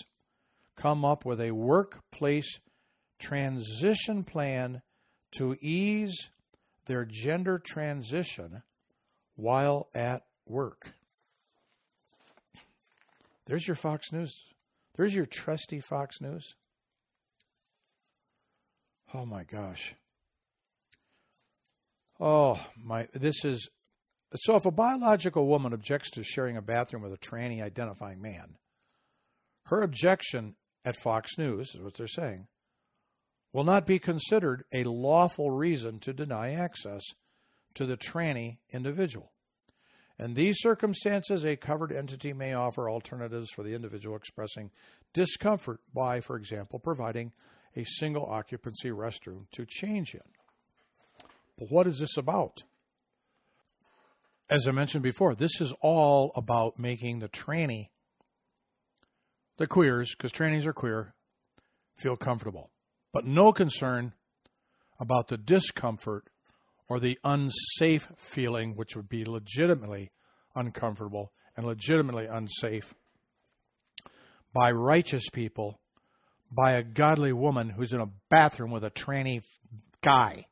come 0.77 1.05
up 1.05 1.25
with 1.25 1.41
a 1.41 1.53
workplace 1.53 2.59
transition 3.21 4.25
plan 4.25 4.83
to 5.33 5.55
ease 5.61 6.31
their 6.87 7.05
gender 7.05 7.59
transition 7.59 8.63
while 9.37 9.89
at 9.95 10.23
work. 10.47 10.95
There's 13.47 13.67
your 13.67 13.77
Fox 13.77 14.13
News. 14.13 14.33
There's 14.97 15.15
your 15.15 15.27
trusty 15.27 15.81
Fox 15.81 16.21
News. 16.21 16.55
Oh 19.15 19.27
my 19.27 19.45
gosh. 19.45 19.95
Oh 22.21 22.61
my 22.77 23.09
this 23.13 23.45
is 23.45 23.69
so 24.37 24.57
if 24.57 24.65
a 24.65 24.71
biological 24.71 25.47
woman 25.47 25.73
objects 25.73 26.11
to 26.13 26.23
sharing 26.23 26.57
a 26.57 26.63
bathroom 26.63 27.03
with 27.03 27.13
a 27.13 27.19
tranny 27.19 27.63
identifying 27.63 28.23
man, 28.23 28.57
her 29.67 29.83
objection 29.83 30.55
at 30.85 30.97
Fox 30.97 31.39
News 31.39 31.75
is 31.75 31.81
what 31.81 31.95
they're 31.95 32.09
saying 32.09 32.47
will 33.53 33.65
not 33.65 33.87
be 33.87 33.99
considered 33.99 34.65
a 34.73 34.85
lawful 34.85 35.51
reason 35.51 36.01
to 36.01 36.13
deny 36.13 36.53
access 36.53 37.03
to 37.75 37.87
the 37.87 37.97
tranny 37.97 38.59
individual. 38.71 39.31
In 40.19 40.35
these 40.35 40.59
circumstances, 40.61 41.45
a 41.45 41.57
covered 41.57 41.93
entity 41.93 42.33
may 42.33 42.55
offer 42.55 42.89
alternatives 42.89 43.51
for 43.51 43.63
the 43.63 43.75
individual 43.75 44.17
expressing 44.17 44.71
discomfort 45.13 45.81
by, 45.93 46.21
for 46.21 46.37
example, 46.37 46.79
providing 46.79 47.33
a 47.77 47.85
single 47.85 48.27
occupancy 48.27 48.91
restroom 48.91 49.51
to 49.53 49.67
change 49.67 50.15
in. 50.15 50.21
But 51.59 51.71
what 51.71 51.87
is 51.87 51.99
this 51.99 52.17
about? 52.17 52.63
As 54.51 54.69
I 54.69 54.71
mentioned 54.71 55.03
before, 55.03 55.35
this 55.35 55.61
is 55.61 55.73
all 55.81 56.33
about 56.37 56.79
making 56.79 57.19
the 57.19 57.29
tranny, 57.29 57.89
the 59.63 59.69
queers, 59.69 60.13
because 60.13 60.33
trannies 60.33 60.67
are 60.67 60.73
queer, 60.73 61.15
feel 61.97 62.17
comfortable. 62.17 62.73
But 63.13 63.25
no 63.25 63.53
concern 63.53 64.13
about 64.99 65.29
the 65.29 65.37
discomfort 65.37 66.25
or 66.89 66.99
the 66.99 67.17
unsafe 67.23 68.09
feeling, 68.17 68.75
which 68.75 68.97
would 68.97 69.09
be 69.09 69.25
legitimately 69.25 70.11
uncomfortable 70.57 71.31
and 71.57 71.65
legitimately 71.65 72.27
unsafe 72.27 72.93
by 74.53 74.73
righteous 74.73 75.29
people, 75.29 75.79
by 76.51 76.73
a 76.73 76.83
godly 76.83 77.33
woman 77.33 77.71
who's 77.71 77.93
in 77.93 78.01
a 78.01 78.11
bathroom 78.31 78.73
with 78.73 78.83
a 78.83 78.91
tranny 78.91 79.43
guy. 80.03 80.47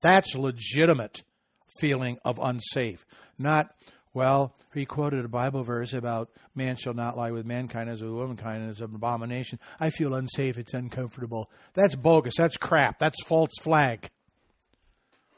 That's 0.00 0.34
legitimate 0.34 1.22
feeling 1.68 2.16
of 2.24 2.38
unsafe. 2.38 3.04
Not, 3.38 3.74
well, 4.14 4.54
he 4.74 4.84
quoted 4.84 5.24
a 5.24 5.28
Bible 5.28 5.62
verse 5.62 5.92
about 5.92 6.30
man 6.54 6.76
shall 6.76 6.92
not 6.94 7.16
lie 7.16 7.30
with 7.30 7.46
mankind 7.46 7.88
as 7.88 8.02
with 8.02 8.12
womankind 8.12 8.70
as 8.70 8.80
an 8.80 8.94
abomination. 8.94 9.58
I 9.80 9.90
feel 9.90 10.14
unsafe, 10.14 10.58
it's 10.58 10.74
uncomfortable. 10.74 11.50
That's 11.74 11.96
bogus, 11.96 12.34
that's 12.36 12.56
crap, 12.56 12.98
that's 12.98 13.22
false 13.22 13.52
flag. 13.60 14.10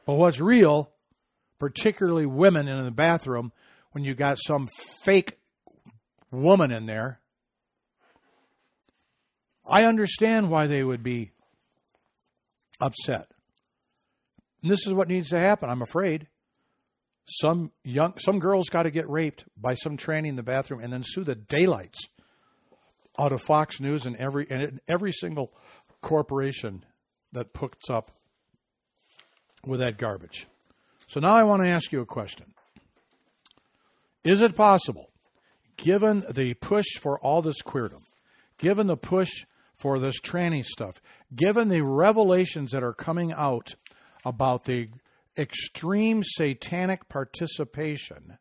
But 0.06 0.14
what's 0.14 0.40
real, 0.40 0.90
particularly 1.58 2.26
women 2.26 2.68
in 2.68 2.84
the 2.84 2.90
bathroom, 2.90 3.52
when 3.92 4.04
you 4.04 4.14
got 4.14 4.38
some 4.44 4.68
fake 5.02 5.38
woman 6.32 6.72
in 6.72 6.86
there, 6.86 7.20
I 9.66 9.84
understand 9.84 10.50
why 10.50 10.66
they 10.66 10.82
would 10.82 11.02
be 11.02 11.30
upset. 12.80 13.28
And 14.62 14.70
this 14.70 14.86
is 14.86 14.92
what 14.92 15.08
needs 15.08 15.28
to 15.30 15.38
happen, 15.38 15.70
I'm 15.70 15.82
afraid. 15.82 16.26
Some 17.26 17.72
young 17.82 18.14
some 18.18 18.38
girls 18.38 18.68
got 18.68 18.82
to 18.82 18.90
get 18.90 19.08
raped 19.08 19.44
by 19.56 19.74
some 19.74 19.96
tranny 19.96 20.28
in 20.28 20.36
the 20.36 20.42
bathroom 20.42 20.80
and 20.80 20.92
then 20.92 21.02
sue 21.04 21.24
the 21.24 21.34
daylights 21.34 21.98
out 23.18 23.32
of 23.32 23.40
Fox 23.40 23.80
News 23.80 24.04
and 24.04 24.16
every 24.16 24.46
and 24.50 24.80
every 24.88 25.12
single 25.12 25.52
corporation 26.02 26.84
that 27.32 27.52
puts 27.52 27.88
up 27.88 28.10
with 29.64 29.80
that 29.80 29.96
garbage. 29.96 30.46
So 31.08 31.20
now 31.20 31.34
I 31.34 31.44
want 31.44 31.62
to 31.62 31.68
ask 31.68 31.92
you 31.92 32.00
a 32.00 32.06
question. 32.06 32.52
Is 34.22 34.40
it 34.40 34.56
possible, 34.56 35.10
given 35.76 36.24
the 36.30 36.54
push 36.54 36.86
for 37.00 37.18
all 37.20 37.42
this 37.42 37.62
queerdom, 37.62 38.02
given 38.58 38.86
the 38.86 38.96
push 38.96 39.30
for 39.76 39.98
this 39.98 40.20
tranny 40.20 40.64
stuff, 40.64 41.00
given 41.34 41.68
the 41.68 41.82
revelations 41.82 42.70
that 42.72 42.82
are 42.82 42.94
coming 42.94 43.32
out 43.32 43.74
about 44.24 44.64
the 44.64 44.88
extreme 45.38 46.22
satanic 46.24 47.08
participation 47.08 48.38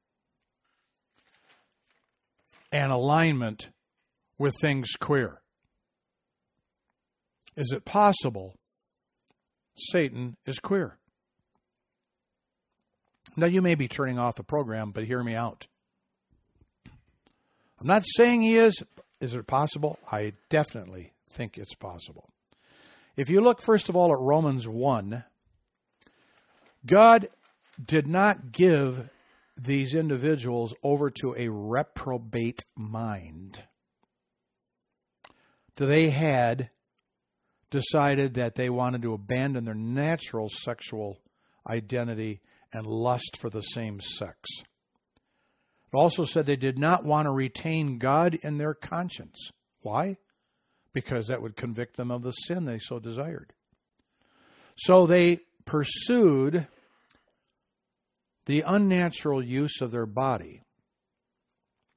and 2.72 2.92
alignment 2.92 3.70
with 4.38 4.56
things 4.60 4.92
queer. 5.00 5.42
Is 7.56 7.72
it 7.72 7.86
possible 7.86 8.56
Satan 9.76 10.38
is 10.46 10.60
queer? 10.60 10.98
Now, 13.36 13.48
you 13.48 13.62
may 13.62 13.76
be 13.76 13.88
turning 13.88 14.20
off 14.20 14.36
the 14.36 14.44
program, 14.44 14.92
but 14.92 15.06
hear 15.06 15.24
me 15.24 15.34
out. 15.34 15.68
I'm 17.80 17.88
not 17.88 18.04
saying 18.16 18.42
he 18.42 18.56
is. 18.56 18.84
Is 19.20 19.34
it 19.34 19.48
possible? 19.48 20.00
I 20.12 20.34
definitely 20.50 21.14
think 21.32 21.58
it's 21.58 21.76
possible. 21.76 22.30
If 23.16 23.30
you 23.30 23.42
look, 23.42 23.62
first 23.62 23.90
of 23.90 23.96
all, 23.96 24.12
at 24.12 24.20
Romans 24.20 24.68
1, 24.68 25.24
God 26.86 27.30
did 27.84 28.08
not 28.08 28.52
give 28.52 29.10
these 29.56 29.94
individuals 29.94 30.74
over 30.84 31.10
to 31.10 31.36
a 31.38 31.50
reprobate 31.50 32.66
mind. 32.76 33.64
They 35.76 36.10
had 36.10 36.70
decided 37.72 38.36
that 38.36 38.56
they 38.56 38.70
wanted 38.70 39.02
to 39.02 39.14
abandon 39.14 39.66
their 39.66 39.74
natural 39.74 40.50
sexual 40.50 41.20
identity 41.68 42.42
and 42.72 42.86
lust 42.86 43.38
for 43.40 43.50
the 43.50 43.62
same 43.62 44.00
sex. 44.00 44.38
It 45.94 45.98
also 45.98 46.26
said 46.26 46.46
they 46.46 46.56
did 46.56 46.78
not 46.78 47.06
want 47.06 47.28
to 47.28 47.32
retain 47.32 47.98
God 47.98 48.38
in 48.44 48.58
their 48.58 48.74
conscience. 48.74 49.52
Why? 49.82 50.18
Because 50.94 51.28
that 51.28 51.42
would 51.42 51.56
convict 51.56 51.98
them 51.98 52.12
of 52.12 52.24
the 52.24 52.32
sin 52.32 52.66
they 52.66 52.80
so 52.80 53.00
desired. 53.00 53.54
So 54.76 55.06
they 55.06 55.40
pursued 55.66 56.68
the 58.46 58.62
unnatural 58.62 59.44
use 59.44 59.82
of 59.82 59.92
their 59.92 60.06
body. 60.06 60.62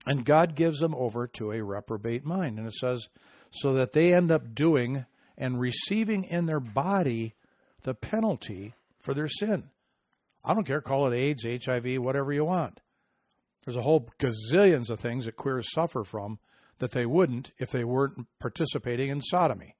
And 0.06 0.24
God 0.24 0.54
gives 0.54 0.78
them 0.78 0.94
over 0.94 1.26
to 1.28 1.52
a 1.52 1.62
reprobate 1.62 2.24
mind. 2.24 2.58
And 2.58 2.68
it 2.68 2.74
says, 2.74 3.08
so 3.50 3.74
that 3.74 3.92
they 3.92 4.12
end 4.12 4.30
up 4.30 4.54
doing 4.54 5.04
and 5.36 5.60
receiving 5.60 6.24
in 6.24 6.46
their 6.46 6.60
body 6.60 7.34
the 7.82 7.94
penalty 7.94 8.74
for 9.00 9.14
their 9.14 9.28
sin. 9.28 9.70
I 10.44 10.54
don't 10.54 10.66
care, 10.66 10.80
call 10.80 11.10
it 11.10 11.16
AIDS, 11.16 11.44
HIV, 11.64 11.96
whatever 11.98 12.32
you 12.32 12.44
want. 12.44 12.80
There's 13.64 13.76
a 13.76 13.82
whole 13.82 14.08
gazillions 14.20 14.90
of 14.90 15.00
things 15.00 15.24
that 15.24 15.36
queers 15.36 15.72
suffer 15.72 16.04
from 16.04 16.38
that 16.78 16.92
they 16.92 17.06
wouldn't 17.06 17.50
if 17.58 17.70
they 17.70 17.82
weren't 17.82 18.26
participating 18.38 19.08
in 19.08 19.22
sodomy. 19.22 19.74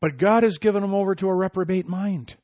But 0.00 0.16
God 0.16 0.44
has 0.44 0.58
given 0.58 0.82
them 0.82 0.94
over 0.94 1.16
to 1.16 1.28
a 1.28 1.34
reprobate 1.34 1.88
mind. 1.88 2.36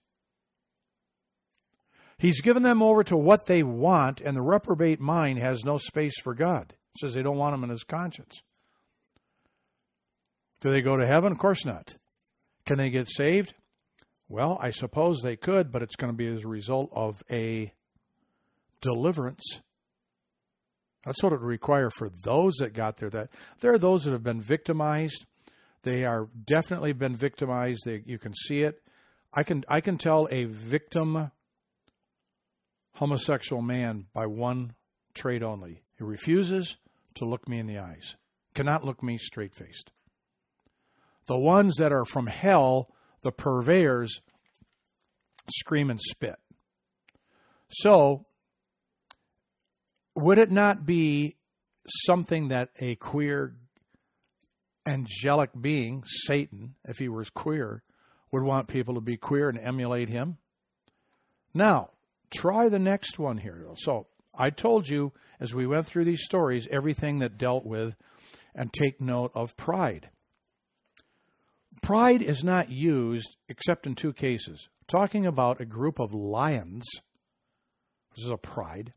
He's 2.18 2.40
given 2.40 2.62
them 2.62 2.82
over 2.82 3.02
to 3.04 3.16
what 3.16 3.46
they 3.46 3.62
want, 3.62 4.20
and 4.20 4.36
the 4.36 4.42
reprobate 4.42 5.00
mind 5.00 5.38
has 5.38 5.64
no 5.64 5.78
space 5.78 6.18
for 6.22 6.34
God. 6.34 6.74
It 6.94 7.00
says 7.00 7.14
they 7.14 7.22
don't 7.22 7.38
want 7.38 7.54
him 7.54 7.64
in 7.64 7.70
his 7.70 7.84
conscience. 7.84 8.42
Do 10.60 10.70
they 10.70 10.80
go 10.80 10.96
to 10.96 11.06
heaven? 11.06 11.32
Of 11.32 11.38
course 11.38 11.64
not. 11.64 11.96
Can 12.66 12.78
they 12.78 12.90
get 12.90 13.10
saved? 13.10 13.54
Well, 14.28 14.58
I 14.60 14.70
suppose 14.70 15.20
they 15.20 15.36
could, 15.36 15.70
but 15.70 15.82
it's 15.82 15.96
going 15.96 16.12
to 16.12 16.16
be 16.16 16.26
as 16.26 16.44
a 16.44 16.48
result 16.48 16.90
of 16.92 17.22
a 17.30 17.72
deliverance. 18.80 19.60
That's 21.04 21.22
what 21.22 21.32
it 21.32 21.40
would 21.40 21.46
require 21.46 21.90
for 21.90 22.08
those 22.08 22.54
that 22.54 22.72
got 22.72 22.96
there. 22.96 23.10
That 23.10 23.28
there 23.60 23.72
are 23.72 23.78
those 23.78 24.04
that 24.04 24.12
have 24.12 24.22
been 24.22 24.40
victimized. 24.40 25.26
They 25.82 26.04
are 26.04 26.28
definitely 26.46 26.94
been 26.94 27.14
victimized. 27.14 27.82
They, 27.84 28.02
you 28.06 28.18
can 28.18 28.34
see 28.34 28.62
it. 28.62 28.80
I 29.32 29.42
can 29.42 29.64
I 29.68 29.80
can 29.80 29.98
tell 29.98 30.28
a 30.30 30.44
victim 30.44 31.30
homosexual 32.94 33.62
man 33.62 34.06
by 34.12 34.26
one 34.26 34.74
trait 35.14 35.42
only. 35.42 35.82
He 35.98 36.04
refuses 36.04 36.76
to 37.14 37.24
look 37.24 37.48
me 37.48 37.58
in 37.58 37.66
the 37.66 37.78
eyes. 37.78 38.16
Cannot 38.54 38.84
look 38.84 39.02
me 39.02 39.18
straight 39.18 39.54
faced. 39.54 39.90
The 41.26 41.38
ones 41.38 41.76
that 41.76 41.92
are 41.92 42.04
from 42.04 42.26
hell, 42.26 42.88
the 43.22 43.32
purveyors, 43.32 44.20
scream 45.50 45.90
and 45.90 46.00
spit. 46.00 46.36
So, 47.70 48.26
would 50.14 50.38
it 50.38 50.50
not 50.50 50.86
be 50.86 51.36
something 52.06 52.48
that 52.48 52.70
a 52.78 52.94
queer 52.96 53.56
angelic 54.86 55.50
being, 55.58 56.04
Satan, 56.06 56.76
if 56.84 56.98
he 56.98 57.08
was 57.08 57.30
queer, 57.30 57.82
would 58.30 58.42
want 58.42 58.68
people 58.68 58.94
to 58.94 59.00
be 59.00 59.16
queer 59.16 59.48
and 59.48 59.58
emulate 59.58 60.08
him? 60.08 60.38
Now, 61.52 61.90
try 62.34 62.68
the 62.68 62.78
next 62.78 63.18
one 63.18 63.38
here. 63.38 63.66
So, 63.78 64.06
I 64.36 64.50
told 64.50 64.88
you 64.88 65.12
as 65.38 65.54
we 65.54 65.66
went 65.66 65.86
through 65.86 66.04
these 66.04 66.24
stories 66.24 66.68
everything 66.70 67.20
that 67.20 67.38
dealt 67.38 67.64
with 67.64 67.94
and 68.54 68.72
take 68.72 69.00
note 69.00 69.32
of 69.34 69.56
pride. 69.56 70.10
Pride 71.82 72.22
is 72.22 72.42
not 72.42 72.70
used 72.70 73.36
except 73.48 73.86
in 73.86 73.94
two 73.94 74.12
cases. 74.12 74.68
Talking 74.88 75.26
about 75.26 75.60
a 75.60 75.66
group 75.66 75.98
of 75.98 76.12
lions, 76.12 76.84
this 78.14 78.24
is 78.24 78.30
a 78.30 78.36
pride, 78.36 78.92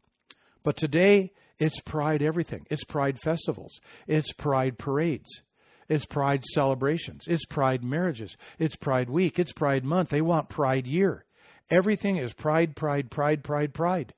but 0.64 0.78
today 0.78 1.34
it's 1.60 1.82
pride 1.82 2.22
everything. 2.22 2.66
It's 2.70 2.84
pride 2.84 3.18
festivals, 3.20 3.80
it's 4.06 4.32
pride 4.34 4.78
parades, 4.78 5.42
it's 5.90 6.06
pride 6.06 6.44
celebrations, 6.54 7.24
it's 7.28 7.46
pride 7.46 7.84
marriages, 7.84 8.38
it's 8.60 8.76
pride 8.76 9.10
week, 9.10 9.40
it's 9.40 9.54
pride 9.54 9.84
month. 9.84 10.10
They 10.10 10.22
want 10.22 10.50
pride 10.50 10.88
year. 10.88 11.26
Everything 11.70 12.18
is 12.18 12.34
pride, 12.34 12.76
pride, 12.76 13.12
pride, 13.12 13.44
pride, 13.44 13.74
pride. 13.74 14.14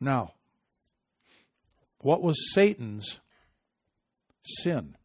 Now, 0.00 0.32
what 2.00 2.22
was 2.22 2.36
Satan's 2.54 3.20
sin? 4.44 4.96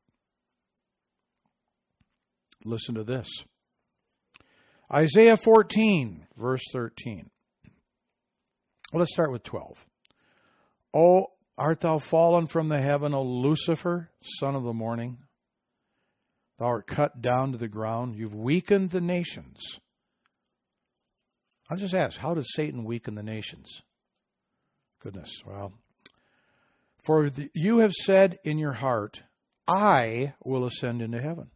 Listen 2.63 2.95
to 2.95 3.03
this 3.03 3.27
Isaiah 4.91 5.37
14, 5.37 6.27
verse 6.37 6.63
13. 6.71 7.29
Well, 8.93 9.01
let's 9.01 9.13
start 9.13 9.31
with 9.31 9.43
12. 9.43 9.85
Oh, 10.93 11.27
Art 11.57 11.81
thou 11.81 11.99
fallen 11.99 12.47
from 12.47 12.67
the 12.67 12.81
heaven, 12.81 13.13
O 13.13 13.23
Lucifer, 13.23 14.09
son 14.21 14.55
of 14.55 14.63
the 14.63 14.73
morning? 14.73 15.19
Thou 16.57 16.65
art 16.65 16.87
cut 16.87 17.21
down 17.21 17.51
to 17.51 17.57
the 17.57 17.67
ground. 17.67 18.15
You've 18.15 18.35
weakened 18.35 18.91
the 18.91 19.01
nations. 19.01 19.79
I'll 21.69 21.77
just 21.77 21.93
ask, 21.93 22.19
how 22.19 22.33
does 22.33 22.53
Satan 22.53 22.83
weaken 22.83 23.15
the 23.15 23.23
nations? 23.23 23.81
Goodness, 25.01 25.41
well. 25.45 25.73
For 27.03 27.29
the, 27.29 27.49
you 27.53 27.79
have 27.79 27.93
said 27.93 28.37
in 28.43 28.57
your 28.57 28.73
heart, 28.73 29.23
I 29.67 30.33
will 30.43 30.65
ascend 30.65 31.01
into 31.01 31.21
heaven. 31.21 31.51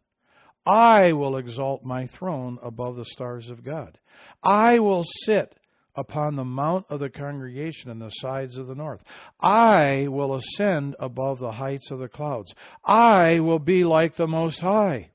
I 0.66 1.12
will 1.12 1.36
exalt 1.36 1.84
my 1.84 2.06
throne 2.06 2.58
above 2.62 2.96
the 2.96 3.04
stars 3.04 3.50
of 3.50 3.64
God. 3.64 3.98
I 4.42 4.78
will 4.78 5.04
sit 5.24 5.56
upon 5.94 6.36
the 6.36 6.44
mount 6.44 6.86
of 6.88 7.00
the 7.00 7.10
congregation 7.10 7.90
in 7.90 7.98
the 7.98 8.10
sides 8.10 8.56
of 8.56 8.66
the 8.66 8.74
north. 8.74 9.02
I 9.40 10.06
will 10.08 10.34
ascend 10.34 10.96
above 10.98 11.38
the 11.38 11.52
heights 11.52 11.90
of 11.90 11.98
the 11.98 12.08
clouds. 12.08 12.54
I 12.84 13.40
will 13.40 13.58
be 13.58 13.84
like 13.84 14.16
the 14.16 14.28
Most 14.28 14.60
High. 14.60 15.10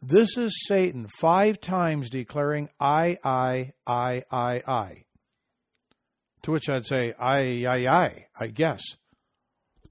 This 0.00 0.36
is 0.36 0.52
Satan 0.66 1.08
five 1.18 1.60
times 1.60 2.08
declaring, 2.08 2.68
I, 2.78 3.18
I, 3.24 3.72
I, 3.86 4.22
I, 4.30 4.62
I. 4.66 5.04
To 6.42 6.52
which 6.52 6.68
I'd 6.68 6.86
say, 6.86 7.14
I, 7.18 7.64
I, 7.66 7.86
I, 7.88 8.26
I 8.38 8.46
guess. 8.46 8.82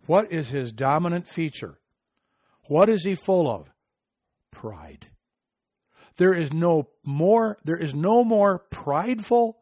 What 0.06 0.32
is 0.32 0.48
his 0.48 0.72
dominant 0.72 1.28
feature? 1.28 1.80
What 2.70 2.88
is 2.88 3.04
he 3.04 3.16
full 3.16 3.50
of? 3.50 3.70
Pride. 4.52 5.08
There 6.18 6.34
is 6.34 6.51
no 6.51 6.89
more 7.05 7.57
there 7.63 7.78
is 7.78 7.93
no 7.95 8.24
more 8.24 8.59
prideful 8.59 9.57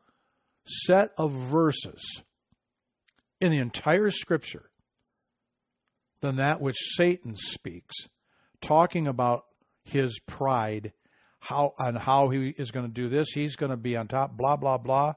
set 0.66 1.12
of 1.18 1.32
verses 1.32 2.24
in 3.39 3.51
the 3.51 3.60
entire 3.60 4.10
scripture 4.10 4.70
than 6.22 6.38
that 6.38 6.62
which 6.62 6.78
Satan 6.95 7.36
speaks, 7.36 7.95
talking 8.62 9.06
about 9.06 9.45
his 9.84 10.20
pride, 10.26 10.93
how 11.39 11.74
and 11.78 11.97
how 11.97 12.30
he 12.30 12.49
is 12.58 12.72
going 12.72 12.88
to 12.88 12.91
do 12.91 13.10
this, 13.10 13.30
he's 13.34 13.56
going 13.56 13.70
to 13.70 13.78
be 13.78 13.95
on 13.95 14.08
top, 14.08 14.36
blah 14.38 14.56
blah 14.56 14.78
blah. 14.78 15.14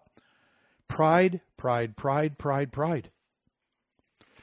Pride, 0.89 1.41
pride, 1.57 1.97
pride, 1.97 2.39
pride, 2.39 2.73
pride. 2.73 3.11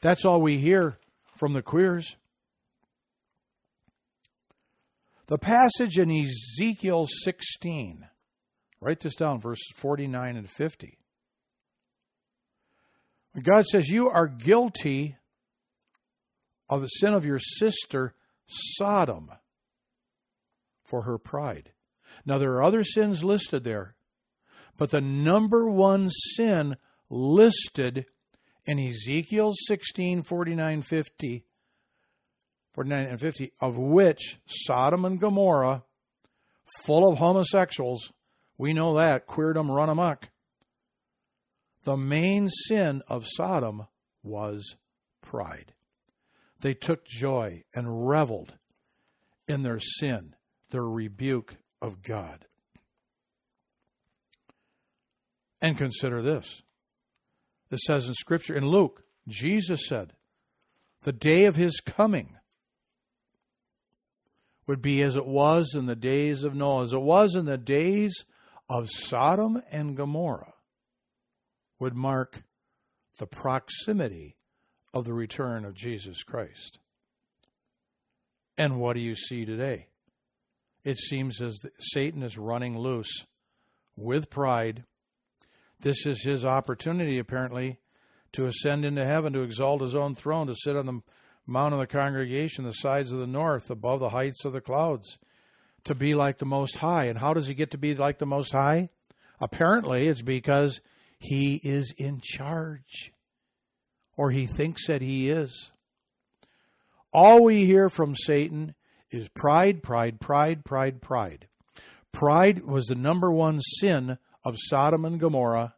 That's 0.02 0.26
all 0.26 0.42
we 0.42 0.58
hear 0.58 0.98
from 1.36 1.54
the 1.54 1.62
queers. 1.62 2.16
The 5.28 5.38
passage 5.40 5.98
in 5.98 6.12
Ezekiel 6.12 7.08
16, 7.24 8.08
write 8.80 9.00
this 9.00 9.16
down, 9.16 9.42
verses 9.42 9.68
49 9.76 10.38
and 10.38 10.50
50. 10.50 11.00
When 13.32 13.44
God 13.44 13.66
says, 13.66 13.90
You 13.90 14.08
are 14.08 14.28
guilty 14.28 15.18
of 16.70 16.82
the 16.82 16.88
sin 16.88 17.14
of 17.14 17.26
your 17.26 17.40
sister 17.40 18.14
Sodom 18.48 19.32
for 20.84 21.02
her 21.02 21.18
pride. 21.18 21.72
Now, 22.24 22.38
there 22.38 22.54
are 22.54 22.64
other 22.64 22.84
sins 22.84 23.24
listed 23.24 23.64
there, 23.64 23.96
but 24.78 24.92
the 24.92 25.02
number 25.02 25.68
one 25.68 26.12
sin 26.36 26.78
listed 27.10 28.06
in 28.66 28.80
Ezekiel 28.80 29.54
16, 29.68 30.22
49, 30.22 30.82
50 30.84 31.46
49 32.76 33.08
and 33.08 33.20
50, 33.20 33.54
of 33.62 33.78
which 33.78 34.38
Sodom 34.46 35.06
and 35.06 35.20
Gomorrah, 35.20 35.84
full 36.84 37.10
of 37.10 37.20
homosexuals, 37.20 38.12
we 38.58 38.74
know 38.74 38.96
that, 38.96 39.28
queerdom 39.28 39.74
run 39.74 39.90
amok. 39.90 40.30
The 41.86 41.96
main 41.96 42.50
sin 42.50 43.02
of 43.08 43.26
Sodom 43.26 43.88
was 44.24 44.76
pride. 45.22 45.74
They 46.60 46.74
took 46.74 47.06
joy 47.06 47.64
and 47.74 48.08
reveled 48.08 48.56
in 49.48 49.64
their 49.64 49.80
sin, 49.80 50.36
their 50.72 50.84
rebuke 50.84 51.56
of 51.82 52.02
God. 52.04 52.46
And 55.62 55.78
consider 55.78 56.22
this. 56.22 56.62
It 57.72 57.80
says 57.80 58.08
in 58.08 58.16
Scripture, 58.16 58.56
in 58.56 58.68
Luke, 58.68 59.04
Jesus 59.28 59.88
said, 59.88 60.14
the 61.04 61.14
day 61.14 61.46
of 61.46 61.56
his 61.56 61.80
coming 61.80 62.36
would 64.68 64.82
be 64.82 65.02
as 65.02 65.16
it 65.16 65.26
was 65.26 65.74
in 65.76 65.86
the 65.86 65.96
days 65.96 66.44
of 66.44 66.56
Noah, 66.56 66.86
as 66.86 66.94
it 66.94 67.02
was 67.02 67.36
in 67.36 67.46
the 67.46 67.58
days 67.58 68.26
of 68.70 68.90
Sodom 68.90 69.62
and 69.72 69.96
Gomorrah, 69.96 70.54
would 71.80 71.96
mark 71.96 72.44
the 73.20 73.28
proximity 73.28 74.38
of 74.94 75.06
the 75.06 75.14
return 75.14 75.66
of 75.66 75.76
Jesus 75.76 76.24
Christ. 76.24 76.80
And 78.58 78.80
what 78.80 78.96
do 78.96 79.02
you 79.02 79.16
see 79.16 79.46
today? 79.46 79.88
It 80.84 80.98
seems 80.98 81.42
as 81.42 81.60
Satan 81.94 82.24
is 82.24 82.38
running 82.38 82.78
loose 82.78 83.26
with 83.98 84.30
pride. 84.30 84.84
This 85.80 86.06
is 86.06 86.24
his 86.24 86.46
opportunity, 86.46 87.20
apparently, 87.20 87.80
to 88.34 88.46
ascend 88.46 88.86
into 88.86 89.06
heaven, 89.06 89.34
to 89.34 89.42
exalt 89.42 89.82
his 89.82 89.96
own 89.96 90.16
throne, 90.16 90.48
to 90.48 90.56
sit 90.56 90.76
on 90.76 90.86
the 90.86 91.02
mount 91.46 91.74
of 91.74 91.80
the 91.80 91.88
congregation, 91.88 92.64
the 92.64 92.74
sides 92.74 93.12
of 93.12 93.20
the 93.20 93.28
north, 93.28 93.70
above 93.70 94.00
the 94.00 94.10
heights 94.10 94.46
of 94.46 94.54
the 94.54 94.62
clouds, 94.62 95.18
to 95.84 95.94
be 95.94 96.16
like 96.16 96.40
the 96.40 96.46
Most 96.46 96.78
High. 96.78 97.06
And 97.06 97.20
how 97.20 97.34
does 97.34 97.48
he 97.48 97.54
get 97.54 97.72
to 97.72 97.78
be 97.78 97.96
like 97.96 98.20
the 98.20 98.26
Most 98.26 98.52
High? 98.52 98.90
Apparently, 99.40 100.08
it's 100.08 100.22
because 100.22 100.82
he 101.20 101.56
is 101.64 101.94
in 101.98 102.22
charge, 102.24 103.12
or 104.18 104.32
he 104.32 104.46
thinks 104.46 104.88
that 104.88 105.02
he 105.02 105.30
is. 105.30 105.72
All 107.14 107.44
we 107.44 107.66
hear 107.66 107.90
from 107.90 108.16
Satan 108.16 108.76
is 109.12 109.30
pride, 109.30 109.84
pride, 109.84 110.20
pride, 110.20 110.66
pride, 110.66 111.02
pride. 111.02 111.48
Pride 112.12 112.66
was 112.66 112.88
the 112.88 112.96
number 112.96 113.32
one 113.32 113.62
sin 113.62 114.18
of 114.44 114.56
Sodom 114.58 115.06
and 115.06 115.20
Gomorrah. 115.20 115.76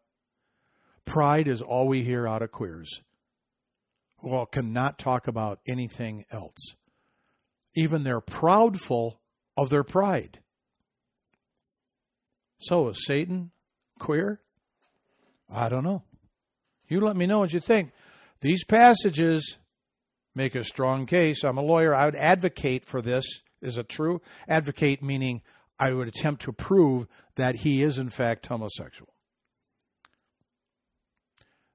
Pride 1.06 1.48
is 1.48 1.62
all 1.62 1.88
we 1.88 2.04
hear 2.04 2.28
out 2.28 2.42
of 2.42 2.52
queers 2.52 3.02
well, 4.22 4.46
cannot 4.46 4.98
talk 4.98 5.28
about 5.28 5.60
anything 5.68 6.26
else. 6.32 6.76
Even 7.76 8.04
they're 8.04 8.22
proudful 8.22 9.18
of 9.56 9.70
their 9.70 9.84
pride. 9.84 10.40
So 12.60 12.90
is 12.90 13.06
Satan 13.06 13.52
queer? 14.00 14.42
I 15.50 15.70
don't 15.70 15.84
know. 15.84 16.04
You 16.88 17.02
let 17.02 17.16
me 17.16 17.26
know 17.26 17.40
what 17.40 17.54
you 17.54 17.60
think. 17.60 17.92
These 18.42 18.64
passages 18.64 19.58
make 20.36 20.56
a 20.56 20.64
strong 20.64 21.06
case. 21.06 21.44
I'm 21.44 21.58
a 21.58 21.64
lawyer. 21.64 21.94
I 21.94 22.06
would 22.06 22.16
advocate 22.16 22.86
for 22.86 23.02
this. 23.02 23.26
Is 23.62 23.78
it 23.78 23.90
true? 23.90 24.22
Advocate 24.48 25.04
meaning 25.04 25.42
I 25.80 25.94
would 25.94 26.08
attempt 26.08 26.44
to 26.44 26.54
prove 26.54 27.08
that 27.36 27.58
he 27.58 27.84
is, 27.84 27.98
in 27.98 28.10
fact, 28.10 28.46
homosexual. 28.46 29.14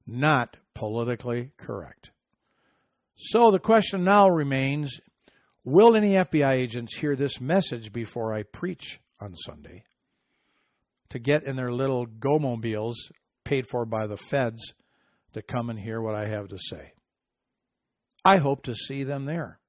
Not 0.06 0.56
politically 0.74 1.50
correct. 1.56 2.10
So 3.24 3.52
the 3.52 3.60
question 3.60 4.02
now 4.02 4.28
remains 4.28 4.98
will 5.62 5.94
any 5.94 6.10
FBI 6.10 6.54
agents 6.54 6.96
hear 6.96 7.14
this 7.14 7.40
message 7.40 7.92
before 7.92 8.34
I 8.34 8.42
preach 8.42 8.98
on 9.20 9.36
Sunday 9.36 9.84
to 11.10 11.20
get 11.20 11.44
in 11.44 11.54
their 11.54 11.70
little 11.70 12.04
go 12.04 12.40
mobiles 12.40 12.96
paid 13.44 13.68
for 13.68 13.86
by 13.86 14.08
the 14.08 14.16
feds 14.16 14.74
to 15.34 15.40
come 15.40 15.70
and 15.70 15.78
hear 15.78 16.00
what 16.00 16.16
I 16.16 16.26
have 16.26 16.48
to 16.48 16.58
say? 16.58 16.94
I 18.24 18.38
hope 18.38 18.64
to 18.64 18.74
see 18.74 19.04
them 19.04 19.24
there. 19.24 19.60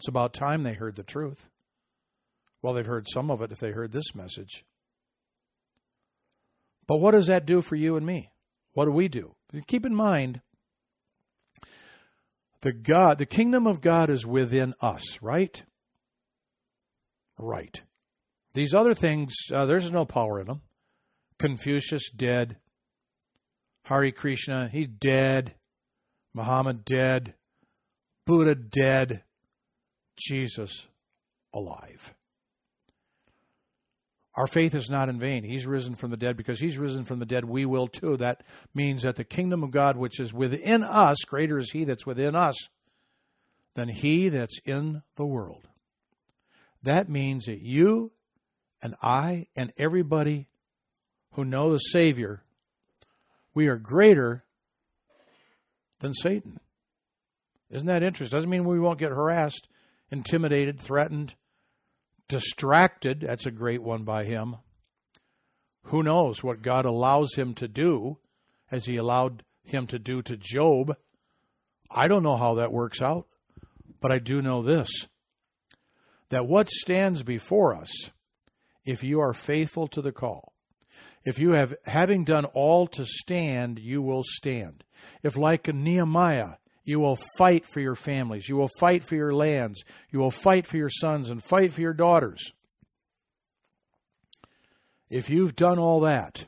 It's 0.00 0.08
about 0.08 0.34
time 0.34 0.64
they 0.64 0.74
heard 0.74 0.96
the 0.96 1.04
truth. 1.04 1.48
Well, 2.60 2.74
they've 2.74 2.84
heard 2.84 3.06
some 3.08 3.30
of 3.30 3.40
it 3.40 3.52
if 3.52 3.60
they 3.60 3.70
heard 3.70 3.92
this 3.92 4.16
message. 4.16 4.64
But 6.88 6.98
what 6.98 7.12
does 7.12 7.28
that 7.28 7.46
do 7.46 7.60
for 7.60 7.76
you 7.76 7.94
and 7.94 8.04
me? 8.04 8.30
What 8.72 8.86
do 8.86 8.90
we 8.90 9.06
do? 9.06 9.36
Keep 9.68 9.86
in 9.86 9.94
mind, 9.94 10.40
the 12.66 12.72
God, 12.72 13.18
the 13.18 13.26
kingdom 13.26 13.64
of 13.68 13.80
God 13.80 14.10
is 14.10 14.26
within 14.26 14.74
us, 14.80 15.22
right? 15.22 15.62
Right. 17.38 17.80
These 18.54 18.74
other 18.74 18.92
things, 18.92 19.36
uh, 19.52 19.66
there's 19.66 19.88
no 19.92 20.04
power 20.04 20.40
in 20.40 20.48
them. 20.48 20.62
Confucius 21.38 22.10
dead. 22.10 22.56
Hari 23.84 24.10
Krishna, 24.10 24.68
he's 24.68 24.88
dead. 24.88 25.54
Muhammad 26.34 26.84
dead. 26.84 27.34
Buddha 28.24 28.56
dead. 28.56 29.22
Jesus 30.18 30.88
alive. 31.54 32.15
Our 34.36 34.46
faith 34.46 34.74
is 34.74 34.90
not 34.90 35.08
in 35.08 35.18
vain. 35.18 35.44
He's 35.44 35.66
risen 35.66 35.94
from 35.94 36.10
the 36.10 36.16
dead 36.16 36.36
because 36.36 36.60
he's 36.60 36.76
risen 36.76 37.04
from 37.04 37.20
the 37.20 37.26
dead. 37.26 37.46
We 37.46 37.64
will 37.64 37.88
too. 37.88 38.18
That 38.18 38.42
means 38.74 39.02
that 39.02 39.16
the 39.16 39.24
kingdom 39.24 39.62
of 39.62 39.70
God, 39.70 39.96
which 39.96 40.20
is 40.20 40.32
within 40.32 40.84
us, 40.84 41.16
greater 41.26 41.58
is 41.58 41.70
he 41.70 41.84
that's 41.84 42.04
within 42.04 42.34
us 42.34 42.54
than 43.74 43.88
he 43.88 44.28
that's 44.28 44.58
in 44.66 45.02
the 45.16 45.24
world. 45.24 45.68
That 46.82 47.08
means 47.08 47.46
that 47.46 47.62
you 47.62 48.12
and 48.82 48.94
I 49.02 49.46
and 49.56 49.72
everybody 49.78 50.48
who 51.32 51.44
know 51.44 51.72
the 51.72 51.78
Savior, 51.78 52.42
we 53.54 53.68
are 53.68 53.76
greater 53.76 54.44
than 56.00 56.12
Satan. 56.12 56.60
Isn't 57.70 57.88
that 57.88 58.02
interesting? 58.02 58.36
Doesn't 58.36 58.50
mean 58.50 58.64
we 58.64 58.78
won't 58.78 58.98
get 58.98 59.12
harassed, 59.12 59.66
intimidated, 60.10 60.78
threatened, 60.78 61.34
distracted. 62.28 63.20
That's 63.20 63.46
a 63.46 63.50
great 63.50 63.82
one 63.82 64.04
by 64.04 64.24
him. 64.24 64.56
Who 65.84 66.02
knows 66.02 66.42
what 66.42 66.62
God 66.62 66.84
allows 66.84 67.34
him 67.34 67.54
to 67.54 67.68
do 67.68 68.18
as 68.70 68.86
he 68.86 68.96
allowed 68.96 69.44
him 69.62 69.86
to 69.88 69.98
do 69.98 70.22
to 70.22 70.36
Job? 70.36 70.96
I 71.90 72.08
don't 72.08 72.22
know 72.22 72.36
how 72.36 72.54
that 72.54 72.72
works 72.72 73.00
out, 73.00 73.26
but 74.00 74.10
I 74.10 74.18
do 74.18 74.42
know 74.42 74.62
this 74.62 74.90
that 76.28 76.46
what 76.46 76.68
stands 76.68 77.22
before 77.22 77.72
us, 77.72 78.10
if 78.84 79.04
you 79.04 79.20
are 79.20 79.32
faithful 79.32 79.86
to 79.86 80.02
the 80.02 80.10
call, 80.10 80.52
if 81.24 81.38
you 81.38 81.52
have, 81.52 81.74
having 81.84 82.24
done 82.24 82.44
all 82.46 82.86
to 82.88 83.04
stand, 83.04 83.78
you 83.78 84.02
will 84.02 84.22
stand. 84.24 84.84
If, 85.22 85.36
like 85.36 85.72
Nehemiah, 85.72 86.54
you 86.86 87.00
will 87.00 87.18
fight 87.36 87.66
for 87.66 87.80
your 87.80 87.96
families, 87.96 88.48
you 88.48 88.56
will 88.56 88.70
fight 88.78 89.04
for 89.04 89.16
your 89.16 89.34
lands, 89.34 89.82
you 90.10 90.20
will 90.20 90.30
fight 90.30 90.66
for 90.66 90.78
your 90.78 90.88
sons 90.88 91.28
and 91.28 91.42
fight 91.42 91.72
for 91.72 91.82
your 91.82 91.92
daughters. 91.92 92.52
If 95.10 95.28
you've 95.28 95.56
done 95.56 95.78
all 95.78 96.00
that, 96.00 96.46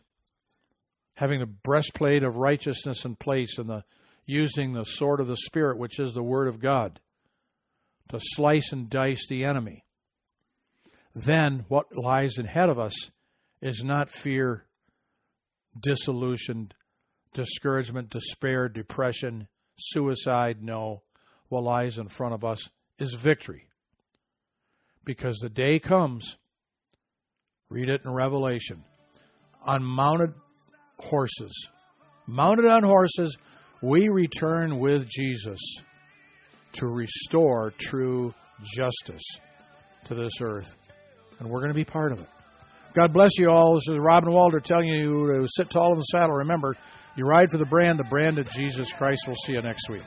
having 1.15 1.41
the 1.41 1.47
breastplate 1.47 2.23
of 2.23 2.37
righteousness 2.37 3.05
in 3.05 3.17
place 3.17 3.59
and 3.59 3.69
the 3.69 3.85
using 4.25 4.73
the 4.73 4.85
sword 4.85 5.21
of 5.21 5.27
the 5.27 5.37
Spirit, 5.37 5.79
which 5.79 5.99
is 5.99 6.13
the 6.13 6.23
Word 6.23 6.49
of 6.49 6.61
God, 6.61 7.01
to 8.11 8.21
slice 8.21 8.73
and 8.73 8.89
dice 8.89 9.27
the 9.29 9.45
enemy, 9.45 9.85
then 11.15 11.65
what 11.69 11.87
lies 11.97 12.39
ahead 12.39 12.69
of 12.69 12.79
us 12.79 12.95
is 13.61 13.83
not 13.83 14.11
fear, 14.11 14.67
disillusioned, 15.79 16.75
discouragement, 17.33 18.11
despair, 18.11 18.69
depression, 18.69 19.49
suicide. 19.79 20.63
No. 20.63 21.03
What 21.49 21.65
lies 21.65 21.99
in 21.99 22.09
front 22.09 22.35
of 22.35 22.45
us 22.45 22.69
is 22.99 23.15
victory. 23.15 23.69
Because 25.05 25.39
the 25.39 25.49
day 25.49 25.79
comes, 25.79 26.37
read 27.71 27.89
it 27.89 28.03
in 28.05 28.13
Revelation, 28.13 28.85
on 29.65 29.83
mounted 29.83 30.35
horses. 30.99 31.53
Mounted 32.27 32.67
on 32.67 32.83
horses, 32.83 33.35
we 33.83 34.09
return 34.09 34.79
with 34.79 35.09
Jesus 35.09 35.59
to 36.73 36.87
restore 36.87 37.73
true 37.79 38.35
justice 38.75 39.25
to 40.05 40.15
this 40.15 40.33
earth. 40.43 40.75
And 41.39 41.49
we're 41.49 41.61
going 41.61 41.71
to 41.71 41.75
be 41.75 41.85
part 41.85 42.13
of 42.13 42.21
it. 42.21 42.29
God 42.95 43.13
bless 43.13 43.31
you 43.39 43.49
all. 43.49 43.75
This 43.77 43.95
is 43.95 43.99
Robin 44.01 44.33
Walter 44.33 44.61
telling 44.61 44.89
you 44.89 45.27
to 45.27 45.47
sit 45.57 45.71
tall 45.71 45.93
in 45.93 45.99
the 45.99 46.05
saddle. 46.05 46.35
Remember, 46.37 46.75
you 47.19 47.25
ride 47.25 47.51
for 47.51 47.59
the 47.59 47.67
brand, 47.67 47.99
the 47.99 48.09
brand 48.09 48.39
of 48.39 48.49
Jesus 48.51 48.93
Christ. 48.93 49.23
We'll 49.27 49.37
see 49.45 49.55
you 49.55 49.61
next 49.61 49.89
week. 49.91 50.05